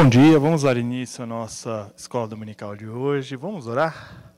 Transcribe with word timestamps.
Bom 0.00 0.08
dia, 0.08 0.38
vamos 0.38 0.62
dar 0.62 0.76
início 0.76 1.24
à 1.24 1.26
nossa 1.26 1.92
escola 1.96 2.28
dominical 2.28 2.76
de 2.76 2.86
hoje. 2.86 3.34
Vamos 3.34 3.66
orar? 3.66 4.32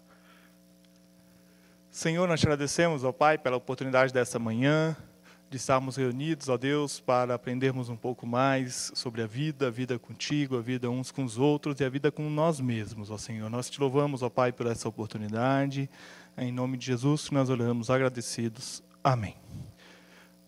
Senhor, 1.91 2.27
nós 2.27 2.41
te 2.41 2.47
agradecemos, 2.47 3.05
ó 3.05 3.13
Pai, 3.13 3.37
pela 3.37 3.59
oportunidade 3.59 4.11
dessa 4.11 4.39
manhã, 4.39 4.97
de 5.51 5.59
estarmos 5.59 5.97
reunidos, 5.97 6.49
ó 6.49 6.57
Deus, 6.57 6.99
para 6.99 7.35
aprendermos 7.35 7.91
um 7.91 7.97
pouco 7.97 8.27
mais 8.27 8.91
sobre 8.95 9.21
a 9.21 9.27
vida, 9.27 9.67
a 9.67 9.71
vida 9.71 9.99
contigo, 9.99 10.57
a 10.57 10.63
vida 10.63 10.89
uns 10.89 11.13
com 11.13 11.25
os 11.25 11.37
outros 11.37 11.79
e 11.79 11.85
a 11.85 11.91
vida 11.91 12.11
com 12.11 12.31
nós 12.31 12.59
mesmos, 12.59 13.11
ó 13.11 13.19
Senhor. 13.19 13.51
Nós 13.51 13.69
te 13.69 13.79
louvamos, 13.79 14.23
ó 14.23 14.31
Pai, 14.31 14.53
por 14.53 14.67
essa 14.67 14.89
oportunidade. 14.89 15.91
Em 16.39 16.51
nome 16.51 16.79
de 16.79 16.87
Jesus, 16.87 17.31
nós 17.31 17.51
oramos 17.51 17.91
agradecidos. 17.91 18.83
Amém. 19.05 19.37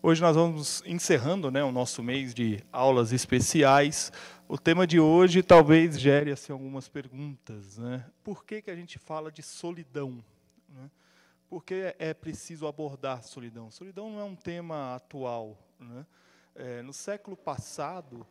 Hoje 0.05 0.21
nós 0.21 0.35
vamos 0.35 0.83
encerrando 0.85 1.49
né, 1.49 1.63
o 1.63 1.71
nosso 1.71 2.03
mês 2.03 2.33
de 2.33 2.61
aulas 2.73 3.13
especiais. 3.13 4.11
O 4.53 4.57
tema 4.59 4.85
de 4.85 4.99
hoje 4.99 5.41
talvez 5.41 5.99
gere 5.99 6.31
assim, 6.31 6.53
algumas 6.53 6.87
perguntas. 6.87 7.79
Né? 7.79 8.05
Por 8.23 8.45
que, 8.45 8.61
que 8.61 8.69
a 8.69 8.75
gente 8.75 8.99
fala 8.99 9.31
de 9.31 9.41
solidão? 9.41 10.23
Né? 10.69 10.91
Por 11.49 11.63
que 11.63 11.95
é 11.97 12.13
preciso 12.13 12.67
abordar 12.67 13.23
solidão? 13.23 13.71
Solidão 13.71 14.11
não 14.11 14.19
é 14.19 14.23
um 14.23 14.35
tema 14.35 14.93
atual. 14.93 15.57
Né? 15.79 16.05
É, 16.53 16.83
no 16.83 16.93
século 16.93 17.35
passado, 17.35 18.27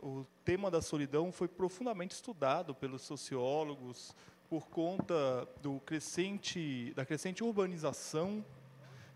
o 0.00 0.24
tema 0.46 0.70
da 0.70 0.80
solidão 0.80 1.30
foi 1.30 1.46
profundamente 1.46 2.14
estudado 2.14 2.74
pelos 2.74 3.02
sociólogos 3.02 4.16
por 4.48 4.68
conta 4.68 5.46
do 5.60 5.78
crescente, 5.80 6.90
da 6.96 7.04
crescente 7.04 7.44
urbanização 7.44 8.42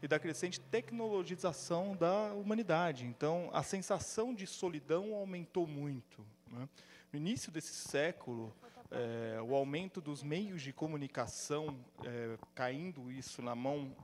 e 0.03 0.07
da 0.07 0.19
crescente 0.19 0.61
tecnologização 0.61 1.97
da 1.97 2.35
humanidade. 2.35 3.07
Então, 3.07 3.49
a 3.51 3.63
sensação 3.63 4.35
de 4.35 4.47
solidão 4.47 5.15
aumentou 5.15 5.67
muito. 5.67 6.23
Né? 6.51 6.69
No 7.13 7.19
início 7.19 7.51
desse 7.51 7.73
século, 7.73 8.55
é, 8.91 9.41
o 9.41 9.55
aumento 9.55 10.01
dos 10.01 10.23
meios 10.23 10.63
de 10.63 10.73
comunicação, 10.73 11.79
é, 12.05 12.37
caindo 12.55 13.11
isso 13.11 13.41
na 13.41 13.55
mão 13.55 13.95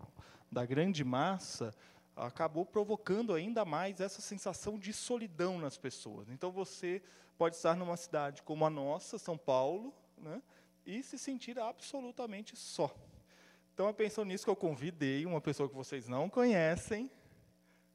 da 0.51 0.65
grande 0.65 1.05
massa, 1.05 1.75
acabou 2.15 2.65
provocando 2.65 3.35
ainda 3.35 3.65
mais 3.65 4.01
essa 4.01 4.23
sensação 4.23 4.79
de 4.79 4.93
solidão 4.93 5.59
nas 5.59 5.77
pessoas. 5.77 6.29
Então, 6.31 6.51
você 6.51 7.03
pode 7.37 7.57
estar 7.57 7.77
numa 7.77 7.97
cidade 7.97 8.43
como 8.43 8.65
a 8.65 8.71
nossa, 8.71 9.19
São 9.19 9.37
Paulo, 9.37 9.93
né, 10.17 10.41
e 10.87 11.03
se 11.03 11.19
sentir 11.19 11.59
absolutamente 11.59 12.57
só. 12.57 12.95
Então, 13.75 13.89
é 13.89 13.93
pensando 13.93 14.29
nisso 14.29 14.45
que 14.45 14.51
eu 14.51 14.57
convidei 14.57 15.27
uma 15.27 15.41
pessoa 15.41 15.69
que 15.69 15.75
vocês 15.75 16.09
não 16.09 16.31
conhecem, 16.31 17.11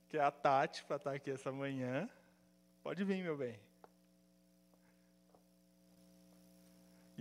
que 0.07 0.17
é 0.17 0.21
a 0.21 0.29
Tati, 0.29 0.83
para 0.83 0.97
estar 0.97 1.13
aqui 1.13 1.31
essa 1.31 1.51
manhã. 1.51 2.07
Pode 2.83 3.03
vir, 3.03 3.23
meu 3.23 3.35
bem. 3.35 3.70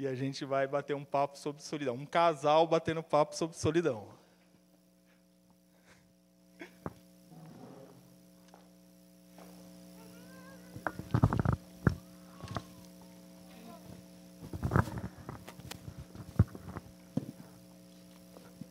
E 0.00 0.06
a 0.06 0.14
gente 0.14 0.46
vai 0.46 0.66
bater 0.66 0.96
um 0.96 1.04
papo 1.04 1.36
sobre 1.36 1.62
solidão. 1.62 1.94
Um 1.94 2.06
casal 2.06 2.66
batendo 2.66 3.02
papo 3.02 3.36
sobre 3.36 3.54
solidão. 3.54 4.08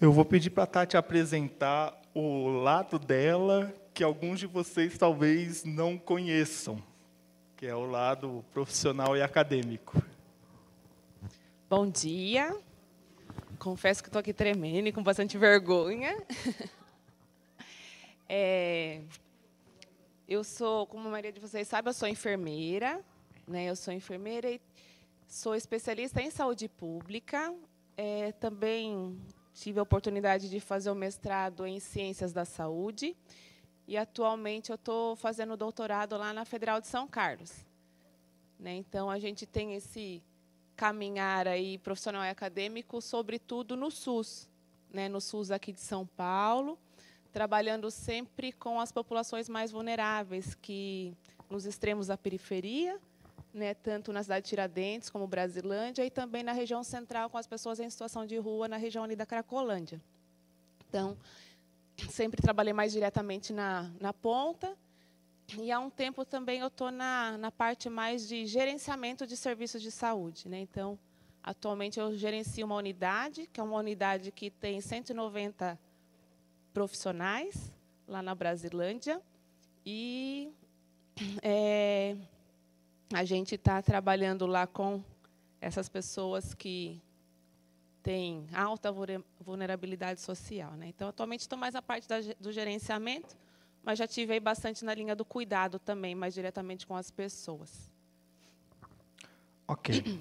Eu 0.02 0.11
vou 0.11 0.25
pedir 0.25 0.49
para 0.49 0.64
a 0.64 0.66
Tati 0.66 0.97
apresentar 0.97 1.95
o 2.11 2.47
lado 2.47 2.97
dela 2.97 3.71
que 3.93 4.03
alguns 4.03 4.39
de 4.39 4.47
vocês 4.47 4.97
talvez 4.97 5.64
não 5.64 5.95
conheçam, 5.95 6.81
que 7.55 7.67
é 7.67 7.75
o 7.75 7.86
lado 7.86 8.43
profissional 8.52 9.16
e 9.16 9.21
acadêmico. 9.21 10.08
Bom 11.69 11.87
dia. 11.87 12.59
Confesso 13.59 14.01
que 14.01 14.09
estou 14.09 14.19
aqui 14.19 14.33
tremendo 14.33 14.87
e 14.87 14.91
com 14.91 15.03
bastante 15.03 15.37
vergonha. 15.37 16.17
É, 18.31 19.02
eu 20.27 20.43
sou, 20.43 20.85
como 20.85 21.08
a 21.08 21.11
maioria 21.11 21.31
de 21.31 21.39
vocês 21.39 21.67
sabe, 21.67 21.89
eu 21.89 21.93
sou 21.93 22.08
enfermeira. 22.08 23.03
Né? 23.47 23.65
Eu 23.65 23.75
sou 23.75 23.91
enfermeira 23.91 24.52
e 24.52 24.61
sou 25.27 25.55
especialista 25.55 26.21
em 26.21 26.29
saúde 26.29 26.69
pública. 26.69 27.52
É, 27.97 28.31
também 28.33 29.19
tive 29.52 29.79
a 29.79 29.83
oportunidade 29.83 30.47
de 30.47 30.59
fazer 30.59 30.91
o 30.91 30.95
mestrado 30.95 31.65
em 31.65 31.79
ciências 31.79 32.31
da 32.31 32.45
saúde. 32.45 33.17
E 33.87 33.97
atualmente 33.97 34.69
eu 34.69 34.75
estou 34.75 35.15
fazendo 35.15 35.58
doutorado 35.58 36.15
lá 36.15 36.31
na 36.31 36.45
Federal 36.45 36.79
de 36.79 36.85
São 36.85 37.08
Carlos. 37.08 37.65
Né? 38.59 38.75
Então 38.75 39.09
a 39.09 39.17
gente 39.17 39.47
tem 39.47 39.73
esse 39.73 40.21
caminhar 40.79 41.45
aí 41.45 41.77
profissional 41.77 42.23
e 42.23 42.29
acadêmico, 42.29 43.01
sobretudo 43.01 43.75
no 43.75 43.91
SUS, 43.91 44.47
né, 44.93 45.09
no 45.09 45.19
SUS 45.19 45.51
aqui 45.51 45.73
de 45.73 45.81
São 45.81 46.07
Paulo, 46.07 46.79
trabalhando 47.33 47.91
sempre 47.91 48.53
com 48.53 48.79
as 48.79 48.89
populações 48.89 49.49
mais 49.49 49.73
vulneráveis, 49.73 50.55
que 50.55 51.13
nos 51.49 51.65
extremos 51.65 52.07
da 52.07 52.17
periferia, 52.17 52.97
né, 53.53 53.73
tanto 53.73 54.13
na 54.13 54.23
cidade 54.23 54.45
de 54.45 54.51
Tiradentes 54.51 55.09
como 55.09 55.27
Brasilândia, 55.27 56.05
e 56.05 56.09
também 56.09 56.43
na 56.43 56.53
região 56.53 56.81
central, 56.81 57.29
com 57.29 57.37
as 57.37 57.45
pessoas 57.45 57.77
em 57.81 57.89
situação 57.89 58.25
de 58.25 58.37
rua, 58.37 58.69
na 58.69 58.77
região 58.77 59.03
ali 59.03 59.17
da 59.17 59.25
Cracolândia. 59.25 60.01
Então, 60.87 61.17
sempre 62.09 62.41
trabalhei 62.41 62.71
mais 62.71 62.93
diretamente 62.93 63.51
na, 63.51 63.91
na 63.99 64.13
ponta, 64.13 64.77
e 65.58 65.71
há 65.71 65.80
um 65.80 65.89
tempo 65.89 66.23
também 66.26 66.60
eu 66.60 66.67
estou 66.67 66.92
na, 66.92 67.37
na 67.37 67.52
parte 67.52 67.89
mais 67.89 68.27
de 68.27 68.45
gerenciamento 68.45 69.26
de 69.26 69.36
serviços 69.36 69.82
de 69.82 69.92
saúde. 69.92 70.48
Né? 70.48 70.60
Então, 70.60 70.99
atualmente 71.42 71.99
eu 71.99 72.15
gerencio 72.15 72.65
uma 72.65 72.76
unidade, 72.76 73.48
que 73.48 73.59
é 73.59 73.64
uma 73.64 73.77
unidade 73.77 74.32
que 74.32 74.49
tem 74.49 74.80
190 74.82 75.80
profissionais 76.73 77.73
lá 78.08 78.21
na 78.21 78.36
Brasilândia. 78.36 79.21
E 79.86 80.54
é, 81.42 82.15
a 83.14 83.23
gente 83.23 83.55
está 83.55 83.82
trabalhando 83.82 84.45
lá 84.45 84.67
com 84.67 85.04
essas 85.61 85.89
pessoas 85.89 86.54
que 86.54 87.02
têm 88.04 88.48
alta 88.54 88.93
vulnerabilidade 89.39 90.21
social. 90.21 90.71
Né? 90.73 90.88
Então, 90.88 91.09
atualmente 91.09 91.42
estou 91.42 91.58
mais 91.58 91.73
na 91.73 91.82
parte 91.82 92.08
da, 92.08 92.17
do 92.39 92.52
gerenciamento, 92.52 93.36
mas 93.83 93.97
já 93.97 94.07
tive 94.07 94.33
aí 94.33 94.39
bastante 94.39 94.83
na 94.83 94.93
linha 94.93 95.15
do 95.15 95.25
cuidado 95.25 95.79
também, 95.79 96.15
mais 96.15 96.33
diretamente 96.33 96.85
com 96.85 96.95
as 96.95 97.09
pessoas. 97.09 97.91
Ok. 99.67 100.19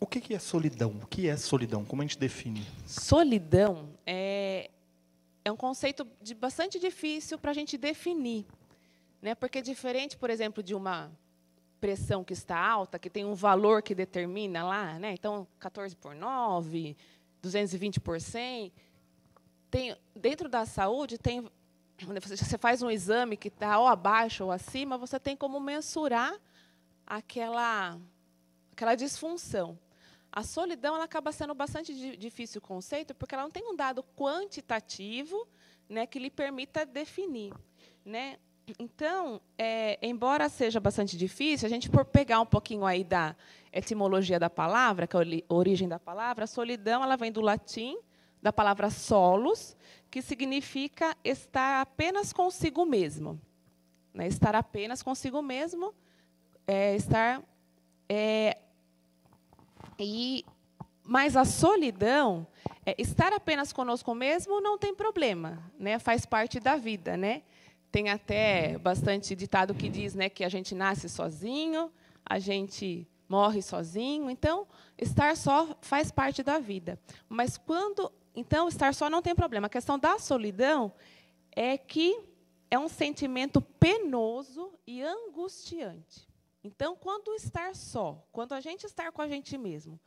O 0.00 0.06
que 0.06 0.34
é 0.34 0.38
solidão? 0.38 0.90
O 1.02 1.06
que 1.06 1.28
é 1.28 1.36
solidão? 1.36 1.84
Como 1.84 2.02
a 2.02 2.04
gente 2.04 2.18
define? 2.18 2.66
Solidão 2.86 3.88
é, 4.04 4.70
é 5.44 5.50
um 5.50 5.56
conceito 5.56 6.06
de 6.20 6.34
bastante 6.34 6.78
difícil 6.78 7.38
para 7.38 7.50
a 7.50 7.54
gente 7.54 7.78
definir. 7.78 8.44
Né? 9.22 9.34
Porque 9.34 9.58
é 9.58 9.62
diferente, 9.62 10.16
por 10.16 10.28
exemplo, 10.28 10.62
de 10.62 10.74
uma 10.74 11.10
pressão 11.80 12.22
que 12.22 12.32
está 12.32 12.58
alta, 12.58 12.98
que 12.98 13.08
tem 13.08 13.24
um 13.24 13.34
valor 13.34 13.82
que 13.82 13.94
determina 13.94 14.64
lá, 14.64 14.98
né? 14.98 15.12
então 15.12 15.46
14 15.58 15.94
por 15.96 16.14
9, 16.14 16.96
220 17.42 18.00
por 18.00 18.20
100. 18.20 18.72
Tem, 19.70 19.96
dentro 20.14 20.48
da 20.48 20.64
saúde, 20.64 21.18
tem 21.18 21.50
você 22.04 22.58
faz 22.58 22.82
um 22.82 22.90
exame 22.90 23.36
que 23.36 23.48
está 23.48 23.78
ou 23.78 23.86
abaixo 23.86 24.44
ou 24.44 24.52
acima, 24.52 24.98
você 24.98 25.18
tem 25.18 25.36
como 25.36 25.58
mensurar 25.58 26.34
aquela, 27.06 27.98
aquela 28.72 28.94
disfunção. 28.94 29.78
A 30.30 30.42
solidão 30.42 30.94
ela 30.94 31.04
acaba 31.04 31.32
sendo 31.32 31.54
bastante 31.54 32.16
difícil 32.16 32.58
o 32.58 32.62
conceito, 32.62 33.14
porque 33.14 33.34
ela 33.34 33.44
não 33.44 33.50
tem 33.50 33.66
um 33.66 33.74
dado 33.74 34.04
quantitativo 34.14 35.48
né, 35.88 36.06
que 36.06 36.18
lhe 36.18 36.28
permita 36.28 36.84
definir. 36.84 37.54
Né? 38.04 38.36
Então, 38.78 39.40
é, 39.56 39.98
embora 40.02 40.48
seja 40.48 40.80
bastante 40.80 41.16
difícil, 41.16 41.66
a 41.66 41.70
gente 41.70 41.88
por 41.88 42.04
pegar 42.04 42.40
um 42.40 42.46
pouquinho 42.46 42.84
aí 42.84 43.04
da 43.04 43.34
etimologia 43.72 44.38
da 44.38 44.50
palavra, 44.50 45.06
que 45.06 45.16
é 45.16 45.20
a 45.20 45.54
origem 45.54 45.88
da 45.88 45.98
palavra, 45.98 46.44
a 46.44 46.48
solidão 46.48 47.02
ela 47.02 47.16
vem 47.16 47.30
do 47.30 47.40
latim, 47.40 47.96
da 48.42 48.52
palavra 48.52 48.90
solos, 48.90 49.76
que 50.16 50.22
significa 50.22 51.14
estar 51.22 51.82
apenas 51.82 52.32
consigo 52.32 52.86
mesmo. 52.86 53.38
Né? 54.14 54.26
Estar 54.26 54.56
apenas 54.56 55.02
consigo 55.02 55.42
mesmo, 55.42 55.92
é, 56.66 56.96
estar. 56.96 57.42
É, 58.08 58.56
e, 59.98 60.42
mas 61.04 61.36
a 61.36 61.44
solidão, 61.44 62.46
é, 62.86 62.94
estar 62.96 63.30
apenas 63.34 63.74
conosco 63.74 64.14
mesmo 64.14 64.58
não 64.58 64.78
tem 64.78 64.94
problema, 64.94 65.62
né? 65.78 65.98
faz 65.98 66.24
parte 66.24 66.58
da 66.58 66.76
vida. 66.76 67.14
Né? 67.14 67.42
Tem 67.92 68.08
até 68.08 68.78
bastante 68.78 69.36
ditado 69.36 69.74
que 69.74 69.90
diz 69.90 70.14
né, 70.14 70.30
que 70.30 70.44
a 70.44 70.48
gente 70.48 70.74
nasce 70.74 71.10
sozinho, 71.10 71.92
a 72.24 72.38
gente 72.38 73.06
morre 73.28 73.60
sozinho. 73.60 74.30
Então, 74.30 74.66
estar 74.96 75.36
só 75.36 75.76
faz 75.82 76.10
parte 76.10 76.42
da 76.42 76.58
vida. 76.58 76.98
Mas 77.28 77.58
quando 77.58 78.10
então, 78.36 78.68
estar 78.68 78.94
só 78.94 79.08
não 79.08 79.22
tem 79.22 79.34
problema. 79.34 79.66
A 79.66 79.70
questão 79.70 79.98
da 79.98 80.18
solidão 80.18 80.92
é 81.50 81.78
que 81.78 82.22
é 82.70 82.78
um 82.78 82.88
sentimento 82.88 83.62
penoso 83.62 84.78
e 84.86 85.02
angustiante. 85.02 86.28
Então, 86.62 86.94
quando 86.94 87.34
estar 87.34 87.74
só, 87.74 88.22
quando 88.30 88.52
a 88.52 88.60
gente 88.60 88.84
estar 88.84 89.10
com 89.10 89.22
a 89.22 89.28
gente 89.28 89.56
mesmo, 89.56 89.98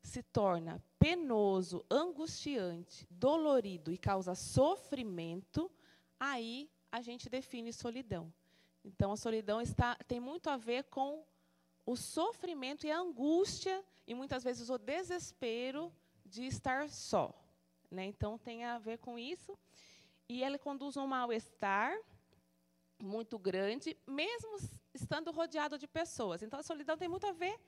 se 0.00 0.22
torna 0.22 0.82
penoso, 0.98 1.84
angustiante, 1.90 3.06
dolorido 3.10 3.92
e 3.92 3.98
causa 3.98 4.34
sofrimento, 4.34 5.70
aí 6.18 6.70
a 6.90 7.02
gente 7.02 7.28
define 7.28 7.70
solidão. 7.70 8.32
Então, 8.82 9.12
a 9.12 9.16
solidão 9.16 9.60
está, 9.60 9.94
tem 10.08 10.20
muito 10.20 10.48
a 10.48 10.56
ver 10.56 10.84
com 10.84 11.22
o 11.84 11.96
sofrimento 11.96 12.86
e 12.86 12.90
a 12.90 12.98
angústia, 12.98 13.84
e 14.06 14.14
muitas 14.14 14.42
vezes 14.42 14.70
o 14.70 14.78
desespero 14.78 15.92
de 16.24 16.46
estar 16.46 16.88
só. 16.88 17.43
Né? 17.94 18.04
Então, 18.04 18.36
tem 18.36 18.64
a 18.64 18.78
ver 18.78 18.98
com 18.98 19.18
isso. 19.18 19.56
E 20.28 20.42
ele 20.42 20.58
conduz 20.58 20.96
um 20.96 21.06
mal-estar 21.06 21.96
muito 22.98 23.38
grande, 23.38 23.96
mesmo 24.06 24.56
estando 24.92 25.30
rodeado 25.30 25.78
de 25.78 25.86
pessoas. 25.86 26.42
Então, 26.42 26.58
a 26.58 26.62
solidão 26.62 26.96
tem 26.96 27.08
muito 27.08 27.26
a 27.26 27.32
ver 27.32 27.58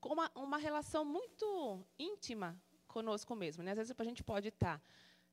com 0.00 0.12
uma, 0.12 0.30
uma 0.34 0.58
relação 0.58 1.04
muito 1.04 1.80
íntima 1.98 2.60
conosco 2.86 3.34
mesmo. 3.34 3.62
Né? 3.62 3.72
Às 3.72 3.78
vezes, 3.78 3.94
a 3.96 4.04
gente 4.04 4.22
pode 4.22 4.48
estar, 4.48 4.82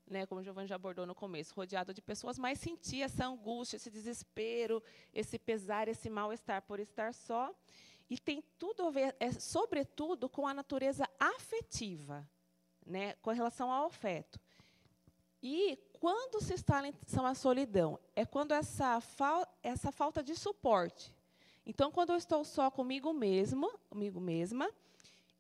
né, 0.07 0.25
como 0.25 0.41
o 0.41 0.43
Giovanni 0.43 0.67
já 0.67 0.75
abordou 0.75 1.05
no 1.05 1.15
começo, 1.15 1.53
rodeado 1.53 1.93
de 1.93 2.01
pessoas, 2.01 2.37
mas 2.37 2.59
sentir 2.59 3.01
essa 3.01 3.25
angústia, 3.25 3.77
esse 3.77 3.89
desespero, 3.89 4.81
esse 5.13 5.37
pesar, 5.37 5.87
esse 5.87 6.09
mal-estar 6.09 6.61
por 6.61 6.79
estar 6.79 7.13
só. 7.13 7.53
E 8.09 8.19
tem 8.19 8.43
tudo 8.59 8.85
a 8.87 8.91
ver, 8.91 9.15
é, 9.19 9.31
sobretudo, 9.31 10.27
com 10.27 10.45
a 10.45 10.53
natureza 10.53 11.07
afetiva, 11.17 12.27
né, 12.85 13.13
com 13.21 13.31
relação 13.31 13.71
ao 13.71 13.87
afeto. 13.87 14.39
E 15.41 15.77
quando 15.93 16.41
se 16.41 16.53
instala 16.53 16.87
em 16.87 16.93
a 17.23 17.33
solidão? 17.33 17.99
É 18.15 18.25
quando 18.25 18.53
essa, 18.53 19.01
essa 19.63 19.91
falta 19.91 20.23
de 20.23 20.35
suporte. 20.35 21.13
Então, 21.65 21.91
quando 21.91 22.11
eu 22.11 22.17
estou 22.17 22.43
só 22.43 22.69
comigo 22.69 23.13
mesmo, 23.13 23.71
comigo 23.89 24.19
mesma, 24.19 24.69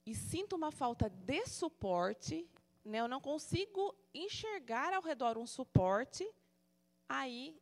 e 0.05 0.15
sinto 0.15 0.55
uma 0.55 0.71
falta 0.71 1.09
de 1.09 1.45
suporte, 1.45 2.47
né, 2.83 2.99
eu 2.99 3.07
não 3.07 3.19
consigo 3.19 3.95
enxergar 4.13 4.93
ao 4.93 5.01
redor 5.01 5.37
um 5.37 5.45
suporte, 5.45 6.27
aí 7.07 7.59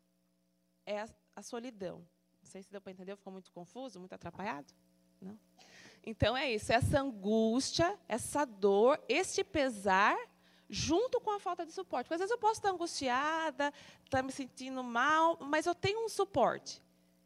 é 0.85 1.01
a, 1.01 1.09
a 1.35 1.41
solidão. 1.41 1.99
Não 2.41 2.49
sei 2.49 2.63
se 2.63 2.71
deu 2.71 2.81
para 2.81 2.91
entender, 2.91 3.15
ficou 3.15 3.33
muito 3.33 3.51
confuso, 3.51 3.99
muito 3.99 4.13
atrapalhado? 4.13 4.73
Não? 5.21 5.37
Então 6.05 6.35
é 6.35 6.51
isso, 6.51 6.71
essa 6.71 7.01
angústia, 7.01 7.97
essa 8.07 8.45
dor, 8.45 8.99
este 9.07 9.43
pesar 9.43 10.17
junto 10.69 11.19
com 11.19 11.31
a 11.31 11.39
falta 11.39 11.65
de 11.65 11.71
suporte. 11.71 12.05
Porque 12.05 12.15
às 12.15 12.19
vezes 12.19 12.31
eu 12.31 12.37
posso 12.37 12.59
estar 12.59 12.69
angustiada, 12.69 13.73
estar 14.05 14.21
me 14.21 14.31
sentindo 14.31 14.83
mal, 14.83 15.37
mas 15.41 15.65
eu 15.65 15.73
tenho 15.73 16.05
um 16.05 16.09
suporte. 16.09 16.81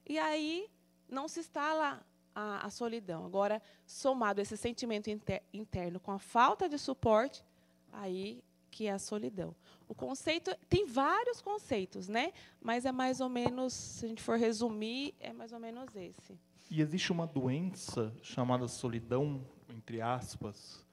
E 0.07 0.17
aí 0.17 0.69
não 1.09 1.27
se 1.27 1.41
instala 1.41 2.01
a, 2.33 2.65
a 2.65 2.69
solidão. 2.69 3.25
Agora, 3.25 3.61
somado 3.85 4.41
esse 4.41 4.57
sentimento 4.57 5.09
inter, 5.09 5.43
interno 5.53 5.99
com 5.99 6.11
a 6.11 6.19
falta 6.19 6.69
de 6.69 6.77
suporte, 6.77 7.43
aí 7.91 8.41
que 8.71 8.87
é 8.87 8.91
a 8.91 8.99
solidão. 8.99 9.55
O 9.87 9.93
conceito 9.93 10.55
tem 10.67 10.87
vários 10.87 11.39
conceitos, 11.41 12.07
né? 12.07 12.33
Mas 12.59 12.85
é 12.85 12.91
mais 12.91 13.21
ou 13.21 13.29
menos, 13.29 13.71
se 13.73 14.05
a 14.05 14.07
gente 14.07 14.23
for 14.23 14.37
resumir, 14.37 15.13
é 15.19 15.31
mais 15.31 15.53
ou 15.53 15.59
menos 15.59 15.95
esse. 15.95 16.35
E 16.69 16.81
existe 16.81 17.11
uma 17.11 17.27
doença 17.27 18.13
chamada 18.21 18.67
solidão, 18.67 19.45
entre 19.69 20.01
aspas, 20.01 20.83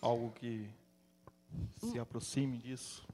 algo 0.00 0.32
que 0.32 0.68
se 1.78 1.98
aproxime 1.98 2.58
disso? 2.58 3.06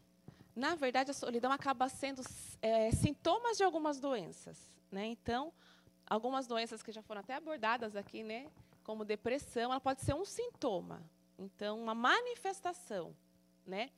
Na 0.55 0.75
verdade, 0.75 1.11
a 1.11 1.14
solidão 1.14 1.50
acaba 1.50 1.88
sendo 1.88 2.22
é, 2.62 2.90
sintomas 2.93 3.56
de 3.56 3.64
algumas 3.64 4.00
doenças. 4.00 4.58
Né? 4.90 5.06
Então, 5.06 5.52
algumas 6.06 6.46
doenças 6.46 6.82
que 6.82 6.93
já 6.93 7.02
foram 7.02 7.20
até 7.20 7.34
abordadas 7.34 7.96
aqui, 7.96 8.22
né? 8.22 8.50
como 8.84 9.05
depressão, 9.05 9.72
ela 9.72 9.81
pode 9.81 10.02
ser 10.02 10.14
um 10.14 10.25
sintoma. 10.25 11.02
Então, 11.38 11.81
uma 11.82 11.94
manifestação. 11.94 13.17
Né? 13.67 13.90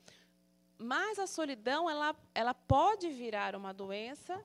Mas 0.79 1.19
a 1.19 1.27
solidão 1.27 1.91
ela, 1.91 2.17
ela 2.35 2.55
pode 2.55 3.11
virar 3.11 3.55
uma 3.55 3.75
doença 3.75 4.43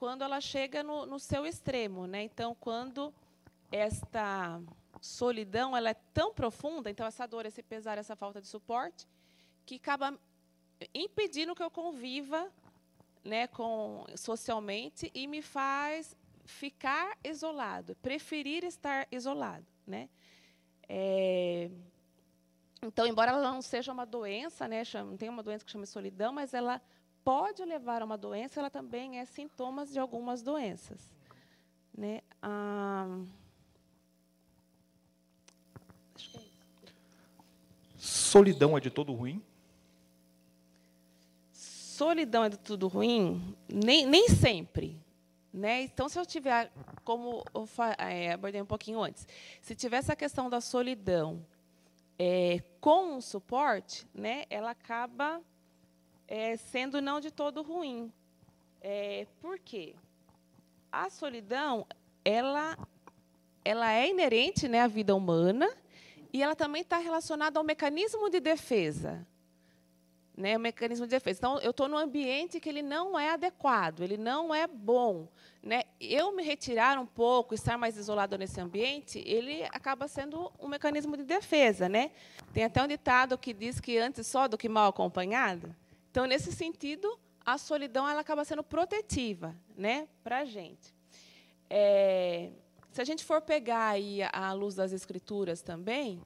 quando 0.00 0.24
ela 0.24 0.40
chega 0.40 0.82
no, 0.82 1.04
no 1.04 1.18
seu 1.18 1.44
extremo. 1.44 2.06
Né? 2.06 2.22
Então, 2.22 2.56
quando 2.58 3.12
esta 3.70 4.58
solidão 4.98 5.76
ela 5.76 5.90
é 5.90 5.94
tão 6.14 6.32
profunda, 6.32 6.90
então 6.90 7.06
essa 7.06 7.26
dor, 7.26 7.44
esse 7.44 7.62
pesar, 7.62 7.98
essa 7.98 8.16
falta 8.16 8.40
de 8.40 8.48
suporte, 8.48 9.06
que 9.66 9.74
acaba 9.74 10.18
impedindo 10.94 11.54
que 11.54 11.62
eu 11.62 11.70
conviva 11.70 12.50
né, 13.22 13.46
com, 13.48 14.06
socialmente 14.16 15.10
e 15.14 15.26
me 15.26 15.42
faz 15.42 16.16
ficar 16.46 17.18
isolado, 17.22 17.94
preferir 17.96 18.64
estar 18.64 19.06
isolado. 19.12 19.66
Né? 19.86 20.08
É, 20.88 21.70
então, 22.82 23.06
embora 23.06 23.32
ela 23.32 23.52
não 23.52 23.60
seja 23.60 23.92
uma 23.92 24.06
doença, 24.06 24.66
né, 24.66 24.82
não 24.94 25.18
tem 25.18 25.28
uma 25.28 25.42
doença 25.42 25.62
que 25.62 25.70
chama 25.70 25.84
solidão, 25.84 26.32
mas 26.32 26.54
ela 26.54 26.80
pode 27.24 27.64
levar 27.64 28.02
a 28.02 28.04
uma 28.04 28.18
doença, 28.18 28.60
ela 28.60 28.70
também 28.70 29.18
é 29.18 29.24
sintomas 29.24 29.92
de 29.92 29.98
algumas 29.98 30.42
doenças. 30.42 31.14
Né? 31.96 32.20
Ah, 32.42 33.06
acho 36.14 36.30
que 36.30 36.38
é 36.38 36.40
isso. 36.40 36.64
Solidão 37.96 38.76
é 38.76 38.80
de 38.80 38.90
todo 38.90 39.12
ruim? 39.12 39.42
solidão 42.00 42.42
é 42.42 42.48
de 42.48 42.56
tudo 42.56 42.88
ruim? 42.88 43.54
Nem, 43.68 44.06
nem 44.06 44.26
sempre. 44.30 44.98
Né? 45.52 45.82
Então, 45.82 46.08
se 46.08 46.18
eu 46.18 46.24
tiver, 46.24 46.72
como 47.04 47.44
eu 47.52 47.68
é, 47.98 48.32
abordei 48.32 48.62
um 48.62 48.66
pouquinho 48.66 49.02
antes, 49.02 49.28
se 49.60 49.74
tiver 49.74 49.98
essa 49.98 50.16
questão 50.16 50.48
da 50.48 50.62
solidão 50.62 51.44
é, 52.18 52.62
com 52.80 53.16
um 53.16 53.20
suporte, 53.20 54.06
né, 54.14 54.44
ela 54.48 54.70
acaba 54.70 55.42
é, 56.30 56.56
sendo 56.56 57.02
não 57.02 57.20
de 57.20 57.30
todo 57.30 57.60
ruim. 57.60 58.10
É, 58.80 59.26
por 59.42 59.58
quê? 59.58 59.94
A 60.90 61.10
solidão, 61.10 61.86
ela, 62.24 62.78
ela 63.62 63.92
é 63.92 64.08
inerente 64.08 64.66
né, 64.66 64.80
à 64.80 64.86
vida 64.86 65.14
humana 65.14 65.68
e 66.32 66.42
ela 66.42 66.56
também 66.56 66.80
está 66.80 66.96
relacionada 66.96 67.58
ao 67.58 67.64
mecanismo 67.64 68.30
de 68.30 68.40
defesa 68.40 69.26
né, 70.40 70.56
o 70.56 70.60
mecanismo 70.60 71.06
de 71.06 71.10
defesa. 71.10 71.38
Então, 71.38 71.58
eu 71.60 71.70
estou 71.70 71.88
num 71.88 71.98
ambiente 71.98 72.58
que 72.58 72.68
ele 72.68 72.82
não 72.82 73.18
é 73.18 73.30
adequado, 73.30 74.00
ele 74.00 74.16
não 74.16 74.54
é 74.54 74.66
bom. 74.66 75.28
Né? 75.62 75.82
Eu 76.00 76.34
me 76.34 76.42
retirar 76.42 76.98
um 76.98 77.06
pouco, 77.06 77.54
estar 77.54 77.76
mais 77.76 77.96
isolado 77.96 78.36
nesse 78.38 78.60
ambiente, 78.60 79.22
ele 79.26 79.62
acaba 79.64 80.08
sendo 80.08 80.50
um 80.58 80.66
mecanismo 80.66 81.16
de 81.16 81.24
defesa. 81.24 81.88
Né? 81.88 82.10
Tem 82.52 82.64
até 82.64 82.82
um 82.82 82.88
ditado 82.88 83.36
que 83.36 83.52
diz 83.52 83.78
que 83.78 83.98
antes 83.98 84.26
só 84.26 84.48
do 84.48 84.56
que 84.56 84.68
mal 84.68 84.88
acompanhado. 84.88 85.74
Então, 86.10 86.26
nesse 86.26 86.52
sentido, 86.52 87.18
a 87.44 87.56
solidão 87.56 88.08
ela 88.08 88.20
acaba 88.20 88.44
sendo 88.44 88.62
protetiva 88.62 89.54
né, 89.76 90.08
para 90.22 90.38
a 90.38 90.44
gente. 90.44 90.94
É, 91.68 92.50
se 92.90 93.00
a 93.00 93.04
gente 93.04 93.24
for 93.24 93.40
pegar 93.40 93.90
aí 93.90 94.20
a 94.32 94.52
luz 94.52 94.74
das 94.74 94.92
escrituras 94.92 95.62
também, 95.62 96.20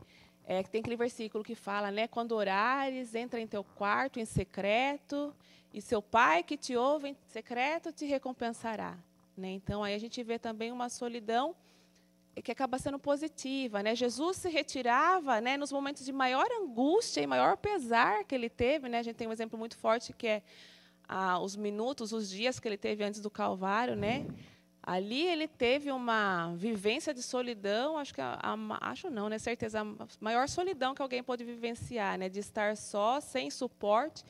é, 0.46 0.62
tem 0.62 0.80
aquele 0.80 0.96
versículo 0.96 1.44
que 1.44 1.54
fala, 1.54 1.90
né? 1.90 2.08
Quando 2.08 2.32
orares, 2.32 3.14
entra 3.14 3.40
em 3.40 3.46
teu 3.46 3.62
quarto 3.62 4.18
em 4.18 4.24
secreto, 4.24 5.34
e 5.72 5.82
seu 5.82 6.00
pai 6.00 6.42
que 6.42 6.56
te 6.56 6.76
ouve 6.76 7.08
em 7.08 7.16
secreto 7.26 7.92
te 7.92 8.06
recompensará. 8.06 8.96
Né? 9.36 9.50
Então, 9.50 9.82
aí 9.82 9.92
a 9.92 9.98
gente 9.98 10.22
vê 10.22 10.38
também 10.38 10.70
uma 10.70 10.88
solidão 10.88 11.56
que 12.42 12.52
acaba 12.52 12.78
sendo 12.78 12.98
positiva. 12.98 13.82
Né? 13.82 13.94
Jesus 13.94 14.38
se 14.38 14.48
retirava 14.48 15.40
né, 15.40 15.56
nos 15.56 15.70
momentos 15.70 16.04
de 16.04 16.12
maior 16.12 16.46
angústia 16.60 17.20
e 17.20 17.26
maior 17.26 17.56
pesar 17.56 18.24
que 18.24 18.34
ele 18.34 18.48
teve. 18.48 18.88
Né? 18.88 18.98
A 18.98 19.02
gente 19.02 19.16
tem 19.16 19.28
um 19.28 19.32
exemplo 19.32 19.58
muito 19.58 19.76
forte 19.76 20.12
que 20.12 20.26
é 20.26 20.42
ah, 21.08 21.38
os 21.38 21.56
minutos, 21.56 22.12
os 22.12 22.28
dias 22.28 22.58
que 22.58 22.66
ele 22.66 22.78
teve 22.78 23.04
antes 23.04 23.20
do 23.20 23.30
Calvário. 23.30 23.94
Né? 23.94 24.26
Ali 24.82 25.26
ele 25.26 25.48
teve 25.48 25.90
uma 25.90 26.52
vivência 26.54 27.14
de 27.14 27.22
solidão, 27.22 27.96
acho 27.96 28.12
que 28.12 28.20
a, 28.20 28.38
a, 28.42 28.90
acho 28.90 29.08
não, 29.08 29.30
né, 29.30 29.38
certeza, 29.38 29.80
a 29.80 30.06
maior 30.20 30.46
solidão 30.46 30.94
que 30.94 31.00
alguém 31.00 31.22
pode 31.22 31.42
vivenciar, 31.42 32.18
né, 32.18 32.28
de 32.28 32.40
estar 32.40 32.76
só, 32.76 33.18
sem 33.18 33.50
suporte, 33.50 34.22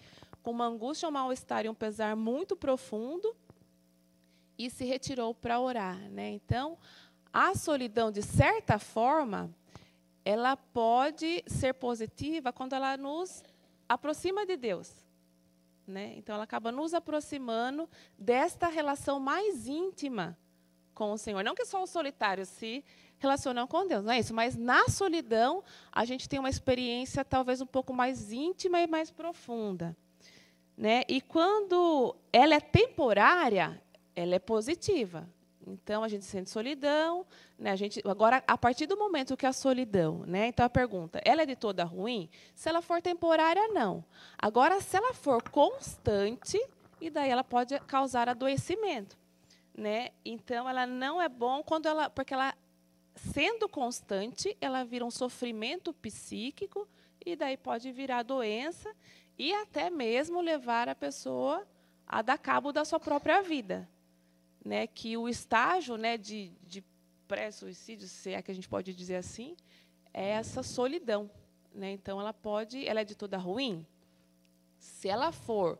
com 0.44 0.52
uma 0.52 0.66
angústia, 0.66 1.08
um 1.08 1.12
mal-estar 1.12 1.66
e 1.66 1.68
um 1.68 1.74
pesar 1.74 2.14
muito 2.14 2.54
profundo, 2.54 3.34
e 4.56 4.70
se 4.70 4.84
retirou 4.84 5.34
para 5.34 5.58
orar, 5.58 5.98
né? 6.10 6.30
Então, 6.30 6.78
a 7.34 7.52
solidão, 7.56 8.12
de 8.12 8.22
certa 8.22 8.78
forma, 8.78 9.52
ela 10.24 10.56
pode 10.56 11.42
ser 11.48 11.74
positiva 11.74 12.52
quando 12.52 12.74
ela 12.74 12.96
nos 12.96 13.42
aproxima 13.88 14.46
de 14.46 14.56
Deus. 14.56 14.94
Né? 15.84 16.14
Então, 16.16 16.36
ela 16.36 16.44
acaba 16.44 16.70
nos 16.70 16.94
aproximando 16.94 17.90
desta 18.16 18.68
relação 18.68 19.18
mais 19.18 19.66
íntima 19.66 20.38
com 20.94 21.10
o 21.10 21.18
Senhor. 21.18 21.42
Não 21.42 21.56
que 21.56 21.64
só 21.64 21.82
os 21.82 21.90
solitários 21.90 22.48
se 22.48 22.84
relacionam 23.18 23.66
com 23.66 23.84
Deus, 23.84 24.04
não 24.04 24.12
é 24.12 24.20
isso, 24.20 24.32
mas 24.32 24.54
na 24.54 24.88
solidão 24.88 25.64
a 25.90 26.04
gente 26.04 26.28
tem 26.28 26.38
uma 26.38 26.48
experiência 26.48 27.24
talvez 27.24 27.60
um 27.60 27.66
pouco 27.66 27.92
mais 27.92 28.30
íntima 28.30 28.80
e 28.80 28.86
mais 28.86 29.10
profunda. 29.10 29.96
Né? 30.76 31.02
E 31.08 31.20
quando 31.20 32.14
ela 32.32 32.54
é 32.54 32.60
temporária, 32.60 33.82
ela 34.14 34.36
é 34.36 34.38
positiva. 34.38 35.28
Então 35.66 36.04
a 36.04 36.08
gente 36.08 36.24
sente 36.24 36.50
solidão, 36.50 37.26
né? 37.58 37.70
A 37.70 37.76
gente 37.76 38.02
agora 38.06 38.42
a 38.46 38.58
partir 38.58 38.86
do 38.86 38.96
momento 38.96 39.36
que 39.36 39.46
a 39.46 39.52
solidão, 39.52 40.24
né? 40.26 40.48
Então 40.48 40.64
a 40.64 40.70
pergunta, 40.70 41.20
ela 41.24 41.42
é 41.42 41.46
de 41.46 41.56
toda 41.56 41.84
ruim? 41.84 42.28
Se 42.54 42.68
ela 42.68 42.82
for 42.82 43.00
temporária, 43.00 43.68
não. 43.68 44.04
Agora 44.38 44.80
se 44.80 44.96
ela 44.96 45.14
for 45.14 45.42
constante, 45.48 46.60
e 47.00 47.10
daí 47.10 47.30
ela 47.30 47.44
pode 47.44 47.78
causar 47.80 48.28
adoecimento, 48.28 49.16
né? 49.76 50.10
Então 50.24 50.68
ela 50.68 50.86
não 50.86 51.20
é 51.20 51.28
bom 51.28 51.62
quando 51.62 51.86
ela, 51.86 52.10
porque 52.10 52.34
ela 52.34 52.54
sendo 53.14 53.68
constante, 53.68 54.56
ela 54.60 54.84
vira 54.84 55.04
um 55.04 55.10
sofrimento 55.10 55.92
psíquico 55.92 56.88
e 57.24 57.36
daí 57.36 57.56
pode 57.56 57.90
virar 57.92 58.22
doença 58.22 58.94
e 59.38 59.52
até 59.52 59.90
mesmo 59.90 60.40
levar 60.40 60.88
a 60.88 60.94
pessoa 60.94 61.66
a 62.06 62.22
dar 62.22 62.38
cabo 62.38 62.72
da 62.72 62.84
sua 62.84 63.00
própria 63.00 63.42
vida, 63.42 63.88
né? 64.64 64.86
Que 64.86 65.16
o 65.16 65.28
estágio, 65.28 65.96
né, 65.96 66.16
de, 66.16 66.52
de 66.66 66.82
pré-suicídio, 67.28 68.08
se 68.08 68.32
é 68.32 68.42
que 68.42 68.50
a 68.50 68.54
gente 68.54 68.68
pode 68.68 68.94
dizer 68.94 69.16
assim, 69.16 69.56
é 70.12 70.30
essa 70.30 70.62
solidão, 70.62 71.30
né? 71.74 71.90
Então 71.92 72.20
ela 72.20 72.32
pode, 72.32 72.86
ela 72.86 73.00
é 73.00 73.04
de 73.04 73.14
toda 73.14 73.36
ruim. 73.36 73.86
Se 74.78 75.08
ela 75.08 75.32
for 75.32 75.78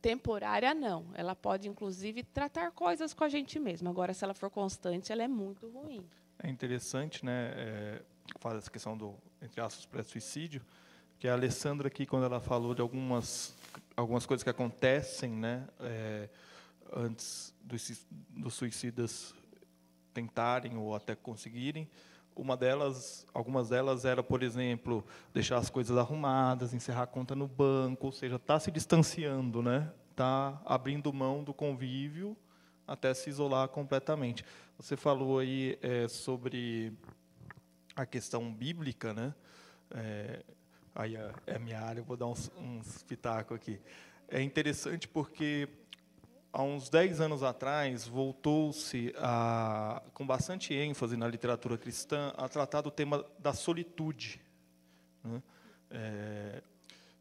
temporária, 0.00 0.74
não. 0.74 1.06
Ela 1.14 1.34
pode, 1.34 1.68
inclusive, 1.68 2.22
tratar 2.22 2.70
coisas 2.72 3.14
com 3.14 3.24
a 3.24 3.28
gente 3.28 3.58
mesmo. 3.58 3.88
Agora, 3.88 4.12
se 4.12 4.22
ela 4.22 4.34
for 4.34 4.50
constante, 4.50 5.10
ela 5.10 5.22
é 5.22 5.28
muito 5.28 5.68
ruim. 5.68 6.06
É 6.38 6.50
interessante, 6.50 7.24
né? 7.24 7.52
É, 7.56 8.02
essa 8.56 8.70
questão 8.70 8.96
do, 8.96 9.14
entre 9.40 9.60
aspas, 9.60 9.86
pré-suicídio, 9.86 10.60
que 11.18 11.26
a 11.26 11.32
Alessandra 11.32 11.88
aqui, 11.88 12.04
quando 12.04 12.24
ela 12.24 12.38
falou 12.38 12.74
de 12.74 12.82
algumas, 12.82 13.54
algumas 13.96 14.26
coisas 14.26 14.44
que 14.44 14.50
acontecem, 14.50 15.30
né? 15.30 15.66
É, 15.80 16.28
antes 16.92 17.54
dos, 17.62 18.54
suicidas 18.54 19.34
tentarem 20.12 20.76
ou 20.76 20.94
até 20.94 21.14
conseguirem, 21.14 21.88
uma 22.36 22.56
delas, 22.56 23.26
algumas 23.32 23.68
delas 23.68 24.04
era, 24.04 24.22
por 24.22 24.42
exemplo, 24.42 25.04
deixar 25.32 25.58
as 25.58 25.70
coisas 25.70 25.96
arrumadas, 25.96 26.74
encerrar 26.74 27.04
a 27.04 27.06
conta 27.06 27.34
no 27.34 27.46
banco, 27.46 28.06
ou 28.06 28.12
seja, 28.12 28.36
está 28.36 28.58
se 28.58 28.70
distanciando, 28.70 29.62
né? 29.62 29.92
Está 30.10 30.60
abrindo 30.64 31.12
mão 31.12 31.44
do 31.44 31.54
convívio 31.54 32.36
até 32.86 33.14
se 33.14 33.30
isolar 33.30 33.68
completamente. 33.68 34.44
Você 34.76 34.96
falou 34.96 35.38
aí 35.38 35.78
é, 35.80 36.08
sobre 36.08 36.92
a 37.94 38.04
questão 38.04 38.52
bíblica, 38.52 39.14
né? 39.14 39.34
É, 39.90 40.42
aí 40.94 41.16
é, 41.16 41.32
é 41.46 41.58
minha 41.58 41.80
área, 41.80 42.00
eu 42.00 42.04
vou 42.04 42.16
dar 42.16 42.26
uns, 42.26 42.50
uns 42.58 43.02
pitacos 43.04 43.56
aqui. 43.56 43.80
É 44.28 44.42
interessante 44.42 45.06
porque 45.06 45.68
há 46.54 46.62
uns 46.62 46.88
10 46.88 47.20
anos 47.20 47.42
atrás, 47.42 48.06
voltou-se, 48.06 49.12
com 50.14 50.24
bastante 50.24 50.72
ênfase 50.72 51.16
na 51.16 51.26
literatura 51.26 51.76
cristã, 51.76 52.32
a 52.36 52.48
tratar 52.48 52.80
do 52.80 52.92
tema 52.92 53.26
da 53.40 53.52
solitude. 53.52 54.40
Né? 55.24 55.42
É, 55.90 56.62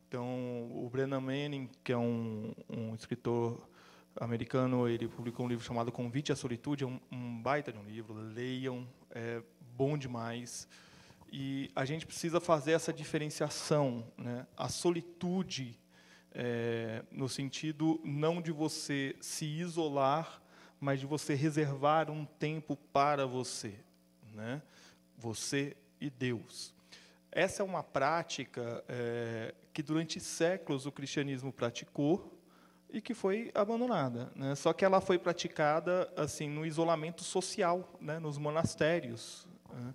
então, 0.08 0.70
o 0.72 0.88
Brennan 0.92 1.20
Manning, 1.20 1.68
que 1.84 1.92
é 1.92 1.98
um, 1.98 2.54
um, 2.70 2.94
escritor 2.94 3.68
americano, 4.16 4.88
ele 4.88 5.08
publicou 5.08 5.48
um 5.48 5.50
livro 5.50 5.66
chamado 5.66 5.92
Convite 5.92 6.32
à 6.32 6.36
Solitude, 6.36 6.84
é 6.84 6.88
um, 6.88 7.00
um 7.12 7.42
baita 7.42 7.74
de 7.74 7.80
um 7.80 7.84
livro, 7.84 8.14
leiam, 8.14 8.88
é 9.10 9.42
bom 9.76 9.98
demais. 9.98 10.68
E 11.32 11.72
a 11.76 11.84
gente 11.86 12.06
precisa 12.06 12.40
fazer 12.40 12.74
essa 12.74 12.94
diferenciação. 12.94 14.06
Né? 14.16 14.46
A 14.56 14.70
solitude 14.70 15.80
é, 16.34 17.04
no 17.12 17.30
sentido 17.30 18.02
não 18.04 18.42
de 18.42 18.52
você 18.52 19.16
se 19.22 19.46
isolar, 19.46 20.42
mas 20.80 21.00
de 21.00 21.06
você 21.06 21.34
reservar 21.34 22.10
um 22.10 22.26
tempo 22.26 22.76
para 22.92 23.26
você, 23.26 23.76
né? 24.34 24.62
você 25.18 25.78
e 26.02 26.10
Deus. 26.10 26.74
Essa 27.32 27.64
é 27.64 27.66
uma 27.66 27.84
prática 27.84 28.84
é, 28.88 29.54
que 29.72 29.82
durante 29.82 30.20
séculos 30.20 30.86
o 30.86 30.92
cristianismo 30.92 31.52
praticou 31.54 32.38
e 32.92 33.02
que 33.02 33.14
foi 33.14 33.50
abandonada. 33.56 34.32
Né? 34.36 34.54
Só 34.56 34.74
que 34.74 34.84
ela 34.86 35.02
foi 35.02 35.18
praticada 35.18 36.12
assim 36.16 36.48
no 36.50 36.66
isolamento 36.66 37.24
social, 37.24 37.98
né? 38.00 38.20
nos 38.20 38.38
monastérios. 38.38 39.48
Né? 39.72 39.94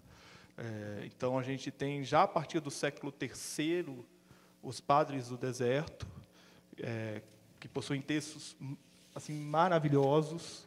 É, 0.57 1.07
então 1.07 1.39
a 1.39 1.43
gente 1.43 1.71
tem 1.71 2.03
já 2.03 2.23
a 2.23 2.29
partir 2.29 2.59
do 2.59 2.71
século 2.71 3.15
III 3.21 4.05
os 4.61 4.81
padres 4.81 5.29
do 5.29 5.37
deserto, 5.37 6.09
é, 6.83 7.23
que 7.59 7.69
possuem 7.69 8.01
textos 8.01 8.57
assim 9.15 9.33
maravilhosos, 9.35 10.67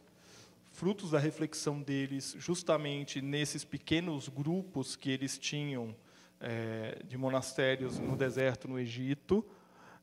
frutos 0.72 1.10
da 1.10 1.18
reflexão 1.18 1.80
deles, 1.80 2.34
justamente 2.38 3.20
nesses 3.20 3.64
pequenos 3.64 4.28
grupos 4.28 4.96
que 4.96 5.10
eles 5.10 5.38
tinham 5.38 5.94
é, 6.40 6.98
de 7.06 7.16
monastérios 7.16 7.98
no 7.98 8.16
deserto, 8.16 8.68
no 8.68 8.78
Egito, 8.78 9.44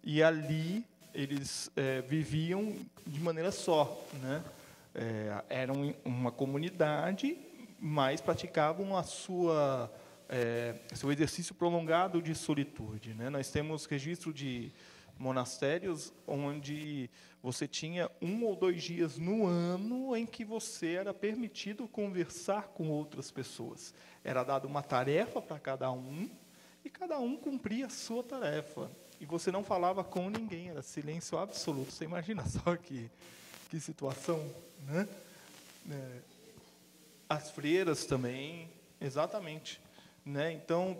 e 0.04 0.24
ali 0.24 0.86
eles 1.14 1.72
é, 1.76 2.02
viviam 2.02 2.76
de 3.06 3.20
maneira 3.20 3.52
só, 3.52 4.06
né? 4.22 4.44
É, 4.96 5.44
eram 5.50 5.94
uma 6.04 6.32
comunidade, 6.32 7.38
mas 7.80 8.20
praticavam 8.20 8.98
a 8.98 9.04
sua 9.04 9.92
é, 10.30 10.76
seu 10.94 11.12
exercício 11.12 11.56
prolongado 11.56 12.22
de 12.22 12.36
solitude. 12.36 13.14
Né? 13.16 13.30
Nós 13.30 13.50
temos 13.50 13.86
registro 13.86 14.32
de 14.32 14.72
monastérios 15.20 16.14
onde 16.26 17.10
você 17.44 17.68
tinha 17.68 18.10
um 18.22 18.44
ou 18.46 18.56
dois 18.56 18.82
dias 18.82 19.18
no 19.18 19.46
ano 19.46 20.16
em 20.16 20.26
que 20.26 20.46
você 20.46 20.94
era 20.94 21.14
permitido 21.14 21.88
conversar 21.88 22.70
com 22.70 22.90
outras 22.90 23.30
pessoas. 23.30 23.94
Era 24.24 24.44
dada 24.44 24.66
uma 24.66 24.82
tarefa 24.82 25.42
para 25.42 25.60
cada 25.60 25.92
um 25.92 26.30
e 26.84 26.90
cada 26.90 27.20
um 27.20 27.36
cumpria 27.36 27.88
a 27.88 27.90
sua 27.90 28.24
tarefa. 28.24 28.90
E 29.20 29.26
você 29.26 29.52
não 29.52 29.64
falava 29.64 30.04
com 30.04 30.30
ninguém, 30.30 30.70
era 30.70 30.82
silêncio 30.82 31.38
absoluto. 31.38 31.92
Você 31.92 32.06
imagina 32.06 32.44
só 32.48 32.76
que, 32.78 33.12
que 33.70 33.80
situação, 33.80 34.40
né? 34.88 35.08
É, 35.92 36.20
as 37.28 37.52
freiras 37.52 38.06
também, 38.06 38.70
exatamente. 39.00 39.82
Né? 40.26 40.54
Então, 40.54 40.98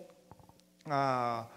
a 0.86 1.48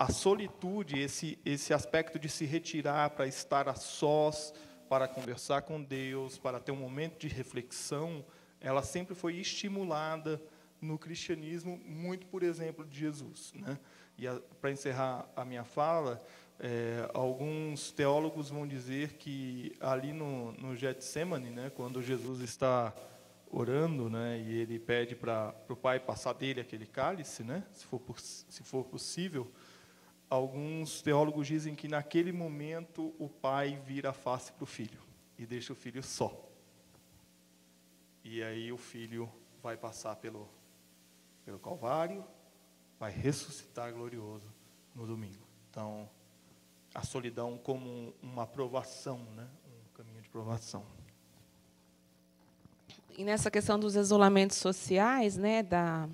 a 0.00 0.10
solitude, 0.10 0.98
esse, 0.98 1.38
esse 1.44 1.74
aspecto 1.74 2.18
de 2.18 2.26
se 2.26 2.46
retirar 2.46 3.10
para 3.10 3.26
estar 3.26 3.68
a 3.68 3.74
sós, 3.74 4.54
para 4.88 5.06
conversar 5.06 5.60
com 5.60 5.82
Deus, 5.82 6.38
para 6.38 6.58
ter 6.58 6.72
um 6.72 6.76
momento 6.76 7.18
de 7.18 7.28
reflexão, 7.28 8.24
ela 8.62 8.82
sempre 8.82 9.14
foi 9.14 9.36
estimulada 9.36 10.40
no 10.80 10.98
cristianismo, 10.98 11.78
muito 11.84 12.26
por 12.28 12.42
exemplo 12.42 12.82
de 12.82 12.98
Jesus. 12.98 13.52
Né? 13.54 13.78
E 14.16 14.24
para 14.58 14.70
encerrar 14.70 15.28
a 15.36 15.44
minha 15.44 15.64
fala, 15.64 16.18
é, 16.58 17.06
alguns 17.12 17.92
teólogos 17.92 18.48
vão 18.48 18.66
dizer 18.66 19.18
que 19.18 19.76
ali 19.80 20.14
no, 20.14 20.52
no 20.52 20.74
Getsemane, 20.74 21.50
né, 21.50 21.70
quando 21.76 22.00
Jesus 22.00 22.40
está 22.40 22.94
orando, 23.50 24.08
né, 24.08 24.42
e 24.46 24.60
ele 24.60 24.78
pede 24.78 25.14
para 25.14 25.54
o 25.68 25.76
Pai 25.76 26.00
passar 26.00 26.32
dele 26.32 26.62
aquele 26.62 26.86
cálice, 26.86 27.42
né, 27.42 27.64
se 27.70 27.84
for, 27.84 28.00
se 28.18 28.62
for 28.62 28.84
possível, 28.84 29.52
alguns 30.30 31.02
teólogos 31.02 31.48
dizem 31.48 31.74
que 31.74 31.88
naquele 31.88 32.30
momento 32.30 33.12
o 33.18 33.28
pai 33.28 33.82
vira 33.84 34.10
a 34.10 34.12
face 34.12 34.52
para 34.52 34.62
o 34.62 34.66
filho 34.66 35.00
e 35.36 35.44
deixa 35.44 35.72
o 35.72 35.76
filho 35.76 36.02
só. 36.02 36.48
E 38.22 38.40
aí 38.42 38.70
o 38.70 38.78
filho 38.78 39.28
vai 39.60 39.76
passar 39.76 40.14
pelo, 40.16 40.48
pelo 41.44 41.58
Calvário, 41.58 42.24
vai 42.98 43.10
ressuscitar 43.10 43.92
glorioso 43.92 44.46
no 44.94 45.04
domingo. 45.04 45.44
Então, 45.68 46.08
a 46.94 47.02
solidão 47.02 47.58
como 47.58 48.14
uma 48.22 48.44
aprovação, 48.44 49.18
né? 49.34 49.48
um 49.66 49.92
caminho 49.94 50.22
de 50.22 50.28
provação. 50.28 50.84
E 53.16 53.24
nessa 53.24 53.50
questão 53.50 53.78
dos 53.78 53.96
isolamentos 53.96 54.56
sociais, 54.56 55.36
né, 55.36 55.62
da, 55.62 56.08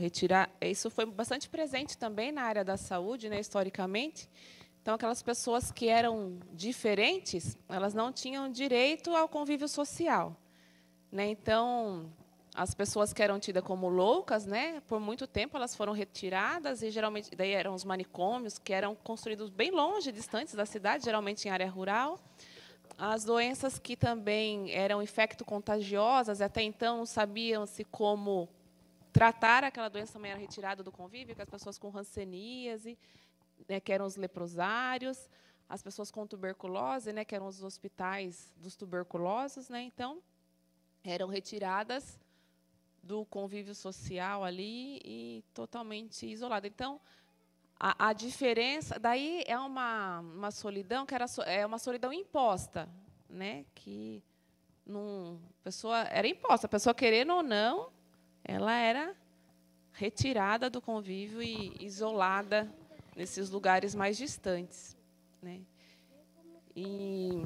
retirar. 0.00 0.50
Isso 0.60 0.90
foi 0.90 1.06
bastante 1.06 1.48
presente 1.48 1.96
também 1.96 2.32
na 2.32 2.42
área 2.42 2.64
da 2.64 2.76
saúde, 2.76 3.28
né, 3.28 3.38
historicamente. 3.38 4.28
Então, 4.82 4.94
aquelas 4.94 5.22
pessoas 5.22 5.70
que 5.70 5.88
eram 5.88 6.38
diferentes, 6.52 7.56
elas 7.68 7.92
não 7.92 8.10
tinham 8.10 8.50
direito 8.50 9.14
ao 9.14 9.28
convívio 9.28 9.68
social. 9.68 10.34
Né? 11.12 11.26
Então, 11.28 12.10
as 12.54 12.74
pessoas 12.74 13.12
que 13.12 13.22
eram 13.22 13.38
tidas 13.38 13.62
como 13.62 13.88
loucas, 13.88 14.46
né, 14.46 14.80
por 14.86 14.98
muito 14.98 15.26
tempo 15.26 15.56
elas 15.56 15.74
foram 15.74 15.92
retiradas 15.92 16.82
e 16.82 16.90
geralmente 16.90 17.30
daí 17.36 17.52
eram 17.52 17.74
os 17.74 17.84
manicômios 17.84 18.58
que 18.58 18.72
eram 18.72 18.94
construídos 18.94 19.50
bem 19.50 19.70
longe, 19.70 20.10
distantes 20.10 20.54
da 20.54 20.66
cidade, 20.66 21.04
geralmente 21.04 21.46
em 21.46 21.50
área 21.50 21.68
rural. 21.70 22.18
As 22.98 23.24
doenças 23.24 23.78
que 23.78 23.96
também 23.96 24.72
eram 24.72 25.02
infecto-contagiosas, 25.02 26.40
até 26.40 26.62
então 26.62 27.06
sabiam-se 27.06 27.84
como 27.84 28.48
tratar 29.12 29.64
aquela 29.64 29.88
doença 29.88 30.14
também 30.14 30.30
era 30.30 30.40
retirada 30.40 30.82
do 30.82 30.92
convívio, 30.92 31.34
que 31.34 31.42
as 31.42 31.48
pessoas 31.48 31.78
com 31.78 31.96
hanseníase, 31.96 32.98
né, 33.68 33.80
que 33.80 33.92
eram 33.92 34.06
os 34.06 34.16
leprosários, 34.16 35.28
as 35.68 35.82
pessoas 35.82 36.10
com 36.10 36.26
tuberculose, 36.26 37.12
né, 37.12 37.24
que 37.24 37.34
eram 37.34 37.46
os 37.46 37.62
hospitais 37.62 38.52
dos 38.56 38.74
tuberculosos, 38.74 39.68
né? 39.68 39.82
Então, 39.82 40.20
eram 41.04 41.28
retiradas 41.28 42.18
do 43.02 43.24
convívio 43.26 43.74
social 43.74 44.44
ali 44.44 45.00
e 45.04 45.44
totalmente 45.54 46.26
isoladas. 46.26 46.70
Então, 46.70 47.00
a, 47.78 48.08
a, 48.08 48.12
diferença, 48.12 48.98
daí 48.98 49.42
é 49.46 49.58
uma, 49.58 50.20
uma 50.20 50.50
solidão 50.50 51.06
que 51.06 51.14
era 51.14 51.24
é 51.46 51.64
uma 51.64 51.78
solidão 51.78 52.12
imposta, 52.12 52.88
né? 53.28 53.64
Que 53.74 54.22
não, 54.84 55.40
pessoa 55.62 56.00
era 56.10 56.26
imposta, 56.26 56.66
a 56.66 56.70
pessoa 56.70 56.92
querendo 56.92 57.32
ou 57.32 57.42
não, 57.42 57.92
ela 58.44 58.72
era 58.72 59.14
retirada 59.92 60.70
do 60.70 60.80
convívio 60.80 61.42
e 61.42 61.76
isolada 61.80 62.72
nesses 63.14 63.50
lugares 63.50 63.94
mais 63.94 64.16
distantes, 64.16 64.96
né? 65.42 65.60
E 66.74 67.44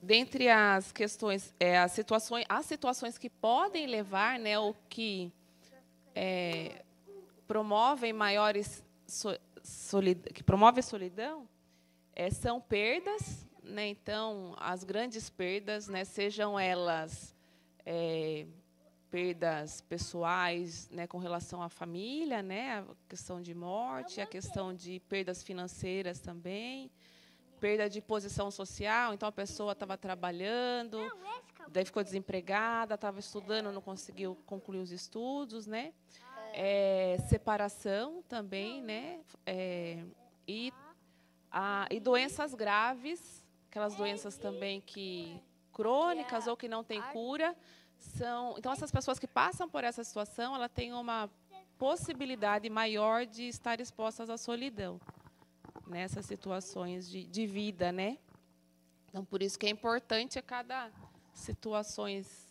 dentre 0.00 0.48
as 0.48 0.92
questões, 0.92 1.54
é, 1.58 1.78
as 1.78 1.92
situações, 1.92 2.46
as 2.48 2.64
situações 2.64 3.18
que 3.18 3.28
podem 3.28 3.86
levar, 3.86 4.38
né, 4.38 4.58
ou 4.58 4.74
que 4.88 5.32
é, 6.14 6.84
promovem 7.46 8.12
maiores 8.12 8.84
so, 9.06 9.36
solid, 9.62 10.32
que 10.32 10.42
promove 10.42 10.80
solidão 10.80 11.48
é, 12.14 12.30
são 12.30 12.60
perdas, 12.60 13.46
né? 13.62 13.88
Então 13.88 14.54
as 14.58 14.84
grandes 14.84 15.28
perdas, 15.28 15.88
né, 15.88 16.04
sejam 16.04 16.58
elas 16.58 17.35
é, 17.86 18.46
perdas 19.10 19.80
pessoais, 19.80 20.90
né, 20.90 21.06
com 21.06 21.16
relação 21.16 21.62
à 21.62 21.70
família, 21.70 22.42
né, 22.42 22.80
a 22.80 22.84
questão 23.08 23.40
de 23.40 23.54
morte, 23.54 24.20
a 24.20 24.26
questão 24.26 24.74
de 24.74 25.00
perdas 25.08 25.42
financeiras 25.42 26.20
também, 26.20 26.90
perda 27.58 27.88
de 27.88 28.02
posição 28.02 28.50
social. 28.50 29.14
Então 29.14 29.26
a 29.26 29.32
pessoa 29.32 29.72
estava 29.72 29.96
trabalhando, 29.96 30.98
daí 31.68 31.84
ficou 31.86 32.04
desempregada, 32.04 32.96
estava 32.96 33.20
estudando, 33.20 33.72
não 33.72 33.80
conseguiu 33.80 34.36
concluir 34.44 34.80
os 34.80 34.90
estudos, 34.90 35.66
né? 35.66 35.94
é, 36.56 37.18
separação 37.28 38.22
também, 38.26 38.80
né? 38.80 39.20
É, 39.44 40.02
e, 40.48 40.72
a, 41.52 41.86
e 41.90 42.00
doenças 42.00 42.54
graves, 42.54 43.44
aquelas 43.70 43.94
doenças 43.94 44.38
também 44.38 44.80
que 44.80 45.38
crônicas 45.70 46.46
ou 46.46 46.56
que 46.56 46.66
não 46.66 46.82
têm 46.82 47.02
cura, 47.12 47.54
são. 47.98 48.54
Então 48.58 48.72
essas 48.72 48.90
pessoas 48.90 49.18
que 49.18 49.26
passam 49.26 49.68
por 49.68 49.84
essa 49.84 50.02
situação, 50.04 50.54
ela 50.54 50.68
tem 50.68 50.92
uma 50.92 51.30
possibilidade 51.78 52.68
maior 52.70 53.26
de 53.26 53.48
estar 53.48 53.80
expostas 53.80 54.30
à 54.30 54.36
solidão 54.36 55.00
nessas 55.86 56.26
situações 56.26 57.08
de, 57.08 57.24
de 57.24 57.46
vida, 57.46 57.92
né? 57.92 58.18
Então 59.08 59.24
por 59.24 59.42
isso 59.42 59.58
que 59.58 59.66
é 59.66 59.70
importante 59.70 60.38
a 60.38 60.42
cada 60.42 60.90
situações 61.32 62.46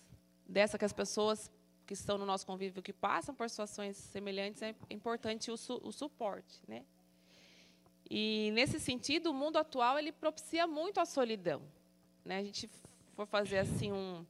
dessa 0.48 0.78
que 0.78 0.86
as 0.86 0.94
pessoas 0.94 1.52
que 1.86 1.94
estão 1.94 2.18
no 2.18 2.26
nosso 2.26 2.46
convívio, 2.46 2.82
que 2.82 2.94
passam 2.94 3.34
por 3.34 3.50
situações 3.50 3.96
semelhantes, 3.96 4.62
é 4.62 4.76
importante 4.90 5.52
o, 5.52 5.58
su 5.58 5.80
o 5.84 5.92
suporte. 5.92 6.62
Né? 6.68 6.84
E, 8.10 8.52
nesse 8.54 8.80
sentido, 8.80 9.32
o 9.32 9.34
mundo 9.34 9.58
atual 9.58 9.98
ele 9.98 10.12
propicia 10.12 10.66
muito 10.66 11.00
a 11.00 11.06
solidão. 11.06 11.62
Né? 12.24 12.38
A 12.38 12.44
gente 12.44 12.70
for 13.16 13.28
fazer 13.28 13.60
assim 13.60 13.92
um, 13.92 14.26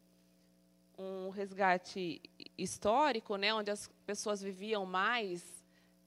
um 0.97 1.29
resgate 1.29 2.21
histórico, 2.57 3.35
né, 3.35 3.53
onde 3.53 3.71
as 3.71 3.89
pessoas 4.05 4.41
viviam 4.41 4.85
mais 4.85 5.63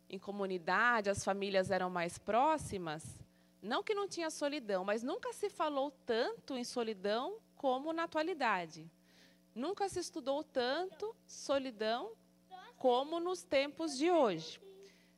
em 0.08 0.18
comunidade, 0.18 1.10
as 1.10 1.22
famílias 1.22 1.70
eram 1.70 1.90
mais 1.90 2.18
próximas, 2.18 3.04
não 3.60 3.82
que 3.82 3.94
não 3.94 4.08
tinha 4.08 4.30
solidão, 4.30 4.84
mas 4.84 5.02
nunca 5.02 5.32
se 5.32 5.50
falou 5.50 5.90
tanto 6.06 6.56
em 6.56 6.64
solidão 6.64 7.38
como 7.56 7.92
na 7.92 8.04
atualidade. 8.04 8.90
Nunca 9.54 9.88
se 9.88 9.98
estudou 9.98 10.44
tanto 10.44 11.14
solidão 11.26 12.12
como 12.76 13.18
nos 13.18 13.42
tempos 13.42 13.98
de 13.98 14.10
hoje, 14.10 14.60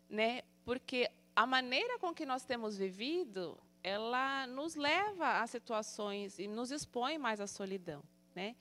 né? 0.08 0.42
Porque 0.64 1.10
a 1.36 1.46
maneira 1.46 1.98
com 1.98 2.14
que 2.14 2.24
nós 2.24 2.42
temos 2.44 2.78
vivido, 2.78 3.58
ela 3.82 4.46
nos 4.46 4.74
leva 4.74 5.40
a 5.40 5.46
situações 5.46 6.38
e 6.38 6.48
nos 6.48 6.70
expõe 6.70 7.18
mais 7.18 7.40
à 7.40 7.46
solidão, 7.46 8.02
né? 8.34 8.56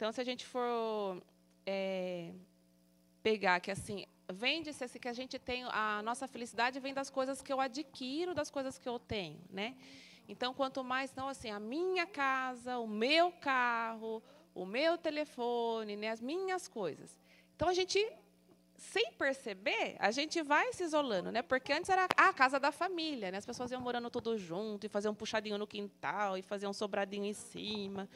Então, 0.00 0.10
se 0.10 0.18
a 0.18 0.24
gente 0.24 0.46
for 0.46 1.22
é, 1.66 2.32
pegar 3.22 3.60
que 3.60 3.70
assim 3.70 4.06
vende-se 4.32 4.82
assim 4.82 4.98
que 4.98 5.08
a 5.08 5.12
gente 5.12 5.38
tem 5.38 5.62
a 5.64 6.00
nossa 6.02 6.26
felicidade 6.26 6.80
vem 6.80 6.94
das 6.94 7.10
coisas 7.10 7.42
que 7.42 7.52
eu 7.52 7.60
adquiro, 7.60 8.32
das 8.32 8.50
coisas 8.50 8.78
que 8.78 8.88
eu 8.88 8.98
tenho, 8.98 9.38
né? 9.50 9.76
Então, 10.26 10.54
quanto 10.54 10.82
mais 10.82 11.14
não 11.14 11.28
assim 11.28 11.50
a 11.50 11.60
minha 11.60 12.06
casa, 12.06 12.78
o 12.78 12.86
meu 12.86 13.30
carro, 13.30 14.22
o 14.54 14.64
meu 14.64 14.96
telefone, 14.96 15.96
né, 15.96 16.08
as 16.08 16.22
minhas 16.22 16.66
coisas. 16.66 17.20
Então 17.54 17.68
a 17.68 17.74
gente, 17.74 17.98
sem 18.78 19.12
perceber, 19.12 19.96
a 19.98 20.10
gente 20.10 20.40
vai 20.40 20.72
se 20.72 20.82
isolando, 20.82 21.30
né? 21.30 21.42
Porque 21.42 21.74
antes 21.74 21.90
era 21.90 22.08
a 22.16 22.32
casa 22.32 22.58
da 22.58 22.72
família, 22.72 23.30
né? 23.30 23.36
As 23.36 23.44
pessoas 23.44 23.70
iam 23.70 23.82
morando 23.82 24.08
tudo 24.08 24.38
junto 24.38 24.86
e 24.86 24.88
faziam 24.88 25.12
um 25.12 25.14
puxadinho 25.14 25.58
no 25.58 25.66
quintal 25.66 26.38
e 26.38 26.42
faziam 26.42 26.70
um 26.70 26.72
sobradinho 26.72 27.26
em 27.26 27.34
cima. 27.34 28.08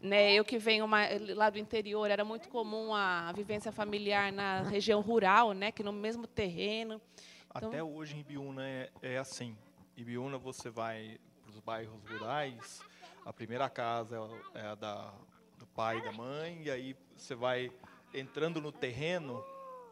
Né, 0.00 0.32
eu 0.32 0.44
que 0.44 0.56
venho 0.58 0.86
uma, 0.86 1.00
lá 1.34 1.50
do 1.50 1.58
interior, 1.58 2.10
era 2.10 2.24
muito 2.24 2.48
comum 2.48 2.94
a 2.94 3.30
vivência 3.32 3.70
familiar 3.70 4.32
na 4.32 4.62
região 4.62 5.02
rural, 5.02 5.52
né, 5.52 5.70
que 5.70 5.82
no 5.82 5.92
mesmo 5.92 6.26
terreno. 6.26 7.00
Então, 7.54 7.68
Até 7.68 7.82
hoje 7.82 8.16
em 8.16 8.20
Ibiúna 8.20 8.66
é, 8.66 8.90
é 9.02 9.18
assim. 9.18 9.54
Ibiúna 9.94 10.38
você 10.38 10.70
vai 10.70 11.18
para 11.42 11.50
os 11.50 11.60
bairros 11.60 12.02
rurais, 12.08 12.80
a 13.26 13.32
primeira 13.32 13.68
casa 13.68 14.16
é 14.54 14.66
a 14.68 14.74
da 14.74 15.12
pai 15.74 15.98
e 15.98 16.02
da 16.02 16.12
mãe, 16.12 16.62
e 16.62 16.70
aí 16.70 16.96
você 17.16 17.34
vai 17.34 17.70
entrando 18.12 18.60
no 18.60 18.72
terreno, 18.72 19.42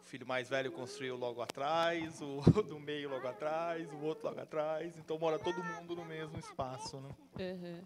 filho 0.09 0.27
mais 0.27 0.49
velho 0.49 0.73
construiu 0.73 1.17
logo 1.17 1.43
atrás, 1.43 2.21
o 2.23 2.41
do 2.65 2.81
meio 2.81 3.11
logo 3.11 3.29
atrás, 3.29 3.93
o 3.93 3.99
outro 3.99 4.27
logo 4.27 4.41
atrás, 4.41 4.97
então 4.97 5.19
mora 5.19 5.39
todo 5.39 5.63
mundo 5.63 5.95
no 5.95 6.05
mesmo 6.05 6.39
espaço. 6.39 6.97
Né? 6.99 7.11
Uhum. 7.39 7.85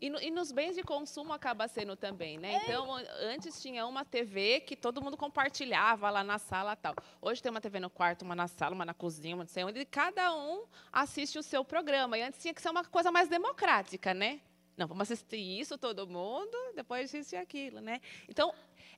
E, 0.00 0.10
no, 0.10 0.20
e, 0.20 0.30
nos 0.30 0.52
bens 0.52 0.74
de 0.74 0.82
consumo 0.82 1.32
acaba 1.32 1.66
sendo 1.68 1.96
também, 1.96 2.36
né? 2.36 2.60
Então, 2.62 2.92
antes 3.20 3.62
tinha 3.62 3.86
uma 3.86 4.04
TV 4.04 4.60
que 4.60 4.76
todo 4.76 5.00
mundo 5.00 5.16
compartilhava 5.16 6.10
lá 6.10 6.22
na 6.22 6.38
sala 6.38 6.76
tal. 6.76 6.94
Hoje 7.20 7.40
tem 7.40 7.50
uma 7.50 7.60
TV 7.60 7.78
no 7.80 7.88
quarto, 7.88 8.22
uma 8.22 8.34
na 8.34 8.48
sala, 8.48 8.74
uma 8.74 8.84
na 8.84 8.94
cozinha, 8.94 9.34
uma 9.34 9.44
não 9.44 9.48
sei 9.48 9.64
onde, 9.64 9.78
e 9.78 9.84
cada 9.86 10.34
um 10.34 10.64
assiste 10.92 11.38
o 11.38 11.42
seu 11.42 11.64
programa. 11.64 12.18
E 12.18 12.22
antes 12.22 12.42
tinha 12.42 12.52
que 12.52 12.60
ser 12.60 12.70
uma 12.70 12.84
coisa 12.84 13.12
mais 13.12 13.28
democrática, 13.28 14.12
né? 14.12 14.40
Não, 14.76 14.88
vamos 14.88 15.02
assistir 15.02 15.36
isso 15.36 15.76
todo 15.76 16.06
mundo, 16.06 16.56
depois 16.74 17.04
assistir 17.04 17.36
aquilo, 17.36 17.80
né? 17.80 18.00
Então, 18.28 18.52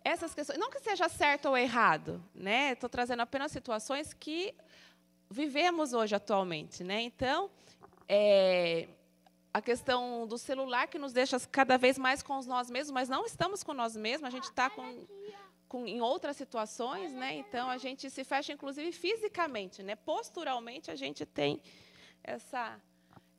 essas 0.05 0.35
questões, 0.35 0.59
não 0.59 0.71
que 0.71 0.79
seja 0.81 1.09
certo 1.09 1.49
ou 1.49 1.57
errado, 1.57 2.23
né? 2.35 2.73
Estou 2.73 2.91
trazendo 2.91 3.21
apenas 3.21 3.51
situações 3.51 4.13
que 4.13 4.55
vivemos 5.31 5.95
hoje 5.95 6.15
atualmente, 6.15 6.85
né? 6.85 7.01
Então, 7.01 7.51
é, 8.07 8.87
a 9.53 9.63
questão 9.63 10.27
do 10.27 10.37
celular 10.37 10.87
que 10.89 10.99
nos 10.99 11.13
deixa 11.13 11.41
cada 11.41 11.79
vez 11.79 11.97
mais 11.97 12.23
com 12.23 12.39
nós 12.43 12.69
mesmos, 12.69 12.93
mas 12.93 13.09
não 13.09 13.25
estamos 13.25 13.63
com 13.63 13.73
nós 13.73 13.97
mesmos, 13.97 14.29
a 14.29 14.31
gente 14.31 14.45
está 14.45 14.69
com, 14.69 15.07
com, 15.67 15.87
em 15.87 16.03
outras 16.03 16.37
situações, 16.37 17.13
né? 17.13 17.37
Então 17.37 17.71
a 17.71 17.79
gente 17.79 18.11
se 18.11 18.25
fecha, 18.25 18.53
inclusive 18.53 18.93
fisicamente, 18.93 19.83
né? 19.83 19.97
Posturalmente 19.97 20.91
a 20.91 20.97
gente 20.97 21.25
tem 21.25 21.63
essa 22.23 22.79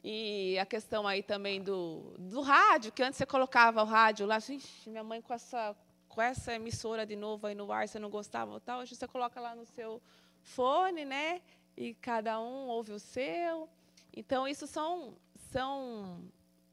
e 0.08 0.58
a 0.60 0.65
questão 0.67 1.08
aí 1.08 1.23
também 1.23 1.63
do, 1.63 2.13
do 2.19 2.41
rádio, 2.41 2.91
que 2.91 3.01
antes 3.01 3.17
você 3.17 3.25
colocava 3.25 3.82
o 3.82 3.86
rádio 3.86 4.28
lá, 4.28 4.36
assim, 4.36 4.62
minha 4.86 5.04
mãe 5.04 5.19
com 5.19 5.34
essa, 5.34 5.75
com 6.15 6.21
essa 6.21 6.54
emissora 6.54 7.06
de 7.06 7.17
novo 7.17 7.45
aí 7.45 7.54
no 7.54 7.69
ar, 7.73 7.89
você 7.89 7.99
não 7.99 8.10
gostava 8.10 8.58
tal, 8.62 8.80
hoje 8.80 8.95
você 8.95 9.06
coloca 9.06 9.38
lá 9.41 9.54
no 9.54 9.65
seu 9.65 10.01
fone, 10.41 11.04
né? 11.04 11.41
E 11.75 11.93
cada 11.95 12.39
um 12.39 12.67
ouve 12.69 12.93
o 12.93 12.99
seu. 12.99 13.69
Então, 14.15 14.47
isso 14.47 14.65
são, 14.65 15.17
são 15.51 16.23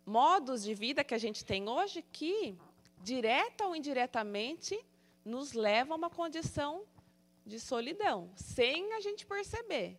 modos 0.07 0.63
de 0.63 0.75
vida 0.75 1.03
que 1.03 1.13
a 1.13 1.19
gente 1.19 1.45
tem 1.45 1.69
hoje 1.69 2.03
que, 2.13 2.57
direta 3.03 3.67
ou 3.67 3.75
indiretamente, 3.75 4.79
nos 5.25 5.55
levam 5.55 5.95
a 5.95 5.97
uma 5.97 6.11
condição 6.11 6.85
de 7.45 7.59
solidão, 7.59 8.31
sem 8.37 8.93
a 8.93 9.01
gente 9.01 9.27
perceber. 9.27 9.99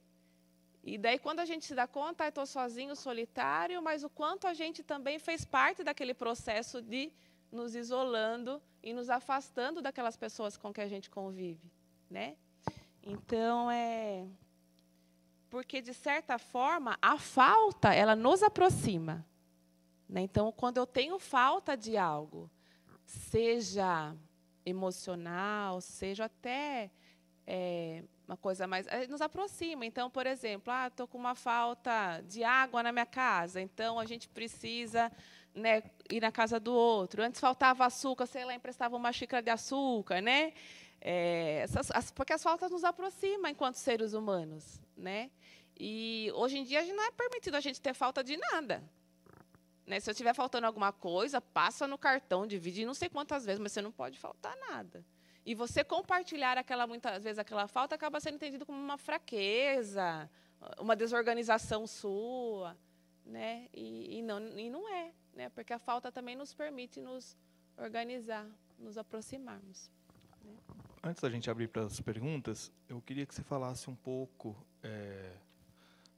E 0.82 0.98
daí, 0.98 1.20
quando 1.20 1.42
a 1.42 1.46
gente 1.46 1.66
se 1.66 1.76
dá 1.76 1.86
conta, 1.86 2.30
estou 2.30 2.46
sozinho, 2.46 2.96
solitário, 2.96 3.82
mas 3.82 4.06
o 4.06 4.10
quanto 4.10 4.48
a 4.48 4.54
gente 4.54 4.84
também 4.84 5.20
fez 5.20 5.44
parte 5.44 5.84
daquele 5.84 6.14
processo 6.14 6.82
de 6.82 7.12
nos 7.52 7.76
isolando 7.76 8.62
e 8.84 8.94
nos 8.94 9.10
afastando 9.10 9.82
daquelas 9.82 10.18
pessoas 10.18 10.58
com 10.58 10.74
que 10.74 10.82
a 10.82 10.88
gente 10.88 11.10
convive, 11.10 11.72
né? 12.10 12.36
Então 13.02 13.72
é 13.72 14.28
porque 15.50 15.82
de 15.82 15.94
certa 15.94 16.38
forma 16.38 16.98
a 17.02 17.18
falta 17.18 17.94
ela 17.94 18.16
nos 18.16 18.44
aproxima, 18.44 19.26
né? 20.08 20.22
Então 20.22 20.52
quando 20.52 20.78
eu 20.78 20.86
tenho 20.86 21.18
falta 21.18 21.78
de 21.78 21.96
algo, 21.96 22.52
seja 23.06 24.16
emocional, 24.66 25.80
seja 25.80 26.26
até 26.26 26.92
é, 27.46 28.04
uma 28.28 28.38
coisa 28.38 28.66
mais. 28.66 28.88
Eh, 28.88 29.08
nos 29.08 29.22
aproxima. 29.22 29.86
Então, 29.86 30.10
por 30.10 30.26
exemplo, 30.26 30.72
ah, 30.72 30.88
estou 30.88 31.08
com 31.08 31.18
uma 31.18 31.36
falta 31.36 32.22
de 32.22 32.44
água 32.44 32.82
na 32.82 32.92
minha 32.92 33.06
casa, 33.06 33.62
então 33.62 34.00
a 34.00 34.06
gente 34.06 34.30
precisa 34.30 35.12
né, 35.54 35.84
ir 36.10 36.22
na 36.22 36.32
casa 36.32 36.60
do 36.60 36.74
outro. 36.74 37.22
Antes 37.22 37.40
faltava 37.40 37.86
açúcar, 37.86 38.26
sei 38.26 38.46
lá, 38.46 38.54
emprestava 38.54 38.96
uma 38.96 39.12
xícara 39.12 39.42
de 39.42 39.50
açúcar, 39.50 40.22
né? 40.22 40.54
É, 41.00 41.60
essas, 41.64 41.92
as, 41.92 42.12
porque 42.12 42.34
as 42.34 42.42
faltas 42.42 42.72
nos 42.72 42.84
aproximam 42.84 43.52
enquanto 43.52 43.76
seres 43.76 44.14
humanos, 44.14 44.82
né? 44.96 45.30
E 45.78 46.32
hoje 46.36 46.58
em 46.58 46.64
dia 46.64 46.82
não 46.94 47.04
é 47.04 47.12
permitido 47.12 47.56
a 47.56 47.60
gente 47.60 47.82
ter 47.82 47.94
falta 47.94 48.24
de 48.24 48.38
nada. 48.38 48.84
Né? 49.86 50.00
Se 50.00 50.10
eu 50.10 50.14
estiver 50.14 50.34
faltando 50.34 50.66
alguma 50.66 50.94
coisa, 50.94 51.42
passa 51.42 51.88
no 51.88 51.98
cartão, 51.98 52.48
divide 52.48 52.86
não 52.86 52.94
sei 52.94 53.10
quantas 53.10 53.46
vezes, 53.46 53.60
mas 53.60 53.72
você 53.72 53.82
não 53.82 53.92
pode 53.92 54.18
faltar 54.18 54.56
nada. 54.70 55.06
E 55.46 55.54
você 55.54 55.84
compartilhar 55.84 56.58
aquela 56.58 56.88
muitas 56.88 57.22
vezes 57.22 57.38
aquela 57.38 57.68
falta 57.68 57.96
acaba 57.96 58.20
sendo 58.20 58.36
entendido 58.36 58.66
como 58.66 58.80
uma 58.80 58.98
fraqueza, 58.98 60.30
uma 60.80 60.96
desorganização 60.96 61.86
sua, 61.86 62.78
né? 63.26 63.68
E, 63.74 64.20
e 64.20 64.22
não 64.22 64.40
e 64.58 64.70
não 64.70 64.88
é, 64.88 65.12
né? 65.34 65.50
Porque 65.50 65.74
a 65.74 65.80
falta 65.80 66.12
também 66.12 66.36
nos 66.36 66.54
permite 66.54 67.02
nos 67.02 67.36
organizar, 67.78 68.48
nos 68.78 68.98
aproximarmos. 68.98 69.90
Né? 70.44 70.54
Antes 71.04 71.22
da 71.22 71.30
gente 71.30 71.50
abrir 71.50 71.68
para 71.68 71.84
as 71.84 72.00
perguntas, 72.00 72.72
eu 72.88 73.02
queria 73.02 73.26
que 73.26 73.34
você 73.34 73.44
falasse 73.44 73.90
um 73.90 73.96
pouco 73.96 74.56
é, 74.82 75.34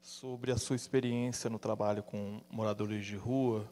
sobre 0.02 0.52
a 0.52 0.58
sua 0.58 0.76
experiência 0.76 1.50
no 1.50 1.58
trabalho 1.58 2.04
com 2.04 2.42
moradores 2.50 3.06
de 3.06 3.16
rua, 3.16 3.70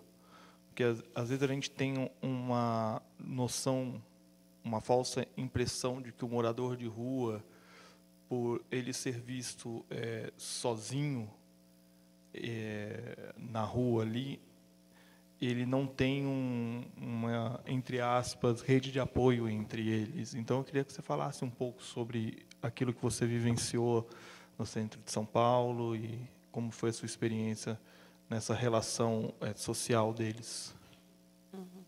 porque 0.67 0.83
às, 0.83 1.29
vezes 1.29 1.43
a 1.43 1.47
gente 1.47 1.69
tem 1.69 2.09
uma 2.21 3.01
noção 3.19 4.01
uma 4.63 4.79
falsa 4.79 5.27
impressão 5.35 6.01
de 6.01 6.11
que 6.11 6.23
o 6.23 6.29
morador 6.29 6.77
de 6.77 6.87
rua, 6.87 7.43
por 8.29 8.63
ele 8.71 8.93
ser 8.93 9.19
visto 9.19 9.85
é, 9.89 10.31
sozinho 10.37 11.29
é, 12.33 13.33
na 13.37 13.63
rua 13.63 14.03
ali, 14.03 14.39
ele 15.45 15.65
não 15.65 15.85
tem 15.85 16.25
um, 16.25 16.83
uma, 16.97 17.59
entre 17.65 17.99
aspas, 17.99 18.61
rede 18.61 18.91
de 18.91 18.99
apoio 18.99 19.49
entre 19.49 19.87
eles. 19.87 20.33
Então, 20.33 20.57
eu 20.57 20.63
queria 20.63 20.83
que 20.83 20.93
você 20.93 21.01
falasse 21.01 21.43
um 21.43 21.49
pouco 21.49 21.83
sobre 21.83 22.45
aquilo 22.61 22.93
que 22.93 23.01
você 23.01 23.25
vivenciou 23.25 24.07
no 24.57 24.65
centro 24.65 24.99
de 25.01 25.11
São 25.11 25.25
Paulo 25.25 25.95
e 25.95 26.19
como 26.51 26.71
foi 26.71 26.89
a 26.89 26.93
sua 26.93 27.05
experiência 27.05 27.79
nessa 28.29 28.53
relação 28.53 29.33
é, 29.41 29.53
social 29.53 30.13
deles. 30.13 30.75
Uhum. 31.53 31.83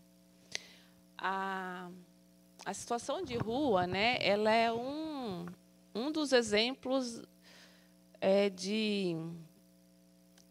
Ah 1.18 1.88
a 2.66 2.74
situação 2.74 3.22
de 3.22 3.36
rua, 3.36 3.86
né, 3.86 4.18
ela 4.20 4.50
é 4.50 4.72
um, 4.72 5.46
um 5.94 6.10
dos 6.10 6.32
exemplos 6.32 7.22
é, 8.20 8.50
de 8.50 9.16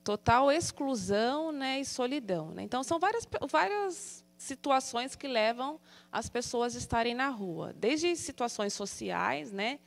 total 0.06 0.52
exclusão 0.52 1.52
né, 1.52 1.80
e 1.82 1.86
solidão. 1.86 2.52
Né? 2.52 2.62
Então, 2.62 2.84
são 2.84 3.00
várias, 3.00 3.28
várias 3.50 4.24
situações 4.38 5.16
que 5.16 5.28
levam 5.28 5.80
as 6.12 6.30
pessoas 6.30 6.76
a 6.76 6.78
estarem 6.78 7.16
na 7.16 7.28
rua, 7.30 7.74
desde 7.74 8.16
situações 8.16 8.72
sociais, 8.74 9.52
né, 9.52 9.80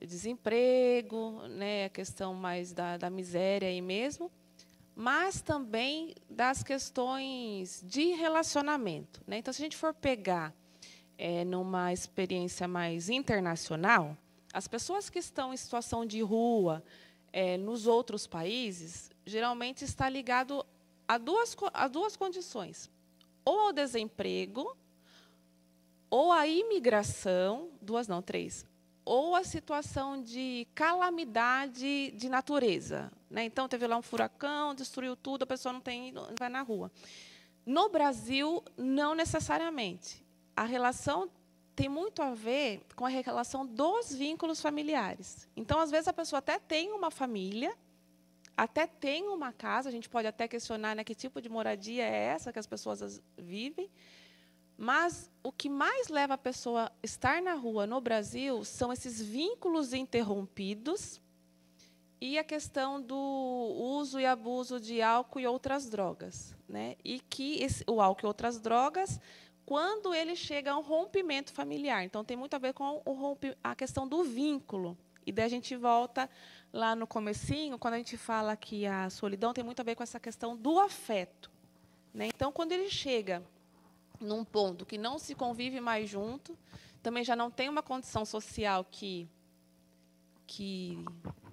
de 0.00 0.08
desemprego, 0.08 1.46
né, 1.48 1.84
a 1.84 1.88
questão 1.88 2.34
mais 2.34 2.72
da, 2.72 2.96
da 2.96 3.08
miséria 3.08 3.68
aí 3.68 3.80
mesmo, 3.80 4.28
mas 4.96 5.40
também 5.40 6.16
das 6.28 6.64
questões 6.64 7.80
de 7.86 8.06
relacionamento. 8.14 9.22
Né? 9.24 9.38
Então, 9.38 9.54
se 9.54 9.62
a 9.62 9.64
gente 9.64 9.76
for 9.76 9.94
pegar 9.94 10.52
é, 11.16 11.44
numa 11.44 11.92
experiência 11.92 12.66
mais 12.66 13.08
internacional, 13.08 14.16
as 14.52 14.66
pessoas 14.66 15.08
que 15.08 15.20
estão 15.20 15.54
em 15.54 15.56
situação 15.56 16.04
de 16.04 16.20
rua 16.22 16.82
é, 17.32 17.56
nos 17.56 17.86
outros 17.86 18.26
países, 18.26 19.09
geralmente 19.24 19.84
está 19.84 20.08
ligado 20.08 20.64
a 21.06 21.18
duas, 21.18 21.56
a 21.72 21.88
duas 21.88 22.16
condições. 22.16 22.90
Ou 23.44 23.58
ao 23.60 23.72
desemprego, 23.72 24.76
ou 26.10 26.32
à 26.32 26.46
imigração, 26.46 27.70
duas 27.80 28.06
não, 28.08 28.20
três, 28.20 28.66
ou 29.04 29.34
a 29.34 29.44
situação 29.44 30.22
de 30.22 30.66
calamidade 30.74 32.10
de 32.12 32.28
natureza. 32.28 33.10
Né? 33.30 33.44
Então, 33.44 33.68
teve 33.68 33.86
lá 33.86 33.96
um 33.96 34.02
furacão, 34.02 34.74
destruiu 34.74 35.16
tudo, 35.16 35.44
a 35.44 35.46
pessoa 35.46 35.72
não 35.72 35.80
tem, 35.80 36.12
não 36.12 36.28
vai 36.38 36.48
na 36.48 36.62
rua. 36.62 36.90
No 37.64 37.88
Brasil, 37.88 38.62
não 38.76 39.14
necessariamente 39.14 40.24
a 40.56 40.64
relação 40.64 41.30
tem 41.74 41.88
muito 41.88 42.20
a 42.20 42.34
ver 42.34 42.82
com 42.94 43.06
a 43.06 43.08
relação 43.08 43.64
dos 43.64 44.12
vínculos 44.12 44.60
familiares. 44.60 45.48
Então, 45.56 45.78
às 45.80 45.90
vezes, 45.90 46.08
a 46.08 46.12
pessoa 46.12 46.38
até 46.38 46.58
tem 46.58 46.92
uma 46.92 47.10
família, 47.10 47.74
até 48.62 48.86
tem 48.86 49.26
uma 49.26 49.54
casa, 49.54 49.88
a 49.88 49.92
gente 49.92 50.06
pode 50.06 50.28
até 50.28 50.46
questionar 50.46 50.94
né, 50.94 51.02
que 51.02 51.14
tipo 51.14 51.40
de 51.40 51.48
moradia 51.48 52.04
é 52.04 52.24
essa 52.26 52.52
que 52.52 52.58
as 52.58 52.66
pessoas 52.66 53.22
vivem, 53.38 53.90
mas 54.76 55.30
o 55.42 55.50
que 55.50 55.70
mais 55.70 56.08
leva 56.08 56.34
a 56.34 56.38
pessoa 56.38 56.84
a 56.84 56.92
estar 57.02 57.40
na 57.40 57.54
rua 57.54 57.86
no 57.86 58.02
Brasil 58.02 58.62
são 58.62 58.92
esses 58.92 59.18
vínculos 59.18 59.94
interrompidos 59.94 61.22
e 62.20 62.38
a 62.38 62.44
questão 62.44 63.00
do 63.00 63.16
uso 63.16 64.20
e 64.20 64.26
abuso 64.26 64.78
de 64.78 65.00
álcool 65.00 65.40
e 65.40 65.46
outras 65.46 65.88
drogas. 65.88 66.54
Né? 66.68 66.96
E 67.02 67.18
que 67.18 67.62
esse, 67.62 67.82
o 67.86 67.98
álcool 67.98 68.26
e 68.26 68.28
outras 68.28 68.60
drogas 68.60 69.18
quando 69.64 70.12
ele 70.12 70.36
chega 70.36 70.72
a 70.72 70.76
um 70.76 70.82
rompimento 70.82 71.50
familiar. 71.50 72.04
Então, 72.04 72.22
tem 72.22 72.36
muito 72.36 72.54
a 72.54 72.58
ver 72.58 72.74
com 72.74 73.00
o 73.06 73.12
rompe, 73.12 73.56
a 73.64 73.74
questão 73.74 74.06
do 74.06 74.22
vínculo. 74.22 74.98
E 75.24 75.32
daí 75.32 75.44
a 75.44 75.48
gente 75.48 75.76
volta 75.76 76.28
lá 76.72 76.94
no 76.94 77.06
comecinho, 77.06 77.78
quando 77.78 77.94
a 77.94 77.96
gente 77.98 78.16
fala 78.16 78.56
que 78.56 78.86
a 78.86 79.10
solidão 79.10 79.52
tem 79.52 79.64
muito 79.64 79.80
a 79.80 79.82
ver 79.82 79.94
com 79.94 80.02
essa 80.02 80.20
questão 80.20 80.56
do 80.56 80.78
afeto. 80.78 81.50
Né? 82.12 82.26
Então, 82.26 82.52
quando 82.52 82.72
ele 82.72 82.88
chega 82.88 83.42
num 84.20 84.44
ponto 84.44 84.84
que 84.84 84.98
não 84.98 85.18
se 85.18 85.34
convive 85.34 85.80
mais 85.80 86.08
junto, 86.08 86.56
também 87.02 87.24
já 87.24 87.34
não 87.34 87.50
tem 87.50 87.68
uma 87.68 87.82
condição 87.82 88.24
social 88.24 88.84
que 88.90 89.28
que 90.46 91.04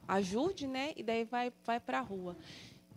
ajude, 0.08 0.66
né? 0.68 0.92
E 0.96 1.04
daí 1.04 1.24
vai 1.24 1.54
vai 1.64 1.80
para 1.80 2.00
a 2.00 2.02
rua. 2.02 2.36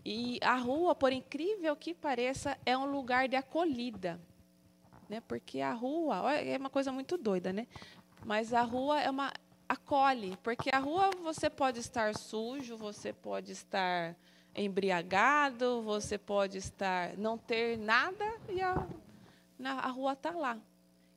E 0.03 0.41
a 0.43 0.57
rua, 0.57 0.95
por 0.95 1.13
incrível 1.13 1.77
que 1.77 1.93
pareça, 1.93 2.59
é 2.65 2.77
um 2.77 2.91
lugar 2.91 3.29
de 3.29 3.37
acolhida 3.37 4.19
né? 5.11 5.21
Porque 5.27 5.61
a 5.61 5.73
rua 5.73 6.33
é 6.37 6.57
uma 6.57 6.71
coisa 6.71 6.93
muito 6.93 7.19
doida, 7.19 7.53
né? 7.53 7.67
Mas 8.25 8.55
a 8.55 8.63
rua 8.63 9.01
é 9.01 9.11
uma 9.11 9.33
acolhe, 9.71 10.37
porque 10.43 10.69
a 10.73 10.81
rua 10.81 11.11
você 11.23 11.49
pode 11.49 11.79
estar 11.79 12.13
sujo, 12.17 12.77
você 12.77 13.13
pode 13.13 13.53
estar 13.53 14.17
embriagado, 14.53 15.81
você 15.83 16.19
pode 16.19 16.59
estar 16.59 17.17
não 17.17 17.39
ter 17.39 17.79
nada 17.79 18.25
e 18.49 18.61
a, 18.61 18.85
na, 19.57 19.75
a 19.75 19.87
rua 19.87 20.15
está 20.15 20.33
lá. 20.33 20.59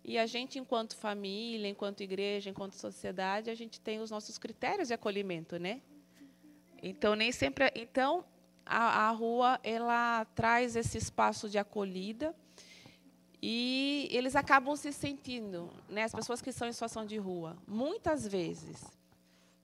E 0.03 0.19
a 0.19 0.27
gente, 0.27 0.59
enquanto 0.59 0.95
família, 0.95 1.67
enquanto 1.67 2.01
igreja, 2.01 2.51
enquanto 2.51 2.73
sociedade, 2.73 3.49
a 3.49 3.55
gente 3.55 3.81
tem 3.81 3.99
os 3.99 4.11
nossos 4.11 4.37
critérios 4.37 4.89
de 4.89 4.93
acolhimento, 4.93 5.57
né? 5.57 5.81
Então 6.79 7.15
nem 7.15 7.31
sempre, 7.31 7.71
então 7.73 8.23
a, 8.63 9.07
a 9.07 9.09
rua 9.09 9.59
ela 9.63 10.25
traz 10.35 10.75
esse 10.75 10.99
espaço 10.99 11.49
de 11.49 11.57
acolhida 11.57 12.35
e 13.45 14.07
eles 14.09 14.37
acabam 14.37 14.73
se 14.73 14.93
sentindo, 14.93 15.69
né, 15.89 16.03
as 16.03 16.13
pessoas 16.13 16.41
que 16.41 16.49
estão 16.49 16.65
em 16.65 16.71
situação 16.71 17.05
de 17.05 17.17
rua, 17.17 17.57
muitas 17.67 18.25
vezes, 18.25 18.81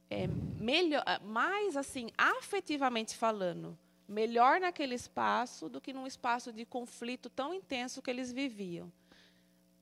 é, 0.10 0.28
melhor, 0.28 1.02
mais 1.24 1.78
assim, 1.78 2.10
afetivamente 2.18 3.16
falando, 3.16 3.80
melhor 4.06 4.60
naquele 4.60 4.96
espaço 4.96 5.70
do 5.70 5.80
que 5.80 5.94
num 5.94 6.06
espaço 6.06 6.52
de 6.52 6.66
conflito 6.66 7.30
tão 7.30 7.54
intenso 7.54 8.02
que 8.02 8.12
eles 8.12 8.34
viviam. 8.34 8.92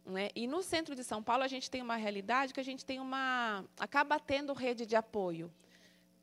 Né? 0.06 0.30
E 0.36 0.46
no 0.46 0.62
centro 0.62 0.94
de 0.94 1.04
São 1.04 1.24
Paulo 1.24 1.42
a 1.42 1.48
gente 1.48 1.68
tem 1.68 1.82
uma 1.82 1.96
realidade 1.96 2.54
que 2.54 2.60
a 2.60 2.64
gente 2.64 2.86
tem 2.86 3.00
uma 3.00 3.66
acaba 3.80 4.20
tendo 4.20 4.54
rede 4.54 4.86
de 4.86 4.96
apoio, 4.96 5.52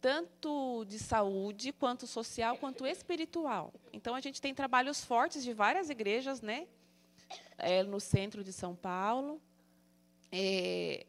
tanto 0.00 0.84
de 0.84 1.00
saúde 1.00 1.72
quanto 1.72 2.06
social 2.06 2.56
quanto 2.56 2.86
espiritual. 2.86 3.74
Então 3.92 4.14
a 4.14 4.20
gente 4.20 4.40
tem 4.40 4.54
trabalhos 4.54 5.04
fortes 5.04 5.42
de 5.42 5.52
várias 5.52 5.90
igrejas, 5.90 6.40
né? 6.40 6.68
É, 7.58 7.82
no 7.82 8.00
centro 8.00 8.42
de 8.42 8.52
São 8.52 8.74
Paulo. 8.74 9.40
É, 10.30 11.06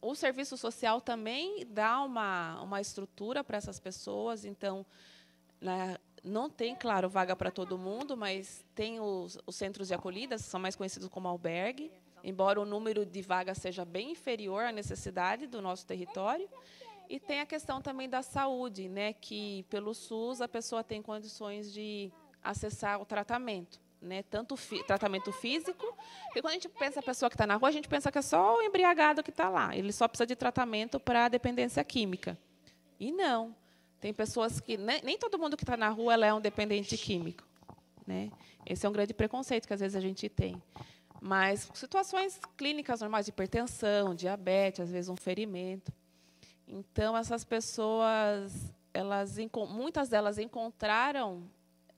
o 0.00 0.14
serviço 0.14 0.56
social 0.56 1.00
também 1.00 1.64
dá 1.68 2.02
uma, 2.02 2.60
uma 2.62 2.80
estrutura 2.80 3.44
para 3.44 3.56
essas 3.56 3.78
pessoas, 3.78 4.44
então, 4.44 4.84
né, 5.60 5.96
não 6.24 6.50
tem, 6.50 6.74
claro, 6.74 7.08
vaga 7.08 7.36
para 7.36 7.50
todo 7.50 7.78
mundo, 7.78 8.16
mas 8.16 8.64
tem 8.74 9.00
os, 9.00 9.38
os 9.46 9.54
centros 9.54 9.88
de 9.88 9.94
acolhida, 9.94 10.38
são 10.38 10.58
mais 10.58 10.74
conhecidos 10.74 11.08
como 11.08 11.28
albergue, 11.28 11.92
embora 12.24 12.60
o 12.60 12.64
número 12.64 13.04
de 13.04 13.22
vagas 13.22 13.58
seja 13.58 13.84
bem 13.84 14.12
inferior 14.12 14.64
à 14.64 14.72
necessidade 14.72 15.46
do 15.46 15.60
nosso 15.60 15.86
território. 15.86 16.48
E 17.08 17.20
tem 17.20 17.40
a 17.40 17.46
questão 17.46 17.82
também 17.82 18.08
da 18.08 18.22
saúde, 18.22 18.88
né, 18.88 19.12
que 19.12 19.64
pelo 19.68 19.94
SUS 19.94 20.40
a 20.40 20.48
pessoa 20.48 20.82
tem 20.82 21.02
condições 21.02 21.72
de 21.72 22.10
acessar 22.42 23.00
o 23.00 23.04
tratamento 23.04 23.81
né? 24.02 24.22
Tanto 24.24 24.56
tratamento 24.86 25.32
físico, 25.32 25.86
porque 26.24 26.42
quando 26.42 26.50
a 26.50 26.54
gente 26.54 26.68
pensa 26.68 27.00
a 27.00 27.02
pessoa 27.02 27.30
que 27.30 27.34
está 27.34 27.46
na 27.46 27.56
rua, 27.56 27.68
a 27.68 27.72
gente 27.72 27.88
pensa 27.88 28.10
que 28.10 28.18
é 28.18 28.22
só 28.22 28.58
o 28.58 28.62
embriagado 28.62 29.22
que 29.22 29.30
está 29.30 29.48
lá. 29.48 29.74
Ele 29.76 29.92
só 29.92 30.08
precisa 30.08 30.26
de 30.26 30.36
tratamento 30.36 30.98
para 30.98 31.28
dependência 31.28 31.82
química. 31.84 32.36
E 32.98 33.12
não. 33.12 33.54
Tem 34.00 34.12
pessoas 34.12 34.60
que 34.60 34.76
nem, 34.76 35.00
nem 35.02 35.16
todo 35.16 35.38
mundo 35.38 35.56
que 35.56 35.62
está 35.62 35.76
na 35.76 35.88
rua 35.88 36.14
é 36.14 36.34
um 36.34 36.40
dependente 36.40 36.98
químico. 36.98 37.44
Né? 38.06 38.30
Esse 38.66 38.84
é 38.84 38.88
um 38.88 38.92
grande 38.92 39.14
preconceito 39.14 39.66
que 39.66 39.72
às 39.72 39.80
vezes 39.80 39.96
a 39.96 40.00
gente 40.00 40.28
tem. 40.28 40.60
Mas 41.20 41.70
situações 41.72 42.40
clínicas 42.56 43.00
normais 43.00 43.26
de 43.26 43.30
hipertensão, 43.30 44.12
diabetes, 44.12 44.80
às 44.80 44.90
vezes 44.90 45.08
um 45.08 45.14
ferimento. 45.14 45.92
Então 46.66 47.16
essas 47.16 47.44
pessoas, 47.44 48.74
elas 48.92 49.36
muitas 49.70 50.08
delas 50.08 50.36
encontraram 50.36 51.48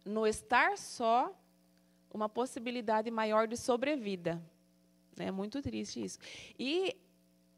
no 0.05 0.27
estar 0.27 0.77
só 0.77 1.35
uma 2.15 2.29
possibilidade 2.29 3.11
maior 3.11 3.49
de 3.49 3.57
sobrevida. 3.57 4.41
É 5.19 5.31
muito 5.31 5.61
triste 5.61 6.03
isso. 6.03 6.19
E 6.59 6.97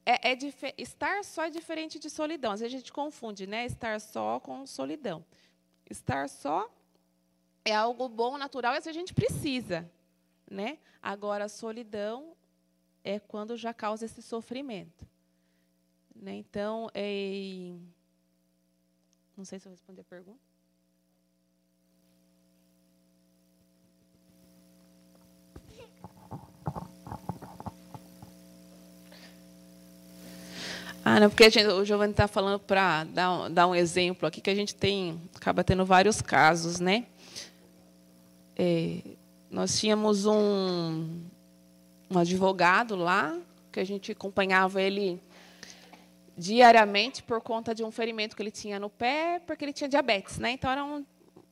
é, 0.04 0.32
é 0.32 0.38
estar 0.78 1.22
só 1.22 1.44
é 1.44 1.50
diferente 1.50 1.98
de 1.98 2.08
solidão. 2.08 2.52
Às 2.52 2.60
vezes 2.60 2.74
a 2.74 2.78
gente 2.78 2.92
confunde, 2.92 3.46
né? 3.46 3.66
Estar 3.66 4.00
só 4.00 4.40
com 4.40 4.66
solidão. 4.66 5.24
Estar 5.88 6.28
só 6.28 6.70
é 7.64 7.74
algo 7.74 8.08
bom, 8.08 8.38
natural, 8.38 8.74
e 8.74 8.88
a 8.88 8.92
gente 8.92 9.12
precisa. 9.12 9.90
Né? 10.48 10.78
Agora, 11.02 11.44
a 11.44 11.48
solidão 11.48 12.36
é 13.02 13.18
quando 13.18 13.56
já 13.56 13.74
causa 13.74 14.04
esse 14.04 14.22
sofrimento. 14.22 15.06
Né? 16.14 16.36
Então, 16.36 16.88
é... 16.94 17.74
não 19.36 19.44
sei 19.44 19.58
se 19.58 19.66
eu 19.66 19.72
respondi 19.72 20.00
a 20.00 20.04
pergunta. 20.04 20.55
Ah, 31.08 31.20
não, 31.20 31.30
porque 31.30 31.48
gente, 31.48 31.68
o 31.68 31.84
Giovanni 31.84 32.10
está 32.10 32.26
falando 32.26 32.58
para 32.58 33.04
dar, 33.04 33.48
dar, 33.48 33.68
um 33.68 33.76
exemplo 33.76 34.26
aqui, 34.26 34.40
que 34.40 34.50
a 34.50 34.54
gente 34.56 34.74
tem, 34.74 35.20
acaba 35.36 35.62
tendo 35.62 35.84
vários 35.84 36.20
casos, 36.20 36.80
né? 36.80 37.06
É, 38.56 39.02
nós 39.48 39.78
tínhamos 39.78 40.26
um, 40.26 41.22
um 42.10 42.18
advogado 42.18 42.96
lá, 42.96 43.38
que 43.70 43.78
a 43.78 43.84
gente 43.84 44.10
acompanhava 44.10 44.82
ele 44.82 45.22
diariamente 46.36 47.22
por 47.22 47.40
conta 47.40 47.72
de 47.72 47.84
um 47.84 47.92
ferimento 47.92 48.34
que 48.34 48.42
ele 48.42 48.50
tinha 48.50 48.80
no 48.80 48.90
pé, 48.90 49.40
porque 49.46 49.64
ele 49.64 49.72
tinha 49.72 49.88
diabetes, 49.88 50.38
né? 50.38 50.50
Então 50.50 50.68
era 50.68 50.84
um, 50.84 51.06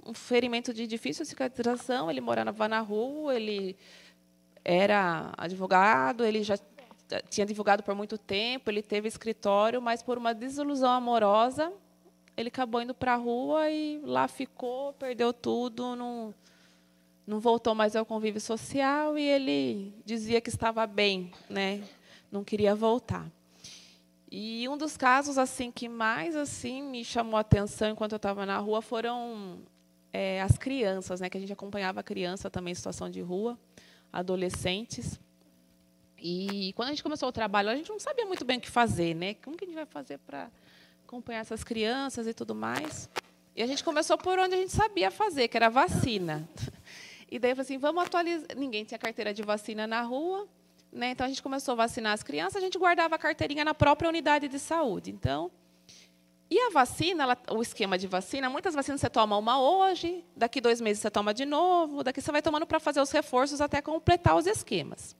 um 0.04 0.12
ferimento 0.12 0.74
de 0.74 0.84
difícil 0.84 1.24
cicatrização. 1.24 2.10
Ele 2.10 2.20
morava 2.20 2.66
na 2.66 2.80
rua, 2.80 3.36
ele 3.36 3.76
era 4.64 5.32
advogado, 5.38 6.24
ele 6.24 6.42
já 6.42 6.58
tinha 7.28 7.46
divulgado 7.46 7.82
por 7.82 7.94
muito 7.94 8.16
tempo, 8.16 8.70
ele 8.70 8.82
teve 8.82 9.08
escritório, 9.08 9.80
mas 9.80 10.02
por 10.02 10.18
uma 10.18 10.34
desilusão 10.34 10.90
amorosa, 10.90 11.72
ele 12.36 12.48
acabou 12.48 12.82
indo 12.82 12.94
para 12.94 13.14
a 13.14 13.16
rua 13.16 13.70
e 13.70 14.00
lá 14.04 14.26
ficou, 14.26 14.92
perdeu 14.94 15.32
tudo, 15.32 15.94
não, 15.94 16.34
não 17.26 17.38
voltou 17.38 17.74
mais 17.74 17.94
ao 17.94 18.04
convívio 18.04 18.40
social 18.40 19.16
e 19.16 19.22
ele 19.22 19.94
dizia 20.04 20.40
que 20.40 20.48
estava 20.48 20.86
bem, 20.86 21.32
né? 21.48 21.82
não 22.34 22.42
queria 22.42 22.74
voltar. 22.74 23.30
E 24.30 24.68
um 24.68 24.76
dos 24.76 24.96
casos 24.96 25.38
assim 25.38 25.70
que 25.70 25.88
mais 25.88 26.34
assim 26.34 26.82
me 26.82 27.04
chamou 27.04 27.36
a 27.36 27.40
atenção 27.40 27.90
enquanto 27.90 28.12
eu 28.12 28.16
estava 28.16 28.44
na 28.44 28.58
rua 28.58 28.82
foram 28.82 29.60
é, 30.12 30.42
as 30.42 30.58
crianças, 30.58 31.20
né? 31.20 31.30
que 31.30 31.36
a 31.36 31.40
gente 31.40 31.52
acompanhava 31.52 32.00
a 32.00 32.02
criança 32.02 32.50
também 32.50 32.72
em 32.72 32.74
situação 32.74 33.08
de 33.08 33.20
rua, 33.20 33.56
adolescentes. 34.12 35.20
E 36.26 36.72
quando 36.72 36.88
a 36.88 36.92
gente 36.92 37.02
começou 37.02 37.28
o 37.28 37.32
trabalho, 37.32 37.68
a 37.68 37.76
gente 37.76 37.90
não 37.90 38.00
sabia 38.00 38.24
muito 38.24 38.46
bem 38.46 38.56
o 38.56 38.60
que 38.60 38.70
fazer, 38.70 39.14
né? 39.14 39.34
Como 39.34 39.58
que 39.58 39.64
a 39.64 39.66
gente 39.66 39.74
vai 39.74 39.84
fazer 39.84 40.16
para 40.16 40.50
acompanhar 41.06 41.40
essas 41.40 41.62
crianças 41.62 42.26
e 42.26 42.32
tudo 42.32 42.54
mais? 42.54 43.10
E 43.54 43.62
a 43.62 43.66
gente 43.66 43.84
começou 43.84 44.16
por 44.16 44.38
onde 44.38 44.54
a 44.54 44.56
gente 44.56 44.72
sabia 44.72 45.10
fazer, 45.10 45.48
que 45.48 45.56
era 45.56 45.68
vacina. 45.68 46.48
E 47.30 47.38
daí 47.38 47.50
eu 47.50 47.56
falei 47.56 47.66
assim, 47.66 47.78
vamos 47.78 48.04
atualizar. 48.04 48.46
Ninguém 48.56 48.84
tinha 48.84 48.98
carteira 48.98 49.34
de 49.34 49.42
vacina 49.42 49.88
na 49.88 50.02
rua, 50.02 50.46
né? 50.92 51.10
Então 51.10 51.26
a 51.26 51.28
gente 51.28 51.42
começou 51.42 51.72
a 51.72 51.74
vacinar 51.74 52.12
as 52.12 52.22
crianças, 52.22 52.56
a 52.56 52.60
gente 52.60 52.78
guardava 52.78 53.16
a 53.16 53.18
carteirinha 53.18 53.64
na 53.64 53.74
própria 53.74 54.08
unidade 54.08 54.46
de 54.46 54.58
saúde. 54.58 55.10
Então, 55.10 55.50
e 56.48 56.60
a 56.60 56.70
vacina, 56.70 57.24
ela, 57.24 57.36
o 57.50 57.60
esquema 57.60 57.98
de 57.98 58.06
vacina, 58.06 58.48
muitas 58.48 58.72
vacinas 58.74 59.00
você 59.00 59.10
toma 59.10 59.36
uma 59.36 59.60
hoje, 59.60 60.24
daqui 60.36 60.60
dois 60.60 60.80
meses 60.80 61.02
você 61.02 61.10
toma 61.10 61.34
de 61.34 61.44
novo, 61.44 62.04
daqui 62.04 62.20
você 62.20 62.30
vai 62.30 62.42
tomando 62.42 62.66
para 62.66 62.78
fazer 62.78 63.00
os 63.00 63.10
reforços 63.10 63.60
até 63.60 63.82
completar 63.82 64.36
os 64.36 64.46
esquemas. 64.46 65.16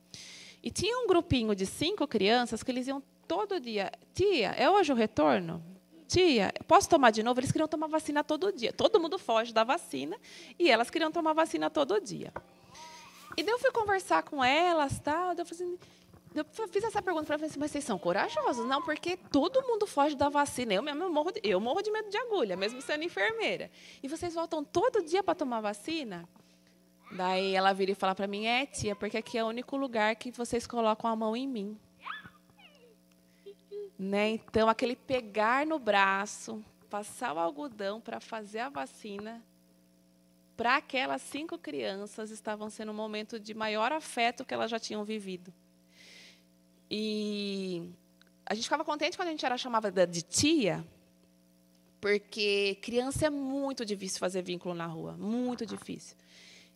E 0.64 0.70
tinha 0.70 0.98
um 0.98 1.06
grupinho 1.06 1.54
de 1.54 1.66
cinco 1.66 2.08
crianças 2.08 2.62
que 2.62 2.70
eles 2.70 2.86
iam 2.88 3.02
todo 3.28 3.60
dia. 3.60 3.92
Tia, 4.14 4.52
é 4.52 4.68
hoje 4.70 4.90
o 4.90 4.94
retorno? 4.94 5.62
Tia, 6.08 6.54
posso 6.66 6.88
tomar 6.88 7.10
de 7.10 7.22
novo? 7.22 7.38
Eles 7.38 7.52
queriam 7.52 7.68
tomar 7.68 7.86
vacina 7.86 8.24
todo 8.24 8.50
dia. 8.50 8.72
Todo 8.72 8.98
mundo 8.98 9.18
foge 9.18 9.52
da 9.52 9.62
vacina 9.62 10.16
e 10.58 10.70
elas 10.70 10.88
queriam 10.88 11.12
tomar 11.12 11.34
vacina 11.34 11.68
todo 11.68 12.00
dia. 12.00 12.32
E 13.36 13.42
daí 13.42 13.52
eu 13.52 13.58
fui 13.58 13.70
conversar 13.72 14.22
com 14.22 14.42
elas, 14.42 14.98
tal. 15.00 15.34
Eu, 15.34 15.42
assim, 15.42 15.78
eu 16.34 16.46
fiz 16.68 16.82
essa 16.82 17.02
pergunta 17.02 17.26
para 17.26 17.34
elas, 17.34 17.50
assim, 17.50 17.60
mas 17.60 17.70
vocês 17.70 17.84
são 17.84 17.98
corajosos? 17.98 18.64
Não, 18.64 18.80
porque 18.80 19.18
todo 19.30 19.60
mundo 19.68 19.86
foge 19.86 20.16
da 20.16 20.30
vacina. 20.30 20.72
Eu 20.72 20.82
mesmo 20.82 21.10
morro, 21.10 21.30
de, 21.30 21.42
eu 21.44 21.60
morro 21.60 21.82
de 21.82 21.90
medo 21.90 22.08
de 22.08 22.16
agulha, 22.16 22.56
mesmo 22.56 22.80
sendo 22.80 23.04
enfermeira. 23.04 23.70
E 24.02 24.08
vocês 24.08 24.32
voltam 24.32 24.64
todo 24.64 25.02
dia 25.02 25.22
para 25.22 25.34
tomar 25.34 25.60
vacina? 25.60 26.26
Daí 27.14 27.54
ela 27.54 27.72
vira 27.72 27.92
e 27.92 27.94
fala 27.94 28.12
para 28.12 28.26
mim, 28.26 28.46
é 28.46 28.66
tia, 28.66 28.96
porque 28.96 29.16
aqui 29.16 29.38
é 29.38 29.44
o 29.44 29.46
único 29.46 29.76
lugar 29.76 30.16
que 30.16 30.32
vocês 30.32 30.66
colocam 30.66 31.08
a 31.08 31.14
mão 31.14 31.36
em 31.36 31.46
mim. 31.46 31.78
Né? 33.96 34.30
Então, 34.30 34.68
aquele 34.68 34.96
pegar 34.96 35.64
no 35.64 35.78
braço, 35.78 36.62
passar 36.90 37.32
o 37.32 37.38
algodão 37.38 38.00
para 38.00 38.18
fazer 38.18 38.58
a 38.58 38.68
vacina, 38.68 39.40
para 40.56 40.76
aquelas 40.76 41.22
cinco 41.22 41.56
crianças 41.56 42.32
estavam 42.32 42.68
sendo 42.68 42.90
um 42.90 42.96
momento 42.96 43.38
de 43.38 43.54
maior 43.54 43.92
afeto 43.92 44.44
que 44.44 44.52
elas 44.52 44.68
já 44.68 44.80
tinham 44.80 45.04
vivido. 45.04 45.54
E 46.90 47.90
a 48.44 48.54
gente 48.54 48.64
ficava 48.64 48.84
contente 48.84 49.16
quando 49.16 49.28
a 49.28 49.30
gente 49.30 49.46
era 49.46 49.56
chamada 49.56 50.04
de 50.04 50.22
tia, 50.22 50.84
porque 52.00 52.76
criança 52.82 53.26
é 53.26 53.30
muito 53.30 53.84
difícil 53.84 54.18
fazer 54.18 54.42
vínculo 54.42 54.74
na 54.74 54.86
rua, 54.86 55.16
muito 55.16 55.64
difícil. 55.64 56.16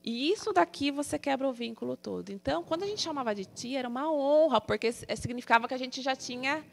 E 0.08 0.32
isso 0.32 0.54
daqui 0.54 0.90
você 0.90 1.18
quebra 1.18 1.46
o 1.46 1.52
vínculo 1.52 1.94
todo. 1.94 2.30
Então, 2.30 2.64
quando 2.64 2.82
a 2.82 2.86
gente 2.86 3.02
chamava 3.02 3.34
de 3.34 3.44
tia, 3.44 3.80
era 3.80 3.86
uma 3.86 4.10
honra, 4.10 4.58
porque 4.58 4.90
significava 4.90 5.68
que 5.68 5.74
a 5.74 5.76
gente 5.76 6.00
já 6.00 6.16
tinha 6.16 6.64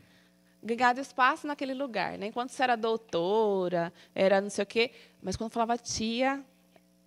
ganhado 0.63 1.01
espaço 1.01 1.45
naquele 1.45 1.73
lugar. 1.73 2.17
Né? 2.17 2.27
Enquanto 2.27 2.51
você 2.51 2.63
era 2.63 2.77
doutora, 2.77 3.91
era 4.15 4.39
não 4.39 4.49
sei 4.49 4.63
o 4.63 4.65
quê, 4.65 4.91
mas 5.21 5.35
quando 5.35 5.51
falava 5.51 5.77
tia, 5.77 6.41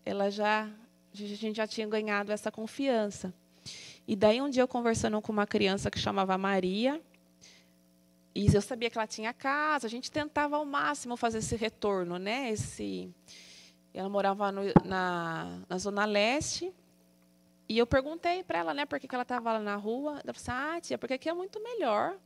ela 0.05 0.31
já, 0.31 0.65
a 0.65 1.17
gente 1.17 1.57
já 1.57 1.67
tinha 1.67 1.87
ganhado 1.87 2.31
essa 2.31 2.53
confiança. 2.53 3.33
E 4.07 4.15
daí, 4.15 4.43
um 4.43 4.51
dia, 4.51 4.63
eu 4.63 4.69
conversando 4.69 5.23
com 5.23 5.33
uma 5.33 5.47
criança 5.47 5.91
que 5.91 5.99
chamava 5.99 6.37
Maria, 6.37 7.01
e 8.35 8.55
eu 8.55 8.61
sabia 8.61 8.91
que 8.91 8.99
ela 8.99 9.07
tinha 9.07 9.33
casa, 9.33 9.87
a 9.87 9.91
gente 9.91 10.11
tentava 10.11 10.59
ao 10.59 10.67
máximo 10.67 11.17
fazer 11.17 11.39
esse 11.39 11.57
retorno, 11.57 12.19
né? 12.19 12.51
esse 12.51 13.11
ela 13.99 14.09
morava 14.09 14.53
no, 14.53 14.63
na, 14.85 15.61
na 15.69 15.77
Zona 15.77 16.05
Leste. 16.05 16.73
E 17.69 17.77
eu 17.77 17.85
perguntei 17.85 18.45
para 18.45 18.61
ela, 18.61 18.73
né, 18.73 18.87
por 18.87 19.01
que 19.01 19.13
ela 19.13 19.23
estava 19.23 19.55
lá 19.55 19.59
na 19.59 19.75
rua. 19.75 20.21
Ela 20.23 20.33
falou 20.33 20.37
assim, 20.37 20.77
ah, 20.77 20.81
tia, 20.81 20.97
porque 20.97 21.15
aqui 21.15 21.29
é 21.29 21.35
muito 21.35 21.61
melhor. 21.61 22.17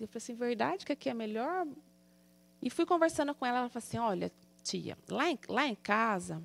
Eu 0.00 0.08
falei 0.08 0.16
assim, 0.16 0.32
verdade 0.32 0.86
que 0.86 0.92
aqui 0.92 1.10
é 1.10 1.14
melhor? 1.14 1.66
E 2.62 2.70
fui 2.70 2.86
conversando 2.86 3.34
com 3.34 3.44
ela, 3.44 3.58
ela 3.58 3.68
falou 3.68 3.86
assim, 3.86 3.98
olha, 3.98 4.32
tia, 4.62 4.96
lá 5.10 5.30
em, 5.30 5.38
lá 5.46 5.66
em 5.66 5.74
casa, 5.74 6.42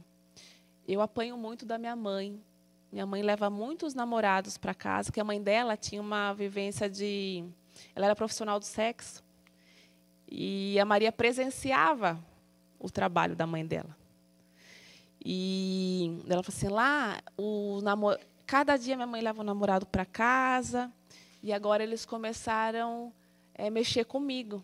eu 0.85 0.99
apanho 0.99 1.37
muito 1.37 1.65
da 1.65 1.77
minha 1.77 1.95
mãe. 1.95 2.43
Minha 2.91 3.05
mãe 3.05 3.21
leva 3.23 3.49
muitos 3.49 3.93
namorados 3.93 4.57
para 4.57 4.73
casa, 4.73 5.09
que 5.09 5.21
a 5.21 5.23
mãe 5.23 5.41
dela 5.41 5.77
tinha 5.77 6.01
uma 6.01 6.33
vivência 6.33 6.89
de... 6.89 7.45
Ela 7.95 8.07
era 8.07 8.15
profissional 8.15 8.59
do 8.59 8.65
sexo. 8.65 9.23
E 10.27 10.77
a 10.81 10.83
Maria 10.83 11.13
presenciava 11.13 12.21
o 12.85 12.89
trabalho 12.89 13.35
da 13.35 13.47
mãe 13.47 13.65
dela. 13.65 13.97
E 15.23 16.21
ela 16.29 16.43
falou 16.43 16.55
assim: 16.55 16.67
lá, 16.67 17.19
o 17.35 17.81
namor... 17.81 18.19
cada 18.45 18.77
dia 18.77 18.95
minha 18.95 19.07
mãe 19.07 19.21
leva 19.21 19.41
o 19.41 19.43
namorado 19.43 19.87
para 19.87 20.05
casa, 20.05 20.91
e 21.41 21.51
agora 21.51 21.81
eles 21.81 22.05
começaram 22.05 23.11
a 23.57 23.63
é, 23.63 23.69
mexer 23.71 24.05
comigo. 24.05 24.63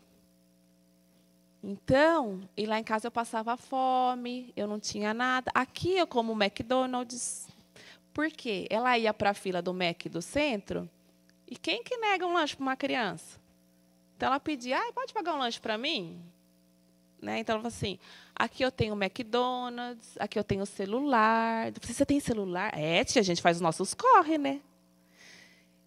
Então, 1.63 2.41
e 2.55 2.65
lá 2.65 2.79
em 2.79 2.83
casa 2.83 3.07
eu 3.07 3.11
passava 3.11 3.57
fome, 3.57 4.53
eu 4.55 4.67
não 4.67 4.79
tinha 4.79 5.13
nada. 5.13 5.51
Aqui 5.53 5.97
eu 5.97 6.07
como 6.07 6.33
McDonald's. 6.33 7.47
Por 8.13 8.29
quê? 8.29 8.67
Ela 8.69 8.97
ia 8.97 9.13
para 9.13 9.31
a 9.31 9.33
fila 9.33 9.61
do 9.61 9.73
Mac 9.73 10.05
do 10.11 10.21
centro, 10.21 10.87
e 11.47 11.55
quem 11.55 11.83
que 11.83 11.97
nega 11.97 12.27
um 12.27 12.33
lanche 12.33 12.55
para 12.55 12.63
uma 12.63 12.75
criança? 12.75 13.39
Então 14.15 14.27
ela 14.27 14.39
pedia, 14.39 14.77
ah, 14.77 14.93
pode 14.93 15.11
pagar 15.11 15.33
um 15.33 15.39
lanche 15.39 15.59
para 15.59 15.77
mim? 15.77 16.21
Né? 17.21 17.39
Então, 17.39 17.53
ela 17.53 17.61
falou 17.61 17.75
assim: 17.75 17.99
aqui 18.35 18.63
eu 18.63 18.71
tenho 18.71 18.95
McDonald's, 18.95 20.17
aqui 20.19 20.39
eu 20.39 20.43
tenho 20.43 20.65
celular. 20.65 21.71
Você 21.81 22.05
tem 22.05 22.19
celular? 22.19 22.71
É, 22.73 23.03
tia, 23.03 23.21
a 23.21 23.23
gente 23.23 23.41
faz 23.41 23.57
os 23.57 23.61
nossos 23.61 23.93
corre, 23.93 24.37
né? 24.37 24.61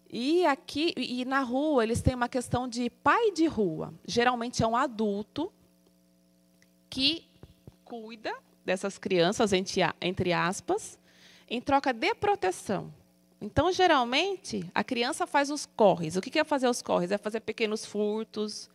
E 0.09 0.45
aqui 0.45 0.93
e 0.95 1.25
na 1.25 1.41
rua 1.41 1.83
eles 1.83 2.01
têm 2.01 2.15
uma 2.15 2.29
questão 2.29 2.67
de 2.67 2.89
pai 2.89 3.31
de 3.31 3.47
rua. 3.47 3.93
Geralmente 4.07 4.63
é 4.63 4.67
um 4.67 4.75
adulto 4.75 5.51
que 6.89 7.27
cuida 7.83 8.33
dessas 8.63 8.97
crianças, 8.97 9.51
entre 9.51 10.31
aspas, 10.31 10.97
em 11.49 11.59
troca 11.59 11.91
de 11.91 12.15
proteção. 12.15 12.93
Então, 13.41 13.71
geralmente, 13.71 14.69
a 14.73 14.83
criança 14.83 15.27
faz 15.27 15.51
os 15.51 15.65
corres. 15.65 16.15
O 16.15 16.21
que 16.21 16.39
é 16.39 16.43
fazer 16.43 16.69
os 16.69 16.81
corres? 16.81 17.11
É 17.11 17.17
fazer 17.17 17.41
pequenos 17.41 17.85
furtos, 17.85 18.69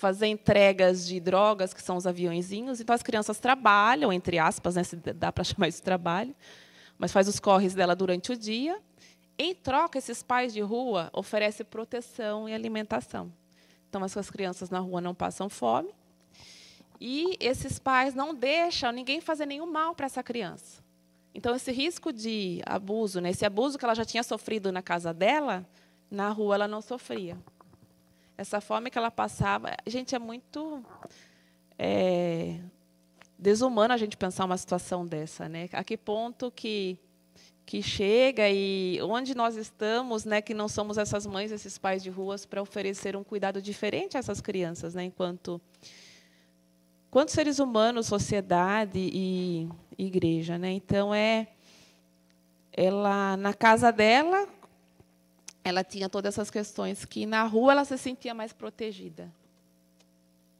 fazer 0.00 0.28
entregas 0.28 1.06
de 1.06 1.20
drogas, 1.20 1.74
que 1.74 1.82
são 1.82 1.94
os 1.94 2.06
aviãozinhos. 2.06 2.80
Então, 2.80 2.94
as 2.94 3.02
crianças 3.02 3.38
trabalham, 3.38 4.10
entre 4.10 4.38
aspas, 4.38 4.74
né, 4.74 4.82
se 4.82 4.96
dá 4.96 5.30
para 5.30 5.44
chamar 5.44 5.68
isso 5.68 5.78
de 5.78 5.84
trabalho, 5.84 6.34
mas 6.98 7.12
faz 7.12 7.28
os 7.28 7.38
corres 7.38 7.74
dela 7.74 7.94
durante 7.94 8.32
o 8.32 8.36
dia. 8.36 8.80
Em 9.38 9.54
troca, 9.54 9.98
esses 9.98 10.22
pais 10.22 10.54
de 10.54 10.60
rua 10.60 11.10
oferecem 11.12 11.66
proteção 11.66 12.48
e 12.48 12.54
alimentação. 12.54 13.30
Então, 13.88 14.02
essas 14.02 14.30
crianças 14.30 14.70
na 14.70 14.78
rua 14.78 15.02
não 15.02 15.14
passam 15.14 15.50
fome. 15.50 15.94
E 16.98 17.36
esses 17.38 17.78
pais 17.78 18.14
não 18.14 18.34
deixam 18.34 18.92
ninguém 18.92 19.20
fazer 19.20 19.44
nenhum 19.44 19.66
mal 19.66 19.94
para 19.94 20.06
essa 20.06 20.22
criança. 20.22 20.82
Então, 21.34 21.54
esse 21.54 21.70
risco 21.72 22.10
de 22.10 22.62
abuso, 22.64 23.20
né, 23.20 23.30
esse 23.30 23.44
abuso 23.44 23.78
que 23.78 23.84
ela 23.84 23.94
já 23.94 24.04
tinha 24.04 24.22
sofrido 24.22 24.72
na 24.72 24.80
casa 24.80 25.12
dela, 25.12 25.66
na 26.10 26.30
rua 26.30 26.54
ela 26.54 26.68
não 26.68 26.80
sofria. 26.80 27.36
Essa 28.40 28.58
fome 28.58 28.88
que 28.90 28.96
ela 28.96 29.10
passava, 29.10 29.76
gente, 29.86 30.14
é 30.14 30.18
muito 30.18 30.82
é, 31.78 32.58
desumano 33.38 33.92
a 33.92 33.98
gente 33.98 34.16
pensar 34.16 34.46
uma 34.46 34.56
situação 34.56 35.06
dessa, 35.06 35.46
né? 35.46 35.68
A 35.74 35.84
que 35.84 35.94
ponto 35.94 36.50
que 36.50 36.98
que 37.66 37.82
chega 37.82 38.48
e 38.48 38.98
onde 39.02 39.34
nós 39.36 39.56
estamos, 39.56 40.24
né, 40.24 40.40
que 40.40 40.54
não 40.54 40.68
somos 40.68 40.96
essas 40.96 41.26
mães, 41.26 41.52
esses 41.52 41.76
pais 41.76 42.02
de 42.02 42.08
ruas 42.08 42.46
para 42.46 42.62
oferecer 42.62 43.14
um 43.14 43.22
cuidado 43.22 43.60
diferente 43.60 44.16
a 44.16 44.20
essas 44.20 44.40
crianças, 44.40 44.94
né, 44.94 45.04
enquanto 45.04 45.60
quanto 47.10 47.32
seres 47.32 47.58
humanos, 47.58 48.06
sociedade 48.06 48.98
e 48.98 49.68
igreja, 49.98 50.56
né? 50.56 50.72
Então 50.72 51.14
é 51.14 51.48
ela 52.72 53.36
na 53.36 53.52
casa 53.52 53.92
dela, 53.92 54.48
ela 55.62 55.84
tinha 55.84 56.08
todas 56.08 56.34
essas 56.34 56.50
questões 56.50 57.04
que 57.04 57.26
na 57.26 57.44
rua 57.44 57.72
ela 57.72 57.84
se 57.84 57.96
sentia 57.98 58.34
mais 58.34 58.52
protegida. 58.52 59.30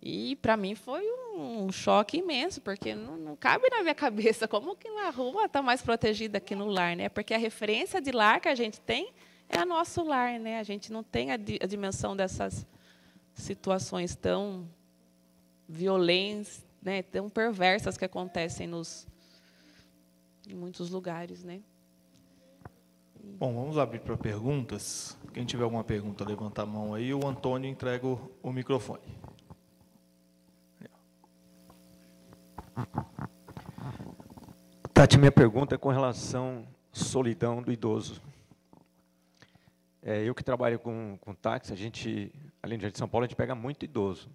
E 0.02 0.36
para 0.36 0.56
mim 0.56 0.74
foi 0.74 1.04
um 1.36 1.70
choque 1.70 2.18
imenso, 2.18 2.60
porque 2.60 2.94
não, 2.94 3.16
não, 3.16 3.36
cabe 3.36 3.68
na 3.68 3.82
minha 3.82 3.94
cabeça 3.94 4.48
como 4.48 4.74
que 4.74 4.90
na 4.90 5.10
rua 5.10 5.44
está 5.44 5.60
mais 5.60 5.82
protegida 5.82 6.40
que 6.40 6.54
no 6.54 6.66
lar, 6.66 6.96
né? 6.96 7.08
Porque 7.08 7.34
a 7.34 7.38
referência 7.38 8.00
de 8.00 8.10
lar 8.10 8.40
que 8.40 8.48
a 8.48 8.54
gente 8.54 8.80
tem 8.80 9.12
é 9.48 9.60
o 9.60 9.66
nosso 9.66 10.02
lar, 10.02 10.38
né? 10.38 10.58
A 10.58 10.62
gente 10.62 10.90
não 10.90 11.02
tem 11.02 11.32
a, 11.32 11.34
a 11.34 11.66
dimensão 11.66 12.16
dessas 12.16 12.66
situações 13.34 14.16
tão 14.16 14.68
violentas, 15.68 16.64
né, 16.82 17.02
tão 17.02 17.28
perversas 17.28 17.96
que 17.96 18.04
acontecem 18.04 18.66
nos 18.66 19.06
em 20.48 20.54
muitos 20.54 20.90
lugares, 20.90 21.44
né? 21.44 21.60
Bom, 23.22 23.54
vamos 23.54 23.78
abrir 23.78 24.00
para 24.00 24.16
perguntas. 24.16 25.18
Quem 25.32 25.44
tiver 25.44 25.64
alguma 25.64 25.84
pergunta, 25.84 26.24
levanta 26.24 26.62
a 26.62 26.66
mão 26.66 26.94
aí. 26.94 27.12
O 27.14 27.26
Antônio 27.26 27.70
entrega 27.70 28.06
o, 28.06 28.30
o 28.42 28.52
microfone. 28.52 29.02
Tati, 34.92 35.18
minha 35.18 35.32
pergunta 35.32 35.74
é 35.74 35.78
com 35.78 35.88
relação 35.88 36.66
à 36.92 36.96
solidão 36.96 37.62
do 37.62 37.72
idoso. 37.72 38.20
É, 40.02 40.22
eu 40.22 40.34
que 40.34 40.42
trabalho 40.42 40.78
com, 40.78 41.18
com 41.20 41.34
táxi, 41.34 41.72
a 41.72 41.76
gente, 41.76 42.32
além 42.62 42.78
de 42.78 42.96
São 42.96 43.08
Paulo, 43.08 43.24
a 43.24 43.26
gente 43.26 43.36
pega 43.36 43.54
muito 43.54 43.84
idoso. 43.84 44.30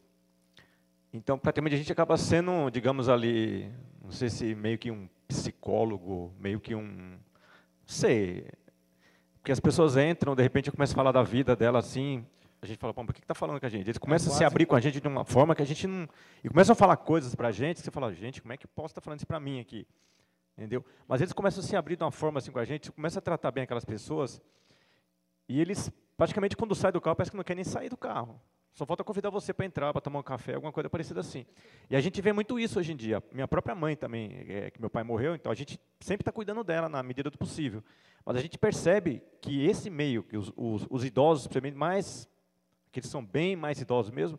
Então, 1.11 1.39
praticamente, 1.39 1.75
a 1.75 1.77
gente 1.77 1.91
acaba 1.91 2.17
sendo, 2.17 2.69
digamos 2.69 3.09
ali, 3.09 3.71
não 4.03 4.11
sei 4.11 4.29
se 4.29 4.53
meio 4.53 4.77
que 4.77 4.91
um 4.91 5.07
psicólogo, 5.27 6.33
meio 6.39 6.59
que 6.59 6.75
um. 6.75 7.17
Sei. 7.85 8.47
Porque 9.45 9.51
as 9.51 9.59
pessoas 9.59 9.95
entram, 9.95 10.35
de 10.35 10.41
repente, 10.41 10.71
começam 10.71 10.95
a 10.95 10.95
falar 10.95 11.11
da 11.11 11.21
vida 11.21 11.55
dela 11.55 11.77
assim. 11.77 12.25
A 12.59 12.65
gente 12.65 12.79
fala, 12.79 12.91
por 12.95 13.13
que 13.13 13.21
está 13.21 13.35
falando 13.35 13.59
com 13.59 13.65
a 13.67 13.69
gente? 13.69 13.85
Eles 13.85 13.99
começam 13.99 14.31
é 14.31 14.33
a 14.33 14.37
se 14.39 14.43
abrir 14.43 14.65
com 14.65 14.75
a 14.75 14.79
gente 14.79 14.99
de 14.99 15.07
uma 15.07 15.23
forma 15.23 15.53
que 15.53 15.61
a 15.61 15.65
gente 15.65 15.85
não. 15.85 16.09
E 16.43 16.49
começam 16.49 16.73
a 16.73 16.75
falar 16.75 16.97
coisas 16.97 17.35
para 17.35 17.49
a 17.49 17.51
gente, 17.51 17.77
que 17.77 17.83
você 17.83 17.91
fala, 17.91 18.11
gente, 18.11 18.41
como 18.41 18.53
é 18.53 18.57
que 18.57 18.65
posso 18.65 18.87
estar 18.87 19.01
tá 19.01 19.05
falando 19.05 19.19
isso 19.19 19.27
para 19.27 19.39
mim 19.39 19.59
aqui? 19.59 19.85
Entendeu? 20.57 20.83
Mas 21.07 21.21
eles 21.21 21.31
começam 21.31 21.63
a 21.63 21.63
se 21.63 21.75
abrir 21.75 21.95
de 21.95 22.03
uma 22.03 22.09
forma 22.09 22.39
assim 22.39 22.49
com 22.49 22.57
a 22.57 22.65
gente, 22.65 22.91
começam 22.91 23.19
a 23.19 23.21
tratar 23.21 23.51
bem 23.51 23.65
aquelas 23.65 23.85
pessoas, 23.85 24.41
e 25.47 25.61
eles, 25.61 25.91
praticamente, 26.17 26.57
quando 26.57 26.73
saem 26.73 26.93
do 26.93 26.99
carro, 26.99 27.15
parece 27.15 27.29
que 27.29 27.37
não 27.37 27.43
querem 27.43 27.63
nem 27.63 27.71
sair 27.71 27.89
do 27.89 27.97
carro. 27.97 28.41
Só 28.75 28.85
falta 28.85 29.05
convidar 29.05 29.29
você 29.29 29.53
para 29.53 29.65
entrar, 29.65 29.93
para 29.93 30.01
tomar 30.01 30.19
um 30.19 30.23
café, 30.23 30.53
alguma 30.53 30.71
coisa 30.71 30.89
parecida 30.89 31.21
assim. 31.21 31.45
E 31.89 31.95
a 31.95 32.01
gente 32.01 32.21
vê 32.21 32.33
muito 32.33 32.59
isso 32.59 32.77
hoje 32.77 32.91
em 32.91 32.95
dia. 32.95 33.23
Minha 33.31 33.47
própria 33.47 33.73
mãe 33.73 33.95
também, 33.95 34.45
é, 34.49 34.69
que 34.69 34.81
meu 34.81 34.89
pai 34.89 35.01
morreu, 35.01 35.33
então 35.33 35.49
a 35.49 35.55
gente 35.55 35.79
sempre 36.01 36.23
está 36.23 36.31
cuidando 36.31 36.61
dela 36.61 36.89
na 36.89 37.01
medida 37.01 37.29
do 37.29 37.37
possível. 37.37 37.81
Mas 38.25 38.35
a 38.35 38.41
gente 38.41 38.57
percebe 38.57 39.23
que 39.39 39.65
esse 39.65 39.89
meio, 39.89 40.23
que 40.23 40.35
os, 40.35 40.51
os, 40.57 40.85
os 40.89 41.05
idosos, 41.05 41.47
principalmente 41.47 41.77
mais, 41.77 42.27
que 42.91 42.99
eles 42.99 43.09
são 43.09 43.25
bem 43.25 43.55
mais 43.55 43.79
idosos 43.79 44.11
mesmo, 44.11 44.37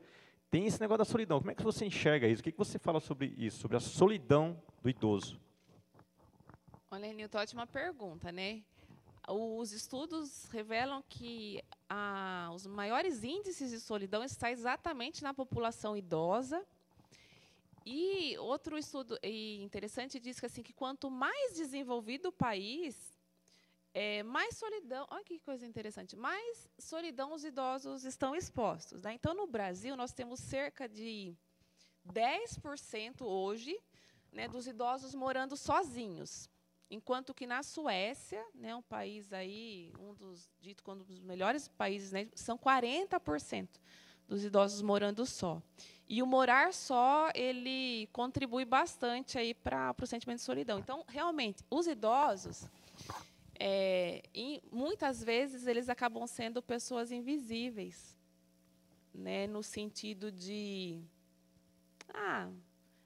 tem 0.50 0.66
esse 0.66 0.78
negócio 0.82 0.98
da 0.98 1.04
solidão. 1.06 1.38
Como 1.38 1.50
é 1.50 1.54
que 1.54 1.62
você 1.62 1.86
enxerga 1.86 2.28
isso? 2.28 2.42
O 2.42 2.44
que, 2.44 2.52
que 2.52 2.58
você 2.58 2.78
fala 2.78 3.00
sobre 3.00 3.32
isso, 3.38 3.58
sobre 3.58 3.78
a 3.78 3.80
solidão 3.80 4.62
do 4.82 4.90
idoso? 4.90 5.40
Olha, 6.90 7.10
Nilton, 7.10 7.38
ótima 7.38 7.66
pergunta, 7.66 8.30
né? 8.30 8.60
Os 9.28 9.72
estudos 9.72 10.46
revelam 10.50 11.02
que 11.08 11.62
ah, 11.88 12.50
os 12.54 12.66
maiores 12.66 13.24
índices 13.24 13.70
de 13.70 13.80
solidão 13.80 14.22
estão 14.22 14.48
exatamente 14.48 15.22
na 15.22 15.34
população 15.34 15.96
idosa. 15.96 16.64
E 17.84 18.36
outro 18.38 18.78
estudo 18.78 19.18
interessante 19.22 20.18
diz 20.18 20.38
que 20.38 20.46
assim 20.46 20.62
que 20.62 20.72
quanto 20.72 21.10
mais 21.10 21.54
desenvolvido 21.54 22.28
o 22.28 22.32
país, 22.32 23.16
é, 23.92 24.22
mais 24.22 24.56
solidão. 24.56 25.06
Olha 25.10 25.24
que 25.24 25.38
coisa 25.40 25.64
interessante. 25.64 26.14
Mais 26.14 26.68
solidão 26.78 27.32
os 27.32 27.44
idosos 27.44 28.04
estão 28.04 28.36
expostos. 28.36 29.02
Né? 29.02 29.14
Então, 29.14 29.34
no 29.34 29.46
Brasil, 29.46 29.96
nós 29.96 30.12
temos 30.12 30.38
cerca 30.38 30.88
de 30.88 31.34
10% 32.06 33.22
hoje 33.22 33.76
né, 34.30 34.46
dos 34.48 34.66
idosos 34.66 35.14
morando 35.14 35.56
sozinhos. 35.56 36.50
Enquanto 36.90 37.34
que 37.34 37.46
na 37.46 37.62
Suécia, 37.62 38.44
né, 38.54 38.74
um 38.74 38.82
país 38.82 39.32
aí, 39.32 39.92
um 39.98 40.14
dos 40.14 40.48
dito 40.60 40.84
como 40.84 41.02
um 41.02 41.04
dos 41.04 41.20
melhores 41.20 41.66
países, 41.66 42.12
né, 42.12 42.28
são 42.34 42.56
40% 42.56 43.68
dos 44.28 44.44
idosos 44.44 44.82
morando 44.82 45.26
só. 45.26 45.60
E 46.08 46.22
o 46.22 46.26
morar 46.26 46.72
só, 46.72 47.30
ele 47.34 48.08
contribui 48.12 48.64
bastante 48.64 49.36
aí 49.36 49.52
para 49.52 49.94
o 50.00 50.06
sentimento 50.06 50.38
de 50.38 50.44
solidão. 50.44 50.78
Então, 50.78 51.04
realmente, 51.08 51.64
os 51.68 51.88
idosos, 51.88 52.70
é, 53.58 54.22
muitas 54.70 55.22
vezes, 55.22 55.66
eles 55.66 55.88
acabam 55.88 56.24
sendo 56.26 56.62
pessoas 56.62 57.10
invisíveis, 57.10 58.16
né, 59.12 59.48
no 59.48 59.62
sentido 59.62 60.30
de, 60.30 61.02
ah, 62.14 62.48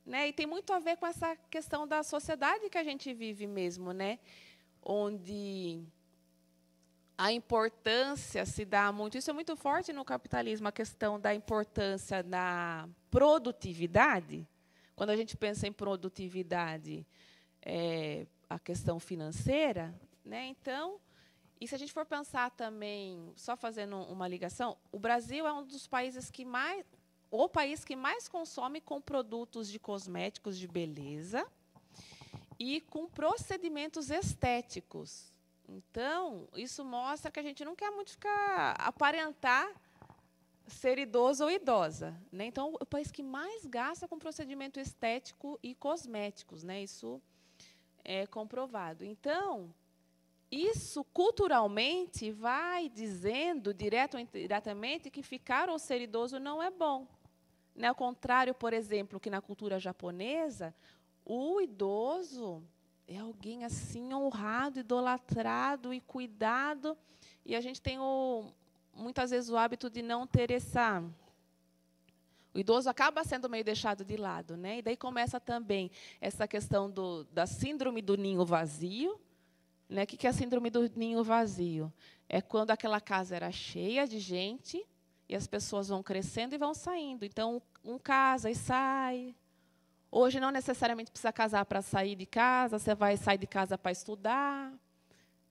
né? 0.04 0.28
E 0.28 0.32
tem 0.32 0.46
muito 0.46 0.72
a 0.72 0.78
ver 0.78 0.96
com 0.96 1.06
essa 1.06 1.36
questão 1.50 1.86
da 1.86 2.02
sociedade 2.02 2.68
que 2.68 2.78
a 2.78 2.84
gente 2.84 3.12
vive 3.12 3.46
mesmo, 3.46 3.92
né? 3.92 4.18
onde 4.82 5.82
a 7.16 7.32
importância 7.32 8.44
se 8.46 8.64
dá 8.64 8.90
muito. 8.90 9.18
Isso 9.18 9.30
é 9.30 9.32
muito 9.32 9.56
forte 9.56 9.92
no 9.92 10.04
capitalismo, 10.04 10.68
a 10.68 10.72
questão 10.72 11.20
da 11.20 11.34
importância 11.34 12.22
da 12.22 12.88
produtividade. 13.10 14.46
Quando 14.96 15.10
a 15.10 15.16
gente 15.16 15.36
pensa 15.36 15.66
em 15.66 15.72
produtividade, 15.72 17.06
é, 17.62 18.26
a 18.48 18.58
questão 18.58 18.98
financeira, 18.98 19.94
né? 20.24 20.46
Então, 20.46 20.98
e 21.60 21.68
se 21.68 21.74
a 21.74 21.78
gente 21.78 21.92
for 21.92 22.06
pensar 22.06 22.50
também, 22.50 23.32
só 23.36 23.56
fazendo 23.56 23.96
uma 23.96 24.26
ligação, 24.26 24.76
o 24.90 24.98
Brasil 24.98 25.46
é 25.46 25.52
um 25.52 25.64
dos 25.64 25.86
países 25.86 26.30
que 26.30 26.44
mais 26.44 26.84
o 27.30 27.48
país 27.48 27.84
que 27.84 27.94
mais 27.94 28.28
consome 28.28 28.80
com 28.80 29.00
produtos 29.00 29.68
de 29.68 29.78
cosméticos 29.78 30.58
de 30.58 30.66
beleza 30.66 31.46
e 32.58 32.80
com 32.80 33.06
procedimentos 33.06 34.10
estéticos. 34.10 35.32
Então, 35.68 36.48
isso 36.57 36.84
mostra 36.84 37.30
que 37.30 37.38
a 37.38 37.42
gente 37.42 37.64
não 37.64 37.76
quer 37.76 37.90
muito 37.90 38.11
ficar 38.11 38.72
aparentar 38.72 39.72
ser 40.66 40.98
idoso 40.98 41.44
ou 41.44 41.50
idosa, 41.50 42.14
né? 42.30 42.46
Então, 42.46 42.74
o 42.80 42.86
país 42.86 43.11
que 43.11 43.22
mais 43.22 43.64
gasta 43.66 44.07
com 44.07 44.18
procedimento 44.18 44.78
estético 44.78 45.59
e 45.62 45.74
cosméticos, 45.74 46.62
né? 46.62 46.82
Isso 46.82 47.20
é 48.05 48.26
comprovado. 48.26 49.05
Então, 49.05 49.72
isso 50.50 51.05
culturalmente 51.05 52.30
vai 52.32 52.88
dizendo 52.88 53.72
direto 53.72 54.14
ou 54.14 54.20
indiretamente 54.20 55.11
que 55.11 55.22
ficar 55.22 55.68
ou 55.68 55.78
ser 55.78 56.00
idoso 56.00 56.40
não 56.40 56.62
é 56.62 56.70
bom. 56.70 57.07
Né? 57.81 57.89
Ao 57.89 57.95
contrário, 57.95 58.55
por 58.55 58.74
exemplo, 58.74 59.18
que 59.18 59.31
na 59.31 59.41
cultura 59.41 59.81
japonesa, 59.81 60.74
o 61.24 61.62
idoso 61.62 62.62
é 63.09 63.18
alguém 63.18 63.64
assim 63.64 64.12
honrado, 64.12 64.81
idolatrado 64.81 65.95
e 65.95 66.01
cuidado. 66.03 66.95
E 67.43 67.57
a 67.57 67.61
gente 67.62 67.81
tem 67.81 67.99
o, 67.99 68.53
muitas 68.95 69.31
vezes 69.31 69.49
o 69.49 69.57
hábito 69.57 69.89
de 69.89 70.03
não 70.03 70.26
ter 70.26 70.51
essa. 70.51 71.03
O 72.53 72.59
idoso 72.59 72.91
acaba 72.91 73.24
sendo 73.24 73.49
meio 73.49 73.64
deixado 73.64 74.05
de 74.05 74.16
lado, 74.18 74.59
né? 74.59 74.78
E 74.78 74.83
daí 74.83 74.97
começa 74.97 75.41
também 75.41 75.91
essa 76.20 76.47
questão 76.47 76.91
do, 76.91 77.24
da 77.33 77.47
síndrome 77.47 78.03
do 78.03 78.14
ninho 78.14 78.45
vazio, 78.45 79.18
né? 79.89 80.03
O 80.03 80.07
que 80.07 80.26
é 80.26 80.31
a 80.31 80.35
síndrome 80.35 80.68
do 80.68 80.91
ninho 80.95 81.24
vazio? 81.24 81.91
É 82.28 82.43
quando 82.43 82.72
aquela 82.72 83.01
casa 83.01 83.37
era 83.37 83.51
cheia 83.51 84.07
de 84.07 84.18
gente 84.18 84.87
e 85.31 85.37
as 85.37 85.47
pessoas 85.47 85.89
vão 85.89 86.03
crescendo 86.03 86.57
e 86.57 86.59
vão 86.59 86.74
saindo. 86.74 87.24
Então, 87.24 87.62
um 87.85 87.97
casa 87.97 88.51
e 88.51 88.55
sai. 88.55 89.33
Hoje 90.11 90.41
não 90.41 90.51
necessariamente 90.51 91.09
precisa 91.09 91.33
casar 91.33 91.64
para 91.66 91.81
sair 91.81 92.16
de 92.16 92.26
casa, 92.26 92.81
você 92.81 92.97
vai 92.97 93.16
sair 93.16 93.39
de 93.39 93.47
casa 93.47 93.78
para 93.78 93.93
estudar, 93.93 94.72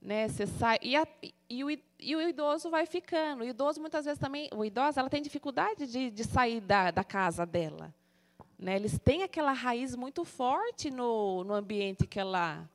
né? 0.02 0.28
Você 0.28 0.46
sai 0.46 0.80
e, 0.82 0.98
a, 0.98 1.08
e, 1.50 1.64
o, 1.64 1.70
e, 1.72 2.16
o, 2.16 2.22
idoso 2.22 2.70
vai 2.70 2.86
ficando. 2.86 3.42
O 3.42 3.46
idoso 3.46 3.80
muitas 3.80 4.04
vezes 4.04 4.20
também, 4.20 4.50
o 4.54 4.66
idoso, 4.66 5.00
ela 5.00 5.10
tem 5.10 5.22
dificuldade 5.22 5.88
de, 5.88 6.12
de 6.12 6.24
sair 6.26 6.60
da, 6.60 6.92
da 6.92 7.04
casa 7.06 7.46
dela, 7.46 7.96
né? 8.58 8.76
Eles 8.76 9.00
têm 9.00 9.24
aquela 9.24 9.54
raiz 9.54 9.96
muito 9.96 10.26
forte 10.26 10.92
no, 10.92 11.46
no 11.46 11.54
ambiente 11.54 12.06
que 12.06 12.20
ela 12.20 12.70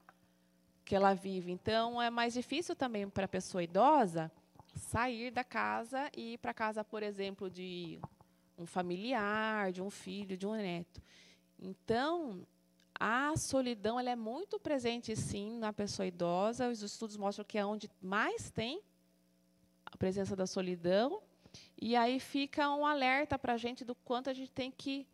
que 0.87 0.95
ela 0.95 1.13
vive. 1.13 1.53
Então 1.53 2.01
é 2.01 2.09
mais 2.09 2.33
difícil 2.33 2.75
também 2.75 3.11
para 3.11 3.27
a 3.27 3.29
pessoa 3.29 3.63
idosa 3.63 4.33
sair 4.75 5.31
da 5.31 5.45
casa 5.45 6.11
e 6.17 6.35
ir 6.35 6.39
para 6.39 6.55
casa, 6.55 6.85
por 6.85 7.03
exemplo, 7.03 7.51
de 7.51 8.01
um 8.59 8.67
familiar, 8.67 9.73
de 9.73 9.83
um 9.83 9.91
filho, 9.91 10.37
de 10.37 10.47
um 10.47 10.55
neto. 10.55 11.03
Então, 11.59 12.47
a 12.99 13.37
solidão 13.37 13.99
ela 13.99 14.11
é 14.11 14.17
muito 14.17 14.59
presente, 14.59 15.15
sim, 15.17 15.59
na 15.59 15.73
pessoa 15.73 16.07
idosa. 16.07 16.69
Os 16.69 16.83
estudos 16.83 17.17
mostram 17.17 17.45
que 17.45 17.59
é 17.59 17.65
onde 17.65 17.91
mais 18.01 18.51
tem 18.51 18.81
a 19.85 19.97
presença 19.97 20.37
da 20.37 20.47
solidão. 20.47 21.23
E 21.81 21.97
aí 21.97 22.19
fica 22.21 22.71
um 22.75 22.87
alerta 22.87 23.39
para 23.39 23.55
a 23.55 23.57
gente 23.57 23.85
do 23.85 23.95
quanto 23.95 24.31
a 24.31 24.33
gente 24.33 24.51
tem 24.51 24.71
que 24.71 25.07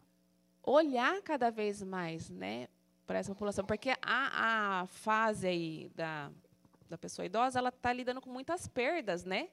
olhar 0.62 1.20
cada 1.22 1.50
vez 1.50 1.82
mais 1.82 2.30
né, 2.30 2.68
para 3.06 3.18
essa 3.18 3.32
população. 3.32 3.64
Porque 3.64 3.90
a, 4.02 4.82
a 4.82 4.86
fase 4.86 5.46
aí 5.46 5.90
da, 5.94 6.30
da 6.90 6.98
pessoa 6.98 7.24
idosa 7.24 7.58
ela 7.58 7.68
está 7.68 7.92
lidando 7.92 8.20
com 8.20 8.28
muitas 8.28 8.66
perdas, 8.66 9.24
né? 9.24 9.48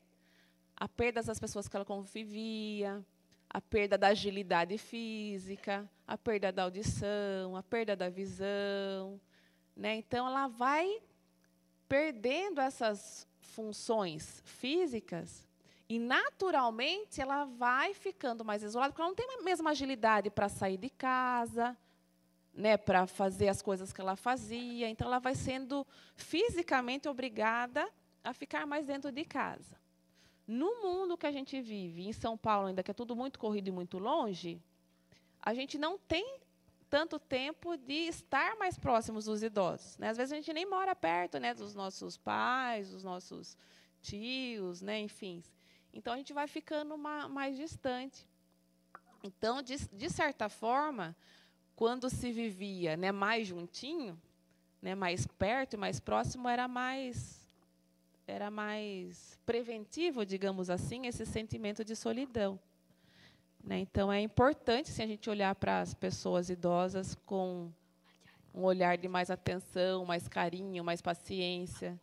A 0.76 0.90
perda 0.90 1.22
das 1.22 1.40
pessoas 1.40 1.68
que 1.68 1.76
ela 1.76 1.86
convivia, 1.86 3.06
a 3.50 3.62
perda 3.62 3.98
da 3.98 4.08
agilidade 4.08 4.78
física, 4.78 5.90
a 6.06 6.18
perda 6.18 6.52
da 6.52 6.64
audição, 6.64 7.56
a 7.56 7.64
perda 7.64 7.96
da 7.96 8.10
visão. 8.10 9.22
Né? 9.76 9.96
Então, 9.96 10.28
ela 10.28 10.48
vai 10.48 11.02
perdendo 11.88 12.60
essas 12.60 13.28
funções 13.40 14.42
físicas 14.44 15.48
e, 15.88 15.98
naturalmente, 16.00 17.22
ela 17.22 17.46
vai 17.46 17.94
ficando 17.94 18.44
mais 18.44 18.62
isolada, 18.62 18.92
porque 18.92 19.02
ela 19.02 19.10
não 19.10 19.16
tem 19.16 19.40
a 19.40 19.44
mesma 19.44 19.72
agilidade 19.72 20.30
para 20.30 20.50
sair 20.50 20.78
de 20.78 20.90
casa, 20.90 21.78
né, 22.58 22.76
para 22.76 23.06
fazer 23.06 23.48
as 23.48 23.62
coisas 23.62 23.94
que 23.94 24.02
ela 24.02 24.16
fazia. 24.16 24.90
Então, 24.90 25.08
ela 25.08 25.20
vai 25.20 25.36
sendo 25.36 25.86
fisicamente 26.16 27.08
obrigada 27.08 27.88
a 28.24 28.34
ficar 28.34 28.66
mais 28.66 28.88
dentro 28.88 29.12
de 29.12 29.24
casa. 29.24 29.80
No 30.48 30.82
mundo 30.82 31.18
que 31.18 31.28
a 31.28 31.32
gente 31.32 31.62
vive, 31.62 32.08
em 32.08 32.14
São 32.14 32.38
Paulo 32.38 32.68
ainda, 32.68 32.82
que 32.82 32.90
é 32.90 32.94
tudo 32.94 33.16
muito 33.16 33.38
corrido 33.38 33.68
e 33.68 33.72
muito 33.72 34.00
longe, 34.00 34.60
a 35.40 35.54
gente 35.54 35.78
não 35.78 35.98
tem 35.98 36.40
tanto 36.90 37.20
tempo 37.20 37.78
de 37.78 38.08
estar 38.08 38.56
mais 38.56 38.78
próximos 38.78 39.26
dos 39.26 39.44
idosos. 39.44 39.98
Né? 39.98 40.10
Às 40.10 40.18
vezes 40.18 40.32
a 40.32 40.36
gente 40.36 40.52
nem 40.54 40.66
mora 40.66 40.96
perto 40.96 41.38
né, 41.38 41.54
dos 41.54 41.76
nossos 41.76 42.18
pais, 42.18 42.90
dos 42.90 43.04
nossos 43.04 43.58
tios, 44.02 44.82
né, 44.82 45.00
enfim. 45.00 45.44
Então 45.94 46.14
a 46.14 46.18
gente 46.18 46.34
vai 46.34 46.48
ficando 46.48 46.96
uma, 46.96 47.28
mais 47.28 47.58
distante. 47.58 48.28
Então, 49.24 49.62
de, 49.62 49.78
de, 49.90 50.10
certa 50.10 50.48
forma, 50.48 51.16
quando 51.78 52.10
se 52.10 52.32
vivia 52.32 52.98
né, 52.98 53.12
mais 53.12 53.48
juntinho, 53.48 54.20
né, 54.82 54.96
mais 54.96 55.28
perto 55.28 55.76
e 55.76 55.78
mais 55.78 56.00
próximo, 56.00 56.50
era 56.50 56.68
mais 56.68 57.38
era 58.26 58.52
mais 58.52 59.40
preventivo, 59.46 60.26
digamos 60.26 60.70
assim, 60.70 61.06
esse 61.06 61.26
sentimento 61.26 61.86
de 61.86 61.96
solidão. 61.96 62.60
Né? 63.64 63.80
Então, 63.80 64.12
é 64.12 64.20
importante 64.20 64.90
sim, 64.90 65.04
a 65.04 65.08
gente 65.08 65.30
olhar 65.30 65.56
para 65.56 65.80
as 65.80 65.94
pessoas 65.94 66.50
idosas 66.50 67.16
com 67.26 67.72
um 68.54 68.64
olhar 68.64 68.98
de 68.98 69.08
mais 69.08 69.30
atenção, 69.30 70.04
mais 70.04 70.28
carinho, 70.28 70.84
mais 70.84 71.02
paciência. 71.02 71.98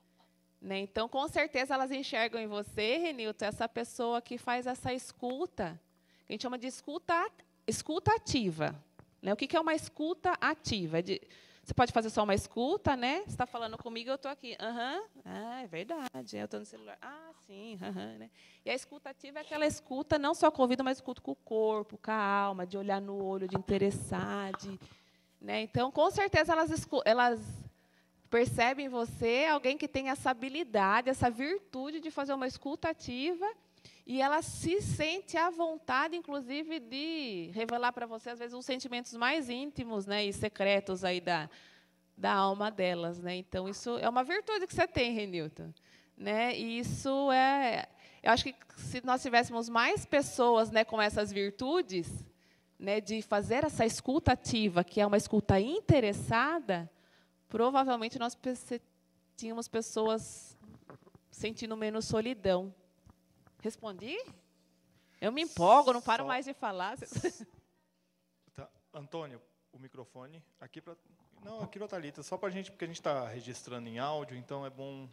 Né? 0.63 0.79
Então, 0.79 1.09
com 1.09 1.29
certeza, 1.29 1.75
elas 1.75 1.91
enxergam 1.91 2.41
em 2.41 2.47
você, 2.47 2.97
Renilton, 2.97 3.45
essa 3.45 3.69
pessoa 3.69 4.23
que 4.23 4.39
faz 4.39 4.67
essa 4.67 4.95
escuta, 4.95 5.79
que 6.27 6.33
a 6.33 6.35
gente 6.35 6.43
chama 6.43 6.59
de 6.59 6.69
escuta, 6.69 7.31
escuta 7.67 8.15
ativa. 8.15 8.75
Né? 9.25 9.33
O 9.33 9.37
que 9.37 9.57
é 9.57 9.61
uma 9.61 9.75
escuta 9.75 10.37
ativa? 10.39 10.99
É 10.99 11.03
de, 11.03 11.21
você 11.63 11.73
pode 11.73 11.93
fazer 11.93 12.11
só 12.11 12.25
uma 12.25 12.35
escuta, 12.35 12.95
né? 12.95 13.23
Você 13.23 13.31
está 13.31 13.47
falando 13.47 13.79
comigo, 13.79 14.11
eu 14.11 14.17
estou 14.17 14.31
aqui. 14.31 14.55
Aham, 14.61 15.01
uhum. 15.17 15.23
ah, 15.25 15.63
é 15.63 15.67
verdade. 15.67 16.37
Eu 16.37 16.45
estou 16.45 16.61
no 16.61 16.67
celular. 16.67 16.99
Ah, 17.01 17.31
sim, 17.47 17.79
uhum, 17.81 18.19
né? 18.19 18.31
E 18.67 18.69
a 18.69 18.75
escuta 18.75 19.09
ativa 19.09 19.39
é 19.39 19.41
aquela 19.41 19.67
escuta, 19.67 20.19
não 20.19 20.35
só 20.35 20.51
com 20.51 20.61
o 20.61 20.65
ouvido, 20.65 20.85
mas 20.85 20.99
escuta 20.99 21.23
com 21.23 21.31
o 21.31 21.37
corpo, 21.37 21.97
com 21.97 22.11
a 22.11 22.15
alma, 22.15 22.67
de 22.67 22.77
olhar 22.77 23.01
no 23.01 23.17
olho, 23.17 23.49
de 23.49 23.57
interessar. 23.57 24.53
De, 24.59 24.79
né? 25.41 25.63
Então, 25.63 25.91
com 25.91 26.11
certeza, 26.11 26.53
elas, 26.53 26.87
elas 27.07 27.41
percebem 28.29 28.85
em 28.85 28.91
você 28.91 29.47
alguém 29.51 29.79
que 29.79 29.89
tem 29.89 30.11
essa 30.11 30.29
habilidade, 30.33 31.09
essa 31.09 31.31
virtude 31.31 31.99
de 31.99 32.11
fazer 32.11 32.35
uma 32.35 32.47
escuta 32.47 32.91
ativa 32.91 33.51
e 34.07 34.21
ela 34.21 34.43
se 34.43 34.83
sente 34.83 35.37
à 35.37 35.49
vontade, 35.49 36.15
inclusive, 36.15 36.79
de 36.79 37.51
revelar 37.55 37.91
para 37.93 38.07
você, 38.07 38.31
às 38.31 38.39
vezes, 38.39 38.55
os 38.55 38.67
sentimentos 38.67 39.15
mais 39.15 39.49
íntimos 39.49 40.05
né, 40.05 40.27
e 40.27 40.33
secretos 40.33 41.05
aí 41.05 41.23
da, 41.23 41.49
da 42.15 42.33
alma 42.33 42.71
delas. 42.71 43.19
Né? 43.19 43.37
Então, 43.37 43.67
isso 43.67 43.97
é 43.97 44.09
uma 44.09 44.23
virtude 44.23 44.67
que 44.67 44.75
você 44.75 44.87
tem, 44.87 45.15
Renilton. 45.15 45.73
Né? 46.17 46.55
E 46.55 46.79
isso 46.79 47.33
é. 47.33 47.87
Eu 48.23 48.33
acho 48.33 48.45
que 48.45 48.55
se 48.77 49.05
nós 49.05 49.23
tivéssemos 49.23 49.71
mais 49.71 50.05
pessoas 50.05 50.71
né, 50.71 50.85
com 50.85 51.01
essas 51.01 51.33
virtudes, 51.33 52.09
né, 52.79 53.01
de 53.01 53.23
fazer 53.23 53.65
essa 53.65 53.87
escuta 53.87 54.33
ativa, 54.33 54.85
que 54.85 55.01
é 55.01 55.07
uma 55.07 55.17
escuta 55.17 55.59
interessada, 55.59 56.91
provavelmente 57.49 58.19
nós 58.19 58.37
tínhamos 59.35 59.67
pessoas 59.67 60.59
sentindo 61.31 61.75
menos 61.75 62.05
solidão. 62.05 62.75
Respondi? 63.65 64.15
Eu 65.19 65.33
me 65.33 65.41
empolgo, 65.41 65.91
não 65.91 66.03
paro 66.03 66.25
Só... 66.25 66.29
mais 66.29 66.45
de 66.45 66.53
falar. 66.53 66.99
Tá. 68.55 68.69
Antônio, 68.93 69.41
o 69.73 69.79
microfone 69.79 70.41
aqui 70.61 70.81
para 70.81 70.95
não 71.43 71.61
aqui 71.63 71.79
para 71.79 71.89
Talita, 71.89 72.23
só 72.23 72.37
para 72.37 72.51
a 72.51 72.53
gente 72.53 72.71
porque 72.71 72.85
a 72.85 72.87
gente 72.87 73.01
está 73.01 73.27
registrando 73.27 73.89
em 73.89 73.99
áudio, 73.99 74.37
então 74.37 74.65
é 74.65 74.71
bom 74.71 75.09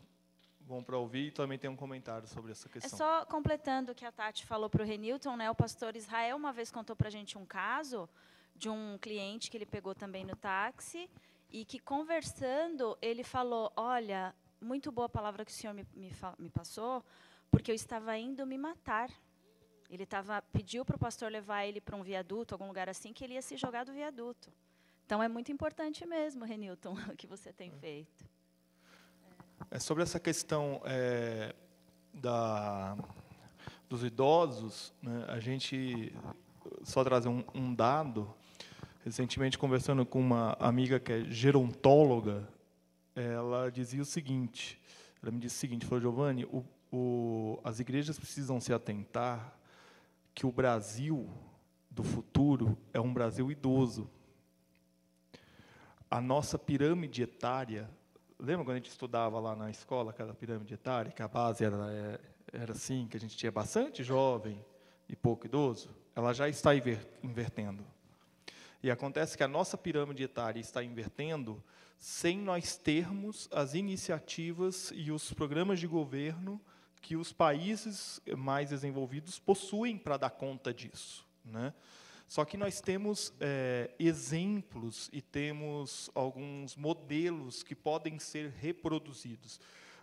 bom 0.59 0.83
para 0.83 0.97
ouvir 0.97 1.27
e 1.27 1.31
também 1.31 1.57
tem 1.57 1.69
um 1.69 1.75
comentário 1.77 2.27
sobre 2.27 2.51
essa 2.51 2.69
questão. 2.69 2.93
É 2.93 2.97
só 2.97 3.25
completando 3.25 3.93
o 3.93 3.95
que 3.95 4.05
a 4.05 4.11
Tati 4.11 4.45
falou 4.45 4.69
para 4.69 4.83
o 4.83 4.85
Renilton, 4.85 5.35
né? 5.37 5.49
O 5.49 5.55
pastor 5.55 5.95
Israel 5.95 6.35
uma 6.35 6.51
vez 6.51 6.69
contou 6.69 6.95
para 6.95 7.07
a 7.07 7.11
gente 7.11 7.37
um 7.37 7.45
caso 7.45 8.07
de 8.53 8.69
um 8.69 8.97
cliente 8.99 9.49
que 9.49 9.57
ele 9.57 9.65
pegou 9.65 9.95
também 9.95 10.25
no 10.25 10.35
táxi 10.35 11.09
e 11.49 11.63
que 11.65 11.79
conversando 11.79 12.97
ele 13.01 13.23
falou, 13.23 13.71
olha, 13.75 14.35
muito 14.59 14.91
boa 14.91 15.09
palavra 15.09 15.43
que 15.43 15.51
o 15.51 15.55
senhor 15.55 15.73
me, 15.73 15.87
me, 15.95 16.11
me 16.37 16.49
passou, 16.49 17.03
porque 17.51 17.69
eu 17.69 17.75
estava 17.75 18.17
indo 18.17 18.47
me 18.47 18.57
matar. 18.57 19.11
Ele 19.89 20.05
tava, 20.05 20.41
pediu 20.41 20.85
para 20.85 20.95
o 20.95 20.99
pastor 20.99 21.29
levar 21.29 21.65
ele 21.65 21.81
para 21.81 21.97
um 21.97 22.01
viaduto, 22.01 22.55
algum 22.55 22.67
lugar 22.67 22.87
assim, 22.87 23.11
que 23.11 23.25
ele 23.25 23.33
ia 23.33 23.41
se 23.41 23.57
jogar 23.57 23.83
do 23.83 23.91
viaduto. 23.91 24.49
Então 25.05 25.21
é 25.21 25.27
muito 25.27 25.51
importante 25.51 26.05
mesmo, 26.05 26.45
Renilton, 26.45 26.93
o 27.11 27.15
que 27.17 27.27
você 27.27 27.51
tem 27.51 27.69
feito. 27.69 28.25
É 29.69 29.77
sobre 29.77 30.01
essa 30.01 30.19
questão 30.19 30.81
é, 30.85 31.53
da, 32.13 32.97
dos 33.89 34.03
idosos, 34.03 34.93
né, 35.01 35.25
a 35.27 35.39
gente 35.39 36.15
só 36.83 37.03
trazer 37.03 37.27
um, 37.27 37.43
um, 37.53 37.75
dado. 37.75 38.33
Recentemente, 39.03 39.57
conversando 39.57 40.05
com 40.05 40.19
uma 40.19 40.53
amiga 40.59 40.99
que 40.99 41.11
é 41.11 41.23
gerontóloga, 41.25 42.47
ela 43.15 43.69
dizia 43.69 44.01
o 44.01 44.05
seguinte: 44.05 44.79
ela 45.21 45.31
me 45.31 45.39
disse 45.39 45.57
o 45.57 45.59
seguinte, 45.59 45.85
falou, 45.85 46.01
Giovanni, 46.01 46.45
o, 46.45 46.63
o, 46.91 47.59
as 47.63 47.79
igrejas 47.79 48.19
precisam 48.19 48.59
se 48.59 48.73
atentar 48.73 49.57
que 50.33 50.45
o 50.45 50.51
Brasil 50.51 51.29
do 51.89 52.03
futuro 52.03 52.77
é 52.93 52.99
um 52.99 53.13
Brasil 53.13 53.51
idoso. 53.51 54.09
A 56.09 56.19
nossa 56.19 56.59
pirâmide 56.59 57.23
etária, 57.23 57.89
lembra 58.37 58.65
quando 58.65 58.75
a 58.75 58.79
gente 58.79 58.89
estudava 58.89 59.39
lá 59.39 59.55
na 59.55 59.69
escola 59.69 60.11
aquela 60.11 60.33
pirâmide 60.33 60.73
etária, 60.73 61.11
que 61.11 61.21
a 61.21 61.27
base 61.27 61.63
era, 61.63 61.77
é, 61.91 62.19
era 62.51 62.71
assim, 62.73 63.07
que 63.09 63.15
a 63.15 63.19
gente 63.19 63.37
tinha 63.37 63.51
bastante 63.51 64.03
jovem 64.03 64.63
e 65.07 65.15
pouco 65.15 65.45
idoso? 65.45 65.89
Ela 66.15 66.33
já 66.33 66.49
está 66.49 66.71
invertendo. 67.23 67.85
E 68.83 68.89
acontece 68.89 69.37
que 69.37 69.43
a 69.43 69.47
nossa 69.47 69.77
pirâmide 69.77 70.23
etária 70.23 70.59
está 70.59 70.83
invertendo 70.83 71.63
sem 71.97 72.39
nós 72.39 72.75
termos 72.75 73.47
as 73.51 73.75
iniciativas 73.75 74.91
e 74.95 75.11
os 75.11 75.31
programas 75.31 75.79
de 75.79 75.87
governo 75.87 76.59
que 77.01 77.15
os 77.15 77.33
países 77.33 78.21
mais 78.37 78.69
desenvolvidos 78.69 79.39
possuem 79.39 79.97
para 79.97 80.17
dar 80.17 80.29
conta 80.29 80.73
disso. 80.73 81.25
Né? 81.43 81.73
Só 82.27 82.45
que 82.45 82.55
nós 82.55 82.79
temos 82.79 83.33
é, 83.41 83.91
exemplos 83.99 85.09
e 85.11 85.21
temos 85.21 86.09
alguns 86.15 86.75
modelos 86.75 87.63
que 87.63 87.75
podem 87.75 88.19
ser 88.19 88.51
reproduzidos. 88.51 89.59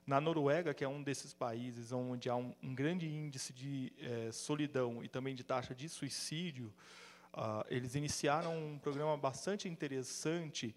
Na 0.07 0.20
Noruega, 0.20 0.74
que 0.74 0.84
é 0.84 0.88
um 0.88 1.03
desses 1.03 1.32
países 1.32 1.92
onde 1.92 2.28
há 2.28 2.36
um, 2.36 2.55
um 2.62 2.74
grande 2.74 3.07
índice 3.07 3.53
de 3.53 3.92
é, 3.99 4.32
solidão 4.32 5.03
e 5.05 5.09
também 5.09 5.34
de 5.34 5.44
taxa 5.44 5.74
de 5.74 5.88
suicídio, 5.88 6.72
uh, 7.32 7.64
eles 7.68 7.94
iniciaram 7.94 8.57
um 8.57 8.78
programa 8.78 9.16
bastante 9.16 9.68
interessante 9.68 10.74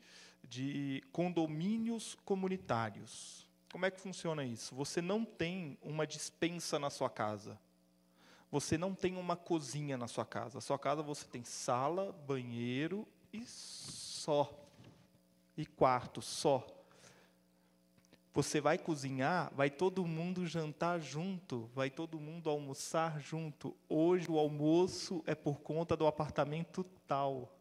de 0.47 1.03
condomínios 1.11 2.17
comunitários. 2.26 3.47
Como 3.72 3.86
é 3.86 3.91
que 3.91 4.01
funciona 4.01 4.43
isso? 4.43 4.76
Você 4.76 5.01
não 5.01 5.24
tem 5.24 5.78
uma 5.82 6.05
dispensa 6.05 6.78
na 6.78 6.89
sua 6.89 7.09
casa. 7.09 7.57
Você 8.51 8.78
não 8.78 8.93
tem 8.93 9.15
uma 9.15 9.38
cozinha 9.38 9.97
na 9.97 10.07
sua 10.07 10.26
casa. 10.26 10.55
Na 10.55 10.61
sua 10.61 10.78
casa 10.78 11.01
você 11.01 11.26
tem 11.26 11.43
sala, 11.43 12.11
banheiro 12.28 13.07
e 13.32 13.45
só. 13.45 14.53
E 15.55 15.65
quarto 15.65 16.22
só. 16.22 16.67
Você 18.34 18.59
vai 18.59 18.78
cozinhar, 18.78 19.53
vai 19.53 19.69
todo 19.69 20.05
mundo 20.05 20.45
jantar 20.45 20.99
junto, 20.99 21.69
vai 21.74 21.89
todo 21.89 22.19
mundo 22.19 22.49
almoçar 22.49 23.19
junto. 23.22 23.76
Hoje 23.88 24.30
o 24.30 24.38
almoço 24.38 25.24
é 25.26 25.36
por 25.36 25.59
conta 25.61 25.95
do 25.95 26.07
apartamento 26.07 26.84
tal. 27.07 27.61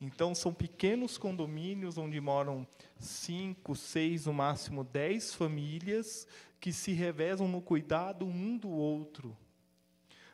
Então, 0.00 0.34
são 0.34 0.52
pequenos 0.52 1.16
condomínios 1.16 1.96
onde 1.96 2.20
moram 2.20 2.66
cinco, 2.98 3.74
seis, 3.74 4.26
no 4.26 4.32
máximo 4.32 4.84
dez 4.84 5.34
famílias 5.34 6.26
que 6.60 6.72
se 6.72 6.92
revezam 6.92 7.48
no 7.48 7.60
cuidado 7.60 8.26
um 8.26 8.56
do 8.56 8.68
outro. 8.70 9.36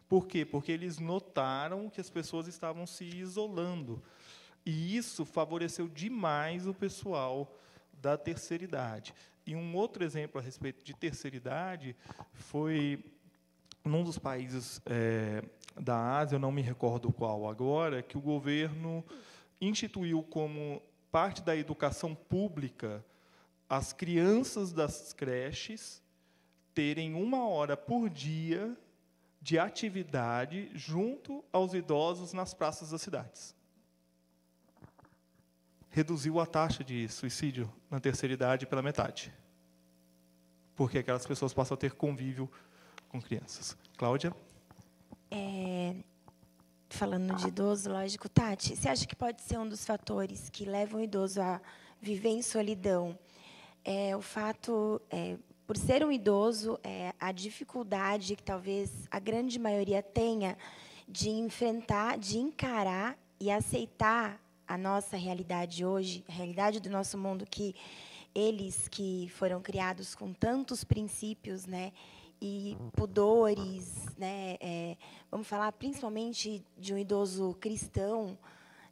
Por 0.09 0.27
quê? 0.27 0.45
Porque 0.45 0.73
eles 0.73 0.99
notaram 0.99 1.89
que 1.89 2.01
as 2.01 2.11
pessoas 2.11 2.49
estavam 2.49 2.87
se 2.87 3.05
isolando. 3.05 4.03
E 4.67 4.97
isso 4.97 5.25
favoreceu 5.25 5.89
demais 5.89 6.67
o 6.67 6.75
pessoal 6.75 7.57
da 7.93 8.17
terceira 8.17 8.65
idade. 8.65 9.15
E 9.47 9.55
um 9.55 9.75
outro 9.75 10.05
exemplo 10.05 10.41
a 10.41 10.45
respeito 10.45 10.85
de 10.85 10.95
terceira 10.95 11.37
idade 11.37 11.97
foi 12.33 13.05
num 13.85 14.05
dos 14.05 14.19
países 14.19 14.81
é, 14.87 15.43
da 15.81 16.19
Ásia, 16.19 16.37
eu 16.37 16.41
não 16.41 16.53
me 16.53 16.63
recordo 16.63 17.13
qual 17.13 17.49
agora, 17.49 18.03
que 18.03 18.19
o 18.19 18.21
governo 18.21 19.05
instituiu 19.61 20.23
como 20.23 20.83
parte 21.11 21.43
da 21.43 21.57
educação 21.57 22.15
pública 22.15 23.05
as 23.69 23.93
crianças 23.93 24.73
das 24.73 25.13
creches 25.13 26.03
terem 26.75 27.15
uma 27.15 27.47
hora 27.49 27.77
por 27.77 28.09
dia 28.09 28.77
de 29.41 29.59
atividade 29.59 30.71
junto 30.75 31.45
aos 31.53 31.75
idosos 31.75 32.33
nas 32.33 32.55
praças 32.55 32.91
das 32.91 33.03
cidades 33.03 33.55
reduziu 35.91 36.39
a 36.39 36.47
taxa 36.47 36.83
de 36.85 37.09
suicídio 37.09 37.71
na 37.91 38.01
terceira 38.01 38.33
idade 38.33 38.67
pela 38.67 38.81
metade. 38.81 39.33
Porque 40.77 40.99
aquelas 40.99 41.27
pessoas 41.27 41.53
passam 41.53 41.75
a 41.75 41.79
ter 41.79 41.93
convívio 41.93 42.51
com 43.09 43.21
crianças. 43.21 43.77
Cláudia? 43.99 44.33
É, 45.31 45.97
falando 46.91 47.35
de 47.37 47.49
idoso, 47.49 47.91
lógico, 47.91 48.29
Tati, 48.29 48.77
você 48.77 48.89
acha 48.89 49.07
que 49.07 49.17
pode 49.17 49.41
ser 49.43 49.59
um 49.59 49.69
dos 49.69 49.85
fatores 49.85 50.51
que 50.51 50.65
levam 50.65 51.01
o 51.01 51.05
idoso 51.05 51.41
a 51.41 51.61
viver 52.01 52.31
em 52.31 52.43
solidão? 52.43 53.19
É, 53.85 54.15
o 54.17 54.21
fato, 54.21 55.01
é, 55.09 55.37
por 55.67 55.77
ser 55.77 56.05
um 56.05 56.11
idoso, 56.11 56.79
é, 56.83 57.15
a 57.19 57.33
dificuldade 57.33 58.37
que 58.37 58.43
talvez 58.43 58.91
a 59.11 59.19
grande 59.19 59.59
maioria 59.59 60.03
tenha 60.03 60.59
de 61.09 61.31
enfrentar, 61.31 62.19
de 62.19 62.39
encarar 62.39 63.17
e 63.39 63.51
aceitar 63.51 64.41
a 64.67 64.77
nossa 64.77 65.17
realidade 65.17 65.85
hoje, 65.85 66.25
a 66.29 66.33
realidade 66.33 66.81
do 66.81 66.91
nosso 66.91 67.17
mundo 67.17 67.47
que 67.49 67.75
eles 68.35 68.89
que 68.89 69.29
foram 69.35 69.61
criados 69.61 70.15
com 70.15 70.33
tantos 70.33 70.85
princípios, 70.85 71.67
né, 71.67 71.93
e 72.41 72.77
pudores, 72.93 74.07
né, 74.17 74.57
é, 74.61 74.97
vamos 75.31 75.47
falar 75.47 75.71
principalmente 75.73 76.65
de 76.79 76.95
um 76.95 76.99
idoso 76.99 77.55
cristão, 77.61 78.39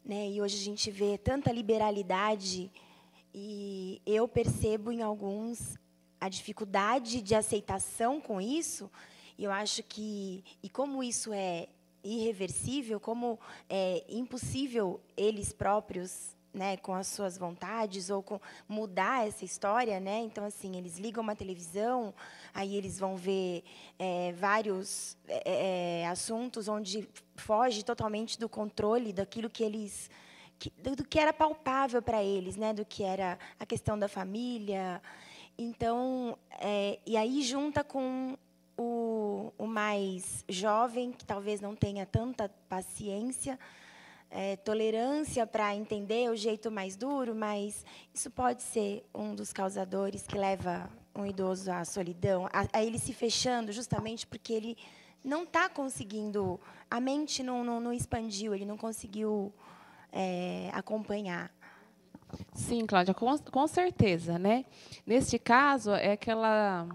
né, 0.04 0.28
e 0.28 0.40
hoje 0.40 0.56
a 0.56 0.64
gente 0.64 0.90
vê 0.90 1.16
tanta 1.16 1.50
liberalidade 1.50 2.70
e 3.34 4.00
eu 4.06 4.26
percebo 4.26 4.90
em 4.90 5.02
alguns 5.02 5.76
a 6.20 6.28
dificuldade 6.28 7.22
de 7.22 7.34
aceitação 7.34 8.20
com 8.20 8.40
isso. 8.40 8.90
E 9.36 9.44
eu 9.44 9.52
acho 9.52 9.82
que 9.84 10.42
e 10.62 10.68
como 10.68 11.02
isso 11.02 11.32
é 11.32 11.68
irreversível, 12.02 12.98
como 12.98 13.38
é 13.68 14.04
impossível 14.08 15.00
eles 15.16 15.52
próprios, 15.52 16.36
né, 16.52 16.76
com 16.78 16.94
as 16.94 17.06
suas 17.06 17.36
vontades 17.36 18.10
ou 18.10 18.22
com 18.22 18.40
mudar 18.68 19.26
essa 19.26 19.44
história, 19.44 20.00
né? 20.00 20.20
Então 20.20 20.44
assim 20.44 20.76
eles 20.76 20.98
ligam 20.98 21.22
uma 21.22 21.36
televisão, 21.36 22.14
aí 22.54 22.76
eles 22.76 22.98
vão 22.98 23.16
ver 23.16 23.62
é, 23.98 24.32
vários 24.32 25.16
é, 25.26 26.02
é 26.02 26.06
assuntos 26.08 26.68
onde 26.68 27.08
foge 27.36 27.84
totalmente 27.84 28.38
do 28.38 28.48
controle 28.48 29.12
daquilo 29.12 29.50
que 29.50 29.62
eles 29.62 30.10
que, 30.58 30.70
do, 30.70 31.04
que 31.04 31.18
era 31.18 31.32
palpável 31.32 32.02
para 32.02 32.22
eles, 32.22 32.56
né? 32.56 32.72
Do 32.72 32.84
que 32.84 33.04
era 33.04 33.38
a 33.58 33.64
questão 33.64 33.98
da 33.98 34.08
família. 34.08 35.00
Então, 35.56 36.36
é, 36.60 36.98
e 37.06 37.16
aí 37.16 37.42
junta 37.42 37.84
com 37.84 38.36
o, 38.76 39.52
o 39.58 39.66
mais 39.66 40.44
jovem, 40.48 41.12
que 41.12 41.24
talvez 41.24 41.60
não 41.60 41.74
tenha 41.74 42.06
tanta 42.06 42.48
paciência, 42.68 43.58
é, 44.30 44.56
tolerância 44.56 45.46
para 45.46 45.74
entender 45.74 46.30
o 46.30 46.36
jeito 46.36 46.70
mais 46.70 46.96
duro, 46.96 47.34
mas 47.34 47.84
isso 48.12 48.30
pode 48.30 48.62
ser 48.62 49.04
um 49.14 49.34
dos 49.34 49.52
causadores 49.52 50.26
que 50.26 50.36
leva 50.36 50.90
um 51.14 51.26
idoso 51.26 51.70
à 51.70 51.84
solidão, 51.84 52.46
a, 52.46 52.66
a 52.72 52.84
ele 52.84 52.98
se 52.98 53.12
fechando, 53.12 53.72
justamente 53.72 54.26
porque 54.26 54.52
ele 54.52 54.76
não 55.24 55.42
está 55.42 55.68
conseguindo, 55.68 56.60
a 56.90 57.00
mente 57.00 57.42
não, 57.42 57.64
não, 57.64 57.80
não, 57.80 57.92
expandiu, 57.92 58.54
ele 58.54 58.64
não 58.64 58.76
conseguiu 58.76 59.52
é, 60.12 60.70
acompanhar. 60.72 61.50
Sim, 62.52 62.86
Cláudia, 62.86 63.14
com, 63.14 63.36
com 63.38 63.66
certeza, 63.66 64.38
né? 64.38 64.64
Neste 65.06 65.38
caso 65.38 65.92
é 65.92 66.12
aquela 66.12 66.86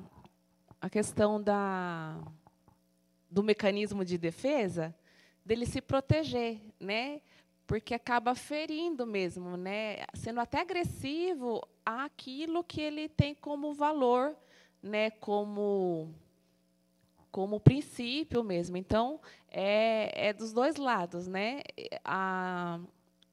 a 0.79 0.89
questão 0.89 1.41
da, 1.41 2.19
do 3.29 3.41
mecanismo 3.41 4.05
de 4.05 4.17
defesa 4.17 4.93
dele 5.45 5.65
se 5.65 5.81
proteger, 5.81 6.61
né? 6.79 7.21
Porque 7.65 7.93
acaba 7.93 8.35
ferindo 8.35 9.05
mesmo, 9.05 9.55
né? 9.57 10.05
Sendo 10.13 10.39
até 10.39 10.59
agressivo 10.59 11.61
àquilo 11.85 12.63
que 12.63 12.81
ele 12.81 13.09
tem 13.09 13.33
como 13.33 13.73
valor, 13.73 14.35
né? 14.81 15.11
Como 15.11 16.13
como 17.31 17.59
princípio 17.59 18.43
mesmo. 18.43 18.77
Então, 18.77 19.19
é, 19.49 20.27
é 20.27 20.33
dos 20.33 20.53
dois 20.53 20.75
lados, 20.75 21.27
né? 21.27 21.61
A, 22.05 22.79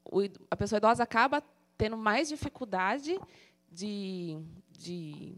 o, 0.04 0.20
a 0.50 0.56
pessoa 0.56 0.78
idosa 0.78 1.02
acaba 1.02 1.42
tendo 1.76 1.98
mais 1.98 2.28
dificuldade 2.28 3.20
de, 3.70 4.38
de 4.70 5.34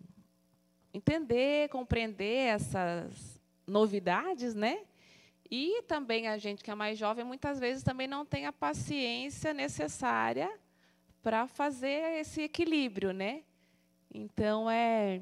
entender, 0.95 1.68
compreender 1.70 2.51
essas 2.51 3.41
novidades, 3.66 4.55
né? 4.55 4.79
E 5.55 5.83
também 5.83 6.29
a 6.29 6.39
gente 6.39 6.65
que 6.65 6.71
é 6.71 6.75
mais 6.75 6.99
jovem 6.99 7.27
muitas 7.27 7.61
vezes 7.61 7.83
também 7.83 8.09
não 8.09 8.25
tem 8.25 8.47
a 8.47 8.53
paciência 8.55 9.53
necessária 9.53 10.51
para 11.23 11.47
fazer 11.47 12.21
esse 12.21 12.41
equilíbrio, 12.41 13.13
né? 13.13 13.43
Então 14.11 14.71
é, 14.71 15.21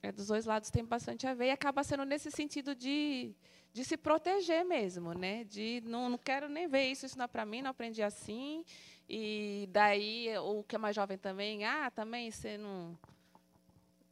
é 0.00 0.12
dos 0.12 0.28
dois 0.28 0.46
lados 0.46 0.70
tem 0.70 0.84
bastante 0.84 1.26
a 1.26 1.34
ver 1.34 1.46
e 1.46 1.50
acaba 1.50 1.82
sendo 1.82 2.04
nesse 2.04 2.30
sentido 2.30 2.76
de, 2.76 3.34
de 3.72 3.84
se 3.84 3.96
proteger 3.96 4.64
mesmo, 4.64 5.14
né? 5.14 5.42
De 5.42 5.82
não, 5.84 6.08
não 6.08 6.16
quero 6.16 6.48
nem 6.48 6.68
ver 6.68 6.84
isso, 6.84 7.04
isso 7.04 7.18
não 7.18 7.24
é 7.24 7.28
para 7.28 7.44
mim, 7.44 7.60
não 7.60 7.70
aprendi 7.70 8.04
assim. 8.04 8.64
E 9.08 9.68
daí 9.72 10.28
o 10.38 10.62
que 10.62 10.76
é 10.76 10.78
mais 10.78 10.94
jovem 10.94 11.18
também, 11.18 11.64
ah, 11.64 11.90
também 11.90 12.30
você 12.30 12.56
não 12.56 12.96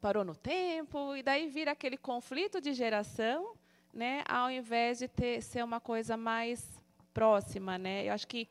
parou 0.01 0.25
no 0.25 0.35
tempo, 0.35 1.15
e 1.15 1.23
daí 1.23 1.47
vira 1.47 1.71
aquele 1.71 1.97
conflito 1.97 2.61
de 2.61 2.73
geração, 2.73 3.55
né, 3.93 4.23
ao 4.29 4.51
invés 4.51 4.99
de 4.99 5.09
ter, 5.09 5.43
ser 5.43 5.65
uma 5.65 5.81
coisa 5.81 6.17
mais 6.17 6.65
próxima. 7.13 7.79
Né? 7.79 8.07
Eu 8.07 8.13
acho 8.13 8.27
que, 8.27 8.49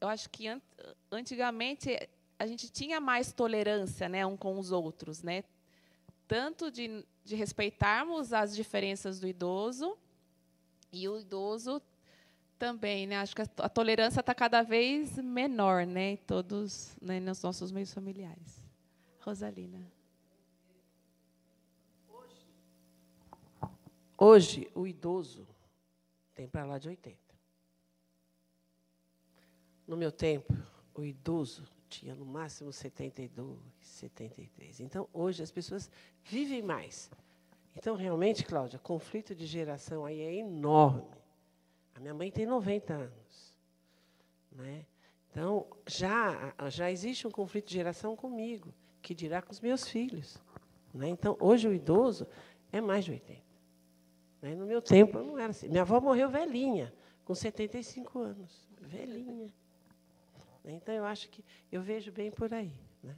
eu 0.00 0.08
acho 0.08 0.28
que 0.30 0.46
antigamente 1.10 1.96
a 2.38 2.46
gente 2.46 2.70
tinha 2.70 3.00
mais 3.00 3.32
tolerância 3.32 4.08
né, 4.08 4.24
um 4.24 4.36
com 4.36 4.58
os 4.58 4.70
outros, 4.70 5.22
né? 5.22 5.44
tanto 6.28 6.70
de, 6.70 7.04
de 7.24 7.34
respeitarmos 7.34 8.32
as 8.32 8.54
diferenças 8.54 9.18
do 9.18 9.26
idoso, 9.26 9.96
e 10.92 11.08
o 11.08 11.18
idoso 11.18 11.82
também, 12.58 13.06
né? 13.06 13.18
Acho 13.18 13.36
que 13.36 13.42
a, 13.42 13.68
tolerância 13.68 14.20
está 14.20 14.34
cada 14.34 14.62
vez 14.62 15.16
menor, 15.18 15.86
né? 15.86 16.16
Todos, 16.18 16.96
né, 17.00 17.20
nos 17.20 17.42
nossos 17.42 17.70
meios 17.70 17.92
familiares. 17.92 18.62
Rosalina. 19.20 19.97
Hoje, 24.20 24.68
o 24.74 24.84
idoso 24.84 25.46
tem 26.34 26.48
para 26.48 26.64
lá 26.64 26.76
de 26.76 26.88
80. 26.88 27.16
No 29.86 29.96
meu 29.96 30.10
tempo, 30.10 30.52
o 30.92 31.04
idoso 31.04 31.62
tinha 31.88 32.16
no 32.16 32.26
máximo 32.26 32.72
72, 32.72 33.56
73. 33.80 34.80
Então, 34.80 35.08
hoje 35.12 35.40
as 35.40 35.52
pessoas 35.52 35.88
vivem 36.24 36.60
mais. 36.60 37.08
Então, 37.76 37.94
realmente, 37.94 38.44
Cláudia, 38.44 38.76
conflito 38.80 39.36
de 39.36 39.46
geração 39.46 40.04
aí 40.04 40.20
é 40.20 40.34
enorme. 40.34 41.16
A 41.94 42.00
minha 42.00 42.12
mãe 42.12 42.28
tem 42.32 42.44
90 42.44 42.92
anos. 42.92 43.54
Né? 44.50 44.84
Então, 45.30 45.64
já, 45.86 46.52
já 46.68 46.90
existe 46.90 47.24
um 47.24 47.30
conflito 47.30 47.68
de 47.68 47.74
geração 47.74 48.16
comigo, 48.16 48.74
que 49.00 49.14
dirá 49.14 49.40
com 49.40 49.52
os 49.52 49.60
meus 49.60 49.86
filhos. 49.86 50.42
Né? 50.92 51.08
Então, 51.08 51.36
hoje 51.38 51.68
o 51.68 51.72
idoso 51.72 52.26
é 52.72 52.80
mais 52.80 53.04
de 53.04 53.12
80. 53.12 53.47
Né? 54.40 54.54
No 54.54 54.66
meu 54.66 54.80
tempo, 54.80 55.18
não 55.20 55.38
era 55.38 55.50
assim. 55.50 55.68
Minha 55.68 55.82
avó 55.82 56.00
morreu 56.00 56.28
velhinha, 56.28 56.92
com 57.24 57.34
75 57.34 58.18
anos. 58.18 58.68
Velhinha. 58.80 59.52
Né? 60.64 60.72
Então, 60.74 60.94
eu 60.94 61.04
acho 61.04 61.28
que 61.28 61.44
eu 61.70 61.82
vejo 61.82 62.12
bem 62.12 62.30
por 62.30 62.52
aí. 62.52 62.72
Né? 63.02 63.16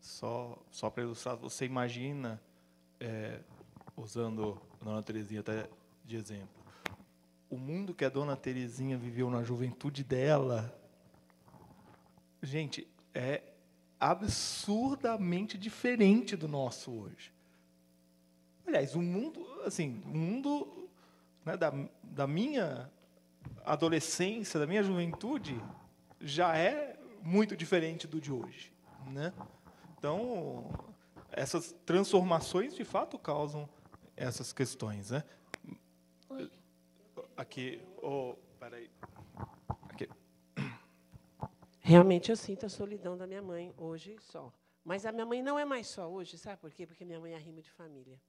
Só, 0.00 0.58
só 0.70 0.90
para 0.90 1.04
ilustrar, 1.04 1.36
você 1.36 1.64
imagina, 1.64 2.40
é, 2.98 3.40
usando 3.96 4.60
a 4.80 4.84
Dona 4.84 5.02
Terezinha 5.02 5.40
até 5.40 5.68
de 6.04 6.16
exemplo, 6.16 6.62
o 7.48 7.56
mundo 7.56 7.94
que 7.94 8.04
a 8.04 8.08
Dona 8.08 8.36
Terezinha 8.36 8.96
viveu 8.96 9.30
na 9.30 9.42
juventude 9.42 10.02
dela, 10.02 10.74
gente, 12.42 12.88
é 13.14 13.42
absurdamente 14.00 15.56
diferente 15.56 16.34
do 16.34 16.48
nosso 16.48 16.90
hoje. 16.90 17.32
Aliás, 18.66 18.94
o 18.94 19.02
mundo, 19.02 19.46
assim, 19.64 20.02
o 20.04 20.16
mundo 20.16 20.88
né, 21.44 21.56
da, 21.56 21.72
da 22.02 22.26
minha 22.26 22.90
adolescência, 23.64 24.58
da 24.58 24.66
minha 24.66 24.82
juventude, 24.82 25.60
já 26.20 26.56
é 26.56 26.96
muito 27.22 27.56
diferente 27.56 28.06
do 28.06 28.20
de 28.20 28.32
hoje, 28.32 28.72
né? 29.06 29.32
Então, 29.98 30.70
essas 31.30 31.72
transformações 31.86 32.74
de 32.74 32.84
fato 32.84 33.18
causam 33.18 33.68
essas 34.16 34.52
questões, 34.52 35.10
né? 35.10 35.24
Oi. 36.28 36.50
Aqui, 37.36 37.80
oh, 38.02 38.34
peraí. 38.58 38.90
Aqui. 39.88 40.08
Realmente 41.80 42.30
eu 42.30 42.36
sinto 42.36 42.66
a 42.66 42.68
solidão 42.68 43.16
da 43.16 43.26
minha 43.26 43.42
mãe 43.42 43.72
hoje 43.76 44.16
só. 44.20 44.52
Mas 44.84 45.06
a 45.06 45.12
minha 45.12 45.26
mãe 45.26 45.42
não 45.42 45.58
é 45.58 45.64
mais 45.64 45.86
só 45.86 46.10
hoje, 46.10 46.36
sabe 46.36 46.60
por 46.60 46.72
quê? 46.72 46.86
Porque 46.86 47.04
minha 47.04 47.20
mãe 47.20 47.32
é 47.32 47.38
rima 47.38 47.60
de 47.60 47.70
família. 47.70 48.20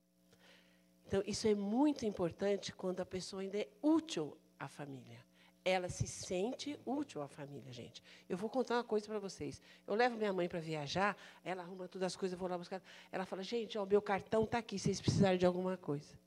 Então, 1.08 1.22
isso 1.26 1.48
é 1.48 1.56
muito 1.56 2.06
importante 2.06 2.74
quando 2.74 3.02
a 3.02 3.06
pessoa 3.06 3.42
ainda 3.42 3.58
é 3.58 3.68
útil 3.82 4.38
à 4.60 4.68
família. 4.68 5.24
Ela 5.66 5.88
se 5.88 6.08
sente 6.08 6.78
útil 6.86 7.22
à 7.22 7.28
família, 7.28 7.72
gente. 7.72 8.04
Eu 8.28 8.38
vou 8.38 8.50
contar 8.50 8.76
uma 8.76 8.84
coisa 8.84 9.08
para 9.08 9.20
vocês. 9.20 9.62
Eu 9.88 9.96
levo 9.96 10.18
minha 10.18 10.34
mãe 10.34 10.50
para 10.50 10.60
viajar, 10.60 11.16
ela 11.44 11.64
arruma 11.64 11.88
todas 11.88 12.08
as 12.08 12.16
coisas, 12.16 12.34
eu 12.34 12.40
vou 12.40 12.50
lá 12.50 12.58
buscar. 12.58 12.82
Ela 13.12 13.26
fala, 13.26 13.44
gente, 13.44 13.78
o 13.78 13.86
meu 13.86 14.02
cartão 14.02 14.44
está 14.44 14.58
aqui, 14.58 14.78
vocês 14.78 15.00
precisarem 15.00 15.38
de 15.38 15.46
alguma 15.46 15.78
coisa. 15.78 16.20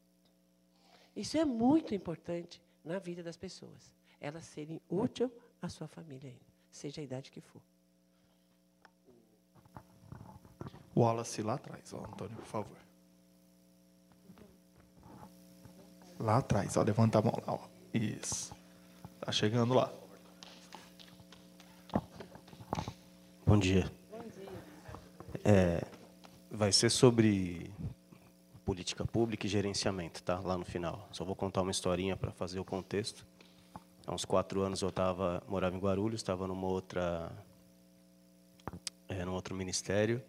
Isso 1.14 1.37
é 1.37 1.45
muito 1.45 1.95
importante 1.95 2.62
na 2.85 2.99
vida 2.99 3.22
das 3.22 3.37
pessoas. 3.37 3.93
Elas 4.20 4.45
serem 4.45 4.81
úteis 4.89 5.31
à 5.61 5.68
sua 5.68 5.87
família 5.87 6.31
ainda, 6.31 6.47
seja 6.70 7.01
a 7.01 7.05
idade 7.05 7.31
que 7.31 7.41
for. 7.41 7.61
Wallace 10.97 11.43
lá 11.43 11.55
atrás, 11.55 11.93
ó, 11.93 11.99
Antônio, 11.99 12.37
por 12.37 12.47
favor. 12.47 12.86
Lá 16.19 16.39
atrás, 16.39 16.77
ó, 16.77 16.83
levanta 16.83 17.19
a 17.19 17.23
mão 17.23 17.35
lá, 17.47 17.55
ó. 17.55 17.61
Isso. 17.93 18.55
Tá 19.21 19.31
chegando 19.33 19.75
lá. 19.75 19.93
Bom 23.47 23.59
dia. 23.59 23.91
Bom 24.11 24.19
dia. 24.19 24.49
É, 25.45 25.85
vai 26.51 26.73
ser 26.73 26.91
sobre 26.91 27.71
política 28.64 29.05
pública 29.05 29.47
e 29.47 29.49
gerenciamento, 29.49 30.23
tá? 30.23 30.41
Lá 30.41 30.59
no 30.59 30.64
final. 30.64 31.09
Só 31.12 31.25
vou 31.25 31.37
contar 31.37 31.62
uma 31.62 31.71
historinha 31.71 32.17
para 32.17 32.33
fazer 32.33 32.59
o 32.59 32.64
contexto. 32.64 33.25
Há 34.07 34.14
uns 34.14 34.25
quatro 34.25 34.62
anos 34.62 34.83
eu 34.83 34.91
tava, 34.91 35.43
morava 35.49 35.77
em 35.77 35.79
Guarulhos, 35.79 36.21
estava 36.21 36.47
numa 36.47 36.67
outra, 36.67 37.31
é, 39.09 39.25
num 39.25 39.33
outro 39.33 39.55
ministério, 39.55 40.23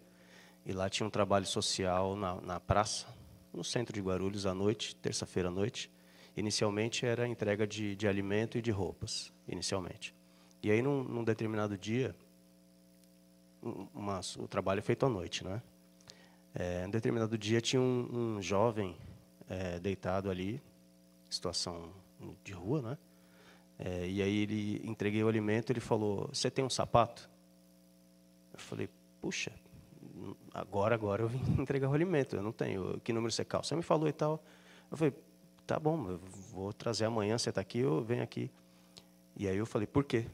e 0.66 0.72
lá 0.72 0.90
tinha 0.90 1.06
um 1.06 1.10
trabalho 1.10 1.46
social 1.46 2.16
na, 2.16 2.40
na 2.40 2.60
praça, 2.60 3.06
no 3.52 3.64
centro 3.64 3.94
de 3.94 4.00
Guarulhos, 4.00 4.46
à 4.46 4.54
noite, 4.54 4.94
terça-feira 4.96 5.48
à 5.48 5.52
noite. 5.52 5.90
Inicialmente 6.36 7.04
era 7.04 7.26
entrega 7.26 7.66
de, 7.66 7.96
de 7.96 8.06
alimento 8.06 8.58
e 8.58 8.62
de 8.62 8.70
roupas, 8.70 9.32
inicialmente. 9.46 10.14
E 10.62 10.70
aí, 10.70 10.82
num, 10.82 11.02
num 11.02 11.24
determinado 11.24 11.76
dia, 11.76 12.14
uma, 13.94 14.20
o 14.38 14.46
trabalho 14.46 14.78
é 14.78 14.82
feito 14.82 15.04
à 15.04 15.08
noite, 15.08 15.44
né? 15.44 15.62
É, 16.54 16.84
um 16.86 16.90
determinado 16.90 17.36
dia 17.36 17.60
tinha 17.60 17.80
um, 17.80 18.36
um 18.36 18.42
jovem 18.42 18.96
é, 19.48 19.78
deitado 19.78 20.30
ali, 20.30 20.62
situação 21.28 21.92
de 22.42 22.52
rua, 22.52 22.82
né? 22.82 22.98
É, 23.78 24.08
e 24.08 24.22
aí 24.22 24.38
ele 24.42 24.80
entreguei 24.84 25.22
o 25.22 25.28
alimento, 25.28 25.70
ele 25.70 25.80
falou: 25.80 26.28
"Você 26.32 26.50
tem 26.50 26.64
um 26.64 26.70
sapato?" 26.70 27.30
Eu 28.52 28.58
falei: 28.58 28.88
"Puxa, 29.20 29.52
agora 30.52 30.94
agora 30.94 31.22
eu 31.22 31.28
vim 31.28 31.40
entregar 31.60 31.88
o 31.88 31.94
alimento, 31.94 32.36
eu 32.36 32.42
não 32.42 32.52
tenho. 32.52 33.00
Que 33.00 33.12
número 33.12 33.32
você 33.32 33.44
calça?" 33.44 33.70
Você 33.70 33.76
me 33.76 33.82
falou 33.82 34.08
e 34.08 34.12
tal. 34.12 34.42
Eu 34.90 34.96
falei: 34.96 35.14
tá 35.68 35.78
bom, 35.78 36.08
eu 36.08 36.18
vou 36.50 36.72
trazer 36.72 37.04
amanhã, 37.04 37.36
você 37.36 37.50
está 37.50 37.60
aqui, 37.60 37.80
eu 37.80 38.02
venho 38.02 38.22
aqui. 38.22 38.50
E 39.36 39.46
aí 39.46 39.58
eu 39.58 39.66
falei, 39.66 39.86
por 39.86 40.02
quê? 40.02 40.26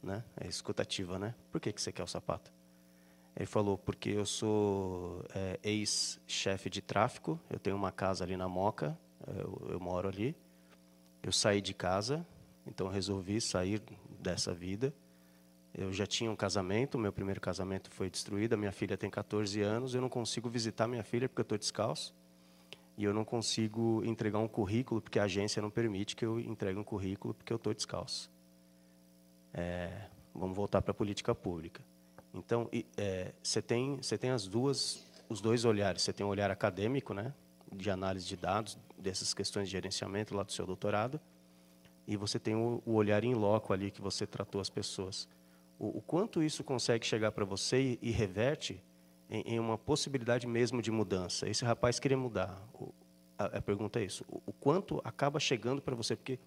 Né? 0.00 0.22
É 0.40 0.46
escutativa, 0.46 1.18
né? 1.18 1.34
Por 1.50 1.60
que, 1.60 1.72
que 1.72 1.82
você 1.82 1.90
quer 1.90 2.04
o 2.04 2.06
sapato? 2.06 2.52
Ele 3.34 3.44
falou, 3.44 3.76
porque 3.76 4.10
eu 4.10 4.24
sou 4.24 5.24
é, 5.34 5.58
ex-chefe 5.64 6.70
de 6.70 6.80
tráfico, 6.80 7.40
eu 7.50 7.58
tenho 7.58 7.74
uma 7.74 7.90
casa 7.90 8.22
ali 8.22 8.36
na 8.36 8.48
Moca, 8.48 8.96
eu, 9.36 9.66
eu 9.68 9.80
moro 9.80 10.08
ali. 10.08 10.36
Eu 11.24 11.32
saí 11.32 11.60
de 11.60 11.74
casa, 11.74 12.24
então 12.64 12.86
resolvi 12.86 13.40
sair 13.40 13.82
dessa 14.20 14.54
vida. 14.54 14.94
Eu 15.74 15.92
já 15.92 16.06
tinha 16.06 16.30
um 16.30 16.36
casamento, 16.36 16.98
meu 16.98 17.12
primeiro 17.12 17.40
casamento 17.40 17.90
foi 17.90 18.10
destruído, 18.10 18.52
a 18.52 18.56
minha 18.56 18.72
filha 18.72 18.96
tem 18.96 19.08
14 19.08 19.60
anos, 19.62 19.94
eu 19.94 20.00
não 20.00 20.08
consigo 20.08 20.48
visitar 20.48 20.86
minha 20.86 21.02
filha 21.02 21.28
porque 21.28 21.40
eu 21.40 21.44
estou 21.44 21.56
descalço 21.56 22.14
e 22.96 23.04
eu 23.04 23.14
não 23.14 23.24
consigo 23.24 24.02
entregar 24.04 24.38
um 24.38 24.48
currículo 24.48 25.00
porque 25.00 25.18
a 25.18 25.24
agência 25.24 25.62
não 25.62 25.70
permite 25.70 26.14
que 26.14 26.24
eu 26.24 26.38
entregue 26.38 26.78
um 26.78 26.84
currículo 26.84 27.32
porque 27.32 27.52
eu 27.52 27.56
estou 27.56 27.72
descalço. 27.72 28.30
É, 29.54 30.08
vamos 30.34 30.54
voltar 30.54 30.82
para 30.82 30.90
a 30.90 30.94
política 30.94 31.34
pública. 31.34 31.82
Então, 32.34 32.68
você 33.42 33.58
é, 33.58 33.62
tem 33.62 33.96
você 33.96 34.18
tem 34.18 34.30
as 34.30 34.46
duas 34.46 35.06
os 35.32 35.40
dois 35.40 35.64
olhares. 35.64 36.02
Você 36.02 36.12
tem 36.12 36.24
um 36.24 36.28
olhar 36.28 36.50
acadêmico, 36.50 37.14
né, 37.14 37.32
de 37.72 37.90
análise 37.90 38.26
de 38.26 38.36
dados 38.36 38.78
dessas 38.98 39.32
questões 39.32 39.66
de 39.68 39.72
gerenciamento 39.72 40.34
lá 40.34 40.42
do 40.42 40.52
seu 40.52 40.66
doutorado, 40.66 41.18
e 42.06 42.16
você 42.16 42.38
tem 42.38 42.54
o, 42.54 42.82
o 42.84 42.92
olhar 42.92 43.24
em 43.24 43.34
loco 43.34 43.72
ali 43.72 43.90
que 43.90 44.00
você 44.00 44.26
tratou 44.26 44.60
as 44.60 44.68
pessoas. 44.68 45.28
O, 45.78 45.98
o 45.98 46.00
quanto 46.00 46.42
isso 46.42 46.62
consegue 46.62 47.06
chegar 47.06 47.32
para 47.32 47.44
você 47.44 47.98
e, 48.02 48.08
e 48.08 48.10
reverte 48.10 48.82
em, 49.28 49.54
em, 49.54 49.60
uma 49.60 49.78
possibilidade 49.78 50.46
mesmo 50.46 50.80
de 50.82 50.90
mudança. 50.90 51.48
Esse 51.48 51.64
rapaz 51.64 51.98
queria 51.98 52.16
mudar. 52.16 52.62
O, 52.74 52.92
a, 53.38 53.44
a, 53.46 53.62
pergunta 53.62 54.00
é 54.00 54.04
isso: 54.04 54.24
o, 54.28 54.42
o 54.46 54.52
quanto 54.52 55.00
acaba 55.04 55.40
chegando 55.40 55.82
para 55.82 55.94
você? 55.94 56.14
Porque 56.14 56.38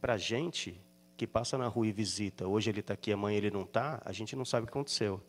para 0.00 0.14
a 0.14 0.18
gente 0.18 0.80
que 1.16 1.26
passa 1.26 1.56
na 1.56 1.68
rua 1.68 1.86
e 1.86 1.92
visita, 1.92 2.48
hoje 2.48 2.70
ele 2.70 2.80
está 2.80 2.94
aqui, 2.94 3.12
amanhã 3.12 3.36
ele 3.36 3.50
não 3.50 3.62
está, 3.62 4.02
a 4.04 4.12
gente 4.12 4.34
não 4.34 4.44
sabe 4.44 4.64
o 4.64 4.66
que 4.66 4.72
aconteceu. 4.72 5.22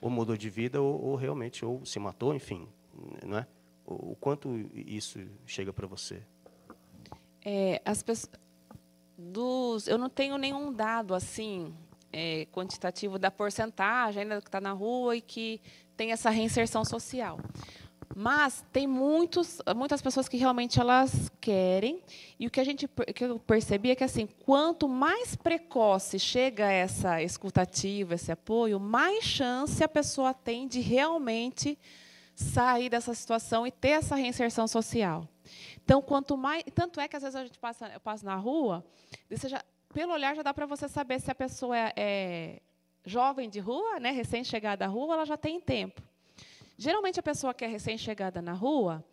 Ou 0.00 0.08
mudou 0.08 0.36
de 0.36 0.48
vida, 0.48 0.80
ou, 0.80 0.98
ou 1.02 1.14
realmente, 1.16 1.64
ou 1.64 1.84
se 1.84 1.98
matou, 1.98 2.34
enfim, 2.34 2.66
não 3.26 3.36
é? 3.36 3.46
O, 3.84 4.12
o 4.12 4.16
quanto 4.16 4.48
isso 4.74 5.18
chega 5.44 5.72
para 5.72 5.86
você? 5.86 6.22
É, 7.44 7.82
as 7.84 8.02
pessoas, 8.02 8.30
dos, 9.18 9.86
eu 9.86 9.98
não 9.98 10.08
tenho 10.08 10.38
nenhum 10.38 10.72
dado 10.72 11.14
assim 11.14 11.74
é, 12.12 12.46
quantitativo 12.52 13.18
da 13.18 13.30
porcentagem 13.30 14.22
ainda 14.22 14.40
que 14.40 14.48
está 14.48 14.60
na 14.60 14.72
rua 14.72 15.16
e 15.16 15.20
que 15.20 15.60
tem 15.96 16.12
essa 16.12 16.30
reinserção 16.30 16.84
social. 16.84 17.38
Mas 18.16 18.64
tem 18.72 18.88
muitos, 18.88 19.62
muitas 19.76 20.02
pessoas 20.02 20.28
que 20.28 20.36
realmente 20.36 20.80
elas 20.80 21.30
querem, 21.40 22.02
e 22.38 22.46
o 22.46 22.50
que 22.50 22.58
a 22.58 22.64
gente 22.64 22.88
que 23.14 23.24
eu 23.24 23.38
percebi 23.38 23.90
é 23.90 23.94
que 23.94 24.02
assim, 24.02 24.26
quanto 24.26 24.88
mais 24.88 25.36
precoce 25.36 26.18
chega 26.18 26.70
essa 26.70 27.22
escutativa, 27.22 28.14
esse 28.14 28.32
apoio, 28.32 28.80
mais 28.80 29.24
chance 29.24 29.82
a 29.84 29.88
pessoa 29.88 30.34
tem 30.34 30.66
de 30.66 30.80
realmente 30.80 31.78
sair 32.34 32.88
dessa 32.88 33.14
situação 33.14 33.66
e 33.66 33.70
ter 33.70 33.90
essa 33.90 34.16
reinserção 34.16 34.66
social. 34.66 35.28
Então, 35.84 36.02
quanto 36.02 36.36
mais, 36.36 36.64
tanto 36.74 37.00
é 37.00 37.06
que 37.06 37.16
às 37.16 37.22
vezes 37.22 37.36
a 37.36 37.44
gente 37.44 37.58
passa, 37.58 37.88
eu 37.88 38.00
passo 38.00 38.24
na 38.24 38.36
rua, 38.36 38.84
já, 39.30 39.62
pelo 39.92 40.12
olhar 40.12 40.34
já 40.34 40.42
dá 40.42 40.54
para 40.54 40.66
você 40.66 40.88
saber 40.88 41.20
se 41.20 41.30
a 41.30 41.34
pessoa 41.34 41.76
é, 41.76 41.92
é 41.96 42.60
jovem 43.04 43.48
de 43.48 43.60
rua, 43.60 43.98
né, 43.98 44.10
recém-chegada 44.10 44.84
à 44.84 44.88
rua, 44.88 45.14
ela 45.14 45.24
já 45.24 45.36
tem 45.36 45.60
tempo. 45.60 46.02
Geralmente, 46.76 47.20
a 47.20 47.22
pessoa 47.22 47.52
que 47.52 47.64
é 47.64 47.68
recém-chegada 47.68 48.40
na 48.40 48.52
rua, 48.52 49.04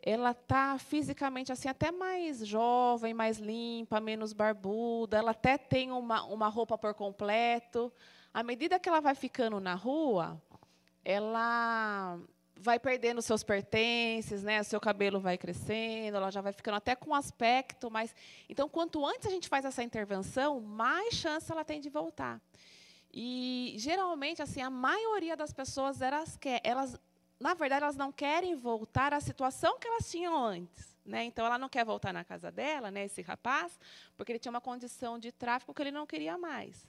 ela 0.00 0.32
tá 0.32 0.78
fisicamente 0.78 1.50
assim 1.50 1.68
até 1.68 1.90
mais 1.90 2.46
jovem, 2.46 3.12
mais 3.12 3.38
limpa, 3.38 4.00
menos 4.00 4.32
barbuda, 4.32 5.18
ela 5.18 5.32
até 5.32 5.58
tem 5.58 5.90
uma, 5.90 6.24
uma 6.24 6.48
roupa 6.48 6.78
por 6.78 6.94
completo. 6.94 7.92
À 8.32 8.42
medida 8.42 8.78
que 8.78 8.88
ela 8.88 9.00
vai 9.00 9.14
ficando 9.14 9.58
na 9.58 9.74
rua, 9.74 10.40
ela 11.04 12.20
vai 12.60 12.78
perdendo 12.78 13.22
seus 13.22 13.42
pertences, 13.42 14.42
né? 14.42 14.62
Seu 14.62 14.80
cabelo 14.80 15.20
vai 15.20 15.38
crescendo, 15.38 16.16
ela 16.16 16.30
já 16.30 16.40
vai 16.40 16.52
ficando 16.52 16.76
até 16.76 16.94
com 16.94 17.14
aspecto 17.14 17.90
mais. 17.90 18.14
Então, 18.48 18.68
quanto 18.68 19.04
antes 19.06 19.26
a 19.26 19.30
gente 19.30 19.48
faz 19.48 19.64
essa 19.64 19.82
intervenção, 19.82 20.60
mais 20.60 21.14
chance 21.14 21.50
ela 21.50 21.64
tem 21.64 21.80
de 21.80 21.88
voltar. 21.88 22.40
E 23.12 23.74
geralmente, 23.78 24.42
assim, 24.42 24.60
a 24.60 24.70
maioria 24.70 25.36
das 25.36 25.52
pessoas 25.52 26.02
elas 26.02 26.36
quer, 26.36 26.60
elas, 26.64 26.98
na 27.40 27.54
verdade, 27.54 27.84
elas 27.84 27.96
não 27.96 28.12
querem 28.12 28.54
voltar 28.54 29.14
à 29.14 29.20
situação 29.20 29.78
que 29.78 29.88
elas 29.88 30.10
tinham 30.10 30.36
antes. 30.36 30.96
Né? 31.04 31.24
Então, 31.24 31.46
ela 31.46 31.56
não 31.56 31.70
quer 31.70 31.84
voltar 31.84 32.12
na 32.12 32.22
casa 32.22 32.52
dela, 32.52 32.90
né, 32.90 33.06
esse 33.06 33.22
rapaz, 33.22 33.80
porque 34.14 34.32
ele 34.32 34.38
tinha 34.38 34.50
uma 34.50 34.60
condição 34.60 35.18
de 35.18 35.32
tráfico 35.32 35.72
que 35.72 35.80
ele 35.80 35.90
não 35.90 36.06
queria 36.06 36.36
mais. 36.36 36.86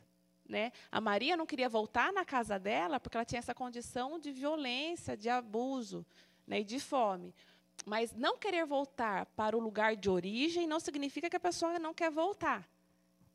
Né? 0.50 0.72
A 0.92 1.00
Maria 1.00 1.38
não 1.38 1.46
queria 1.46 1.70
voltar 1.70 2.12
na 2.12 2.26
casa 2.26 2.58
dela 2.58 3.00
porque 3.00 3.16
ela 3.16 3.24
tinha 3.24 3.38
essa 3.38 3.54
condição 3.54 4.18
de 4.18 4.32
violência, 4.32 5.16
de 5.16 5.30
abuso 5.30 6.04
né, 6.48 6.62
e 6.62 6.64
de 6.64 6.80
fome. 6.80 7.36
Mas 7.86 8.14
não 8.14 8.36
querer 8.36 8.66
voltar 8.66 9.28
para 9.28 9.56
o 9.56 9.60
lugar 9.60 9.96
de 9.96 10.10
origem 10.10 10.66
não 10.66 10.80
significa 10.80 11.30
que 11.30 11.36
a 11.36 11.40
pessoa 11.40 11.78
não 11.78 11.94
quer 11.94 12.10
voltar. 12.10 12.68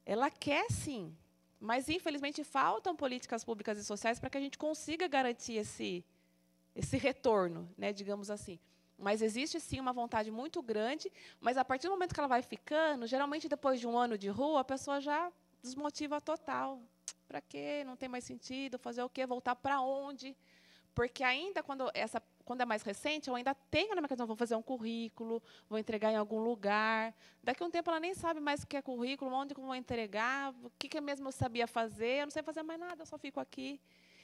Ela 0.04 0.28
quer 0.28 0.68
sim, 0.72 1.16
mas 1.60 1.88
infelizmente 1.88 2.42
faltam 2.42 2.96
políticas 2.96 3.44
públicas 3.44 3.78
e 3.78 3.84
sociais 3.84 4.18
para 4.18 4.28
que 4.28 4.36
a 4.36 4.40
gente 4.40 4.58
consiga 4.58 5.06
garantir 5.06 5.54
esse, 5.54 6.04
esse 6.74 6.96
retorno, 6.96 7.72
né, 7.78 7.92
digamos 7.92 8.28
assim. 8.28 8.58
Mas 8.98 9.22
existe 9.22 9.60
sim 9.60 9.78
uma 9.78 9.92
vontade 9.92 10.32
muito 10.32 10.60
grande, 10.60 11.12
mas 11.40 11.56
a 11.56 11.64
partir 11.64 11.86
do 11.86 11.92
momento 11.92 12.12
que 12.12 12.18
ela 12.18 12.28
vai 12.28 12.42
ficando, 12.42 13.06
geralmente 13.06 13.48
depois 13.48 13.78
de 13.78 13.86
um 13.86 13.96
ano 13.96 14.18
de 14.18 14.28
rua, 14.28 14.60
a 14.60 14.64
pessoa 14.64 15.00
já 15.00 15.32
desmotiva 15.62 16.20
total. 16.20 16.82
Para 17.26 17.40
quê? 17.40 17.82
Não 17.84 17.96
tem 17.96 18.08
mais 18.08 18.24
sentido. 18.24 18.78
Fazer 18.78 19.02
o 19.02 19.08
quê? 19.08 19.26
Voltar 19.26 19.56
para 19.56 19.80
onde? 19.80 20.36
Porque 20.94 21.24
ainda 21.24 21.62
quando 21.62 21.90
essa 21.92 22.22
quando 22.44 22.60
é 22.60 22.64
mais 22.64 22.82
recente, 22.82 23.28
eu 23.28 23.34
ainda 23.34 23.54
tenho 23.54 23.94
na 23.94 24.02
minha 24.02 24.08
cabeça, 24.08 24.26
vou 24.26 24.36
fazer 24.36 24.54
um 24.54 24.62
currículo, 24.62 25.42
vou 25.68 25.78
entregar 25.78 26.12
em 26.12 26.16
algum 26.16 26.40
lugar. 26.40 27.14
Daqui 27.42 27.62
a 27.62 27.66
um 27.66 27.70
tempo 27.70 27.90
ela 27.90 27.98
nem 27.98 28.14
sabe 28.14 28.38
mais 28.38 28.62
o 28.62 28.66
que 28.66 28.76
é 28.76 28.82
currículo, 28.82 29.34
onde 29.34 29.54
que 29.54 29.60
eu 29.60 29.64
vou 29.64 29.74
entregar, 29.74 30.54
o 30.62 30.70
que, 30.78 30.88
que 30.88 31.00
mesmo 31.00 31.28
eu 31.28 31.32
sabia 31.32 31.66
fazer, 31.66 32.20
eu 32.20 32.26
não 32.26 32.30
sei 32.30 32.42
fazer 32.42 32.62
mais 32.62 32.78
nada, 32.78 33.02
eu 33.02 33.06
só 33.06 33.16
fico 33.16 33.40
aqui. 33.40 33.80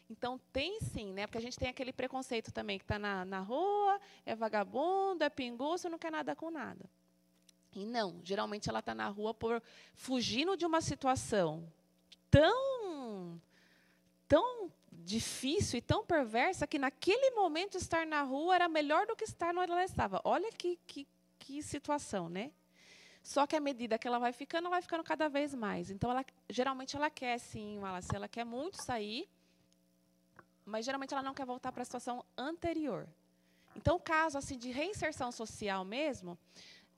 Então, 0.09 0.39
tem 0.53 0.81
sim, 0.81 1.13
né? 1.13 1.27
porque 1.27 1.39
a 1.39 1.41
gente 1.41 1.59
tem 1.59 1.69
aquele 1.69 1.93
preconceito 1.93 2.53
também, 2.53 2.79
que 2.79 2.85
está 2.85 2.99
na, 2.99 3.25
na 3.25 3.41
rua, 3.41 3.99
é 4.27 4.35
vagabundo, 4.35 5.25
é 5.25 5.31
pinguço, 5.31 5.89
não 5.89 5.99
quer 5.99 6.13
nada 6.13 6.37
com 6.37 6.51
nada. 6.51 6.91
E 7.73 7.87
não, 7.87 8.21
geralmente 8.23 8.69
ela 8.69 8.81
está 8.81 8.95
na 8.95 9.09
rua 9.09 9.33
por 9.33 9.63
fugindo 9.95 10.57
de 10.57 10.67
uma 10.67 10.81
situação 10.81 11.73
tão, 12.31 13.41
tão 14.29 14.71
difícil 14.93 15.79
e 15.79 15.83
tão 15.83 16.05
perversa 16.05 16.67
que 16.67 16.79
naquele 16.79 17.31
momento 17.33 17.77
estar 17.77 18.07
na 18.07 18.23
rua 18.23 18.55
era 18.55 18.69
melhor 18.69 19.07
do 19.07 19.17
que 19.17 19.25
estar 19.25 19.55
onde 19.57 19.73
ela 19.73 19.85
estava. 19.85 20.21
Olha 20.25 20.51
que, 20.53 20.79
que, 20.87 21.07
que 21.39 21.63
situação, 21.63 22.29
né? 22.29 22.53
Só 23.23 23.47
que 23.47 23.57
à 23.57 23.61
medida 23.61 23.99
que 23.99 24.09
ela 24.09 24.19
vai 24.19 24.33
ficando, 24.33 24.67
ela 24.67 24.71
vai 24.71 24.83
ficando 24.83 25.05
cada 25.05 25.29
vez 25.29 25.55
mais. 25.55 25.91
Então, 25.91 26.11
ela, 26.11 26.25
geralmente 26.49 26.97
ela 26.97 27.11
quer, 27.11 27.39
sim, 27.39 27.79
ela, 27.79 28.01
ela 28.15 28.29
quer 28.29 28.45
muito 28.45 28.83
sair, 28.83 29.29
mas 30.65 30.85
geralmente 30.85 31.13
ela 31.13 31.23
não 31.23 31.35
quer 31.35 31.45
voltar 31.45 31.71
para 31.73 31.83
a 31.83 31.85
situação 31.85 32.25
anterior. 32.37 33.07
Então, 33.77 33.97
o 33.97 34.01
caso 34.01 34.39
assim 34.39 34.59
de 34.59 34.71
reinserção 34.71 35.31
social 35.31 35.85
mesmo, 35.85 36.39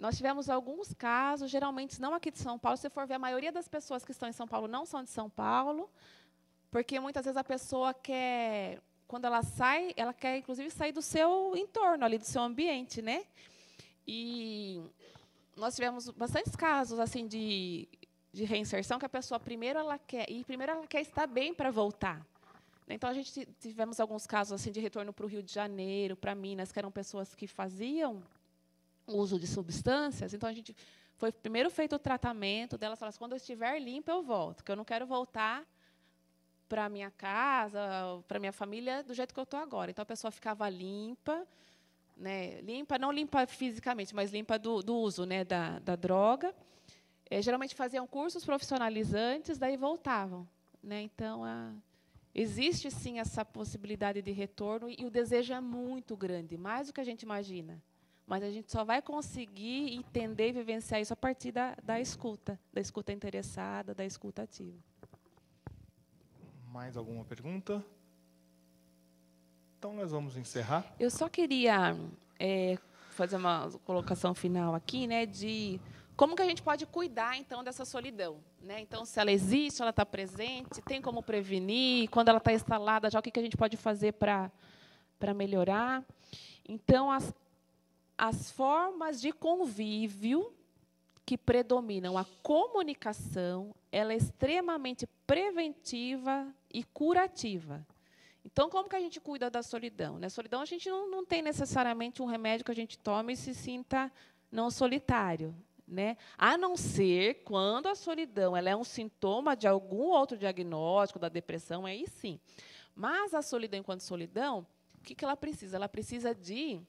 nós 0.03 0.17
tivemos 0.17 0.51
alguns 0.51 0.93
casos, 0.93 1.49
geralmente 1.49 2.01
não 2.01 2.13
aqui 2.13 2.33
de 2.33 2.39
São 2.41 2.59
Paulo. 2.59 2.77
Se 2.77 2.91
for 2.91 3.07
ver, 3.07 3.15
a 3.15 3.19
maioria 3.21 3.53
das 3.53 3.69
pessoas 3.69 4.05
que 4.05 4.11
estão 4.11 4.29
em 4.29 4.33
São 4.33 4.49
Paulo 4.49 4.67
não 4.67 4.85
são 4.85 5.05
de 5.05 5.11
São 5.11 5.31
Paulo, 5.31 5.89
porque 6.73 6.99
muitas 6.99 7.25
vezes 7.25 7.37
a 7.37 7.45
pessoa 7.45 7.95
quer, 7.95 8.81
quando 9.07 9.27
ela 9.27 9.45
sai, 9.45 9.95
ela 9.97 10.13
quer 10.13 10.39
inclusive 10.39 10.73
sair 10.73 10.91
do 10.91 11.01
seu 11.01 11.57
entorno, 11.57 12.05
ali 12.05 12.19
do 12.19 12.25
seu 12.25 12.43
ambiente, 12.43 13.01
né? 13.01 13.25
E 14.05 14.83
nós 15.57 15.77
tivemos 15.77 16.11
bastantes 16.11 16.57
casos 16.57 16.99
assim 16.99 17.29
de, 17.29 17.89
de 18.33 18.43
reinserção 18.43 18.99
que 18.99 19.07
a 19.07 19.09
pessoa 19.09 19.39
primeiro 19.39 19.79
ela 19.79 19.99
quer 20.01 20.29
e 20.29 20.43
primeiro 20.43 20.73
ela 20.73 20.87
quer 20.89 21.03
estar 21.03 21.29
bem 21.29 21.55
para 21.55 21.71
voltar. 21.71 22.27
Então 22.89 23.09
a 23.09 23.15
gente 23.15 23.47
tivemos 23.61 24.01
alguns 24.01 24.27
casos 24.27 24.53
assim 24.53 24.73
de 24.73 24.81
retorno 24.81 25.13
para 25.13 25.25
o 25.25 25.29
Rio 25.29 25.45
de 25.45 25.55
Janeiro, 25.55 26.17
para 26.17 26.35
Minas, 26.35 26.73
que 26.73 26.79
eram 26.81 26.91
pessoas 26.91 27.37
que 27.37 27.47
faziam 27.47 28.21
uso 29.07 29.39
de 29.39 29.47
substâncias. 29.47 30.35
Então, 30.35 30.49
a 30.49 30.53
gente 30.53 30.77
foi 31.17 31.31
primeiro 31.31 31.71
feito 31.71 31.95
o 31.95 31.99
tratamento 31.99 32.77
delas, 32.77 33.03
assim, 33.03 33.19
quando 33.19 33.33
eu 33.33 33.37
estiver 33.37 33.79
limpa, 33.79 34.11
eu 34.13 34.23
volto, 34.23 34.57
porque 34.57 34.73
eu 34.73 34.77
não 34.77 34.85
quero 34.85 35.07
voltar 35.07 35.65
para 36.69 36.89
minha 36.89 37.11
casa, 37.11 37.81
para 38.27 38.41
minha 38.41 38.53
família, 38.53 39.03
do 39.03 39.15
jeito 39.15 39.35
que 39.35 39.39
eu 39.39 39.45
estou 39.45 39.61
agora. 39.61 39.91
Então, 39.91 40.03
a 40.03 40.07
pessoa 40.07 40.31
ficava 40.31 40.69
limpa, 40.69 41.47
né, 42.17 42.61
limpa, 42.63 42.99
não 42.99 43.13
limpa 43.13 43.47
fisicamente, 43.47 44.15
mas 44.15 44.33
limpa 44.33 44.59
do, 44.59 44.83
do 44.83 44.97
uso 44.97 45.25
né, 45.27 45.45
da, 45.45 45.79
da 45.81 45.97
droga. 45.97 46.55
É, 47.31 47.41
geralmente 47.41 47.75
faziam 47.75 48.07
cursos 48.07 48.45
profissionalizantes, 48.45 49.59
daí 49.59 49.77
voltavam. 49.77 50.49
Né? 50.83 51.03
Então, 51.03 51.45
a, 51.45 51.73
existe 52.35 52.91
sim 52.91 53.19
essa 53.19 53.45
possibilidade 53.45 54.21
de 54.23 54.33
retorno 54.33 54.89
e 54.89 55.05
o 55.05 55.11
desejo 55.11 55.53
é 55.53 55.61
muito 55.61 56.17
grande, 56.17 56.57
mais 56.57 56.89
do 56.89 56.93
que 56.93 57.01
a 57.01 57.05
gente 57.05 57.23
imagina. 57.23 57.83
Mas 58.27 58.43
a 58.43 58.51
gente 58.51 58.70
só 58.70 58.85
vai 58.85 59.03
conseguir 59.03 59.95
entender 59.95 60.49
e 60.49 60.53
vivenciar 60.53 61.01
isso 61.01 61.12
a 61.12 61.16
partir 61.16 61.53
da, 61.53 61.77
da 61.83 62.01
escuta, 62.01 62.59
da 62.73 62.81
escuta 62.81 63.12
interessada, 63.12 63.95
da 63.95 64.05
escuta 64.05 64.43
ativa. 64.43 64.79
Mais 66.68 66.97
alguma 66.97 67.25
pergunta? 67.25 67.85
Então, 69.79 69.93
nós 69.93 70.12
vamos 70.12 70.37
encerrar. 70.37 70.87
Eu 70.99 71.11
só 71.11 71.29
queria 71.29 71.97
é, 72.39 72.79
fazer 73.11 73.37
uma 73.37 73.68
colocação 73.85 74.33
final 74.33 74.75
aqui, 74.75 75.07
né, 75.07 75.27
de 75.27 75.81
como 76.16 76.37
que 76.37 76.43
a 76.43 76.47
gente 76.47 76.62
pode 76.62 76.87
cuidar, 76.87 77.37
então, 77.37 77.64
dessa 77.64 77.85
solidão. 77.85 78.39
Né? 78.61 78.81
Então, 78.81 79.05
se 79.05 79.18
ela 79.18 79.33
existe, 79.33 79.83
ela 79.83 79.91
está 79.91 80.07
presente, 80.07 80.81
tem 80.83 81.03
como 81.03 81.23
prevenir, 81.23 82.09
quando 82.11 82.29
ela 82.29 82.39
está 82.39 82.53
instalada, 82.53 83.11
já 83.11 83.18
o 83.18 83.23
que, 83.23 83.31
que 83.31 83.41
a 83.41 83.43
gente 83.43 83.57
pode 83.57 83.77
fazer 83.77 84.12
para 84.12 84.51
melhorar. 85.35 86.05
Então, 86.68 87.11
as, 87.11 87.35
as 88.23 88.53
formas 88.53 89.20
de 89.20 89.33
convívio 89.33 90.55
que 91.27 91.37
predominam 91.37 92.16
a 92.16 92.25
comunicação, 92.41 93.75
ela 93.91 94.12
é 94.12 94.16
extremamente 94.16 95.09
preventiva 95.27 96.47
e 96.73 96.85
curativa. 96.85 97.85
Então, 98.45 98.70
como 98.70 98.89
que 98.89 98.95
a 98.95 99.01
gente 99.01 99.20
cuida 99.20 99.51
da 99.51 99.61
solidão? 99.61 100.20
Na 100.20 100.31
solidão, 100.31 100.61
a 100.61 100.64
gente 100.64 100.89
não, 100.89 101.11
não 101.11 101.27
tem 101.27 101.43
necessariamente 101.43 102.23
um 102.23 102.27
remédio 102.27 102.64
que 102.64 102.70
a 102.70 102.77
gente 102.77 102.97
tome 102.97 103.33
e 103.33 103.37
se 103.37 103.53
sinta 103.53 104.09
não 104.53 104.70
solitário. 104.70 105.53
Né? 105.85 106.16
A 106.39 106.57
não 106.57 106.77
ser 106.77 107.43
quando 107.43 107.89
a 107.89 107.97
solidão 107.97 108.57
ela 108.57 108.70
é 108.70 108.77
um 108.77 108.85
sintoma 108.85 109.57
de 109.57 109.66
algum 109.66 110.11
outro 110.11 110.39
diagnóstico 110.39 111.18
da 111.18 111.29
depressão, 111.29 111.85
aí 111.85 112.07
sim. 112.07 112.39
Mas 112.95 113.35
a 113.35 113.43
solidão 113.43 113.81
enquanto 113.81 114.03
solidão, 114.03 114.64
o 114.97 115.03
que, 115.03 115.12
que 115.12 115.25
ela 115.25 115.37
precisa? 115.37 115.75
Ela 115.75 115.89
precisa 115.89 116.33
de 116.33 116.81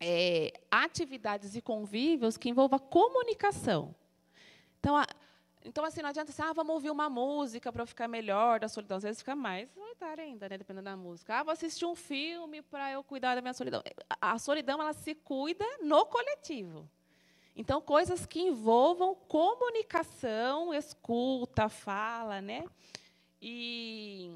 é, 0.00 0.52
atividades 0.70 1.56
e 1.56 1.60
convívios 1.60 2.36
que 2.36 2.48
envolvam 2.48 2.78
comunicação. 2.78 3.94
Então, 4.78 4.96
a, 4.96 5.06
então, 5.64 5.84
assim, 5.84 6.00
não 6.00 6.08
adianta 6.08 6.30
assim, 6.30 6.42
ah, 6.42 6.52
vamos 6.52 6.74
ouvir 6.74 6.90
uma 6.90 7.10
música 7.10 7.72
para 7.72 7.84
ficar 7.84 8.08
melhor 8.08 8.60
da 8.60 8.68
solidão. 8.68 8.96
Às 8.96 9.02
vezes 9.02 9.18
fica 9.18 9.34
mais 9.34 9.68
solitário 9.70 10.24
ainda, 10.24 10.48
né, 10.48 10.56
dependendo 10.56 10.84
da 10.84 10.96
música. 10.96 11.34
Ah, 11.34 11.42
vou 11.42 11.52
assistir 11.52 11.84
um 11.84 11.94
filme 11.94 12.62
para 12.62 12.92
eu 12.92 13.02
cuidar 13.02 13.34
da 13.34 13.42
minha 13.42 13.52
solidão. 13.52 13.82
A, 14.20 14.32
a 14.32 14.38
solidão, 14.38 14.80
ela 14.80 14.92
se 14.92 15.14
cuida 15.14 15.64
no 15.82 16.06
coletivo. 16.06 16.88
Então, 17.56 17.80
coisas 17.80 18.24
que 18.24 18.40
envolvam 18.40 19.16
comunicação, 19.16 20.72
escuta, 20.72 21.68
fala, 21.68 22.40
né? 22.40 22.64
E 23.42 24.30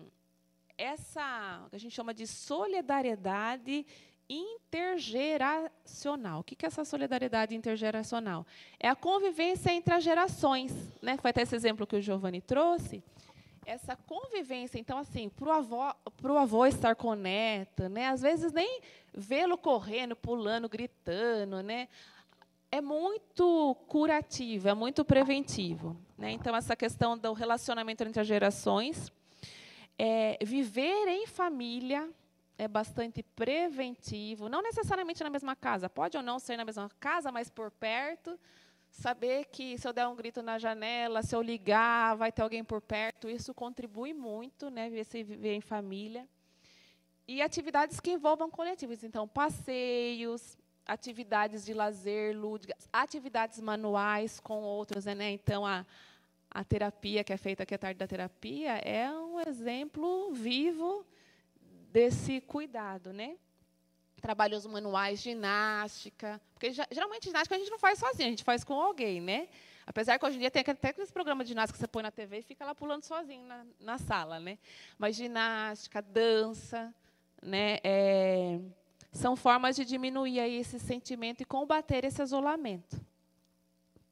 essa, 0.76 1.66
a 1.70 1.78
gente 1.78 1.94
chama 1.94 2.12
de 2.12 2.26
solidariedade 2.26 3.86
intergeracional. 4.32 6.40
O 6.40 6.44
que 6.44 6.56
é 6.64 6.66
essa 6.66 6.84
solidariedade 6.84 7.54
intergeracional? 7.54 8.44
É 8.80 8.88
a 8.88 8.96
convivência 8.96 9.70
entre 9.70 9.94
as 9.94 10.02
gerações. 10.02 10.72
Né? 11.02 11.18
Foi 11.18 11.30
até 11.30 11.42
esse 11.42 11.54
exemplo 11.54 11.86
que 11.86 11.96
o 11.96 12.00
Giovanni 12.00 12.40
trouxe. 12.40 13.04
Essa 13.64 13.94
convivência, 13.94 14.76
então, 14.78 14.98
assim, 14.98 15.28
para 15.28 15.48
o 15.48 15.52
avô, 15.52 15.82
avô 16.36 16.66
estar 16.66 16.96
com 16.96 17.08
o 17.08 17.14
neto, 17.14 17.88
né? 17.88 18.08
às 18.08 18.20
vezes 18.20 18.52
nem 18.52 18.80
vê-lo 19.14 19.56
correndo, 19.56 20.16
pulando, 20.16 20.68
gritando, 20.68 21.62
né? 21.62 21.86
é 22.72 22.80
muito 22.80 23.76
curativo, 23.86 24.68
é 24.68 24.74
muito 24.74 25.04
preventivo. 25.04 25.94
Né? 26.16 26.32
Então, 26.32 26.56
essa 26.56 26.74
questão 26.74 27.18
do 27.18 27.34
relacionamento 27.34 28.02
entre 28.02 28.18
as 28.18 28.26
gerações, 28.26 29.12
é, 29.98 30.38
viver 30.42 31.06
em 31.06 31.26
família, 31.26 32.08
é 32.58 32.68
bastante 32.68 33.22
preventivo, 33.22 34.48
não 34.48 34.62
necessariamente 34.62 35.22
na 35.22 35.30
mesma 35.30 35.56
casa, 35.56 35.88
pode 35.88 36.16
ou 36.16 36.22
não 36.22 36.38
ser 36.38 36.56
na 36.56 36.64
mesma 36.64 36.88
casa, 37.00 37.32
mas 37.32 37.50
por 37.50 37.70
perto. 37.70 38.38
Saber 38.90 39.46
que 39.46 39.78
se 39.78 39.88
eu 39.88 39.92
der 39.92 40.06
um 40.06 40.14
grito 40.14 40.42
na 40.42 40.58
janela, 40.58 41.22
se 41.22 41.34
eu 41.34 41.40
ligar, 41.40 42.14
vai 42.14 42.30
ter 42.30 42.42
alguém 42.42 42.62
por 42.62 42.82
perto, 42.82 43.28
isso 43.28 43.54
contribui 43.54 44.12
muito, 44.12 44.68
né? 44.68 44.90
Viver 44.90 45.54
em 45.54 45.62
família. 45.62 46.28
E 47.26 47.40
atividades 47.40 48.00
que 48.00 48.10
envolvam 48.10 48.50
coletivos, 48.50 49.02
então 49.02 49.26
passeios, 49.26 50.58
atividades 50.84 51.64
de 51.64 51.72
lazer 51.72 52.36
lúdicas, 52.36 52.86
atividades 52.92 53.60
manuais 53.60 54.38
com 54.38 54.60
outros, 54.60 55.06
né? 55.06 55.30
Então 55.30 55.64
a 55.64 55.86
a 56.54 56.62
terapia 56.62 57.24
que 57.24 57.32
é 57.32 57.36
feita 57.38 57.62
aqui 57.62 57.74
a 57.74 57.78
tarde 57.78 57.98
da 57.98 58.06
terapia 58.06 58.72
é 58.84 59.10
um 59.10 59.40
exemplo 59.40 60.30
vivo 60.32 61.06
desse 61.92 62.40
cuidado, 62.40 63.12
né? 63.12 63.36
Trabalhos 64.20 64.64
manuais, 64.66 65.20
ginástica, 65.20 66.40
porque 66.54 66.72
geralmente 66.90 67.26
ginástica 67.26 67.56
a 67.56 67.58
gente 67.58 67.70
não 67.70 67.78
faz 67.78 67.98
sozinho, 67.98 68.28
a 68.28 68.30
gente 68.30 68.44
faz 68.44 68.64
com 68.64 68.80
alguém, 68.80 69.20
né? 69.20 69.48
Apesar 69.84 70.18
que 70.18 70.24
hoje 70.24 70.36
em 70.36 70.40
dia 70.40 70.50
tem 70.50 70.62
até 70.66 70.88
aqueles 70.88 71.10
programas 71.10 71.44
de 71.44 71.50
ginástica 71.50 71.76
que 71.76 71.80
você 71.80 71.88
põe 71.88 72.02
na 72.02 72.10
TV 72.10 72.38
e 72.38 72.42
fica 72.42 72.64
lá 72.64 72.74
pulando 72.74 73.04
sozinho 73.04 73.44
na, 73.46 73.66
na 73.80 73.98
sala, 73.98 74.38
né? 74.40 74.58
Mas 74.96 75.16
ginástica, 75.16 76.00
dança, 76.00 76.94
né? 77.42 77.78
É, 77.82 78.60
são 79.12 79.36
formas 79.36 79.76
de 79.76 79.84
diminuir 79.84 80.40
aí 80.40 80.56
esse 80.56 80.78
sentimento 80.78 81.42
e 81.42 81.44
combater 81.44 82.04
esse 82.04 82.22
isolamento. 82.22 83.00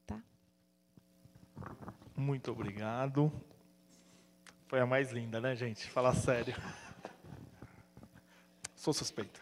Tá? 0.06 0.20
Muito 2.16 2.50
obrigado. 2.50 3.32
Foi 4.66 4.80
a 4.80 4.86
mais 4.86 5.12
linda, 5.12 5.40
né, 5.40 5.54
gente? 5.54 5.88
Falar 5.88 6.14
sério. 6.14 6.54
Sou 8.80 8.94
suspeito. 8.94 9.38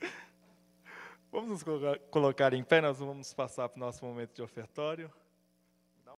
Vamos 1.30 1.48
nos 1.48 1.62
colocar 2.10 2.52
em 2.52 2.64
pé, 2.64 2.80
nós 2.80 2.98
vamos 2.98 3.32
passar 3.32 3.68
para 3.68 3.76
o 3.76 3.80
nosso 3.80 4.04
momento 4.04 4.34
de 4.34 4.42
ofertório. 4.42 5.08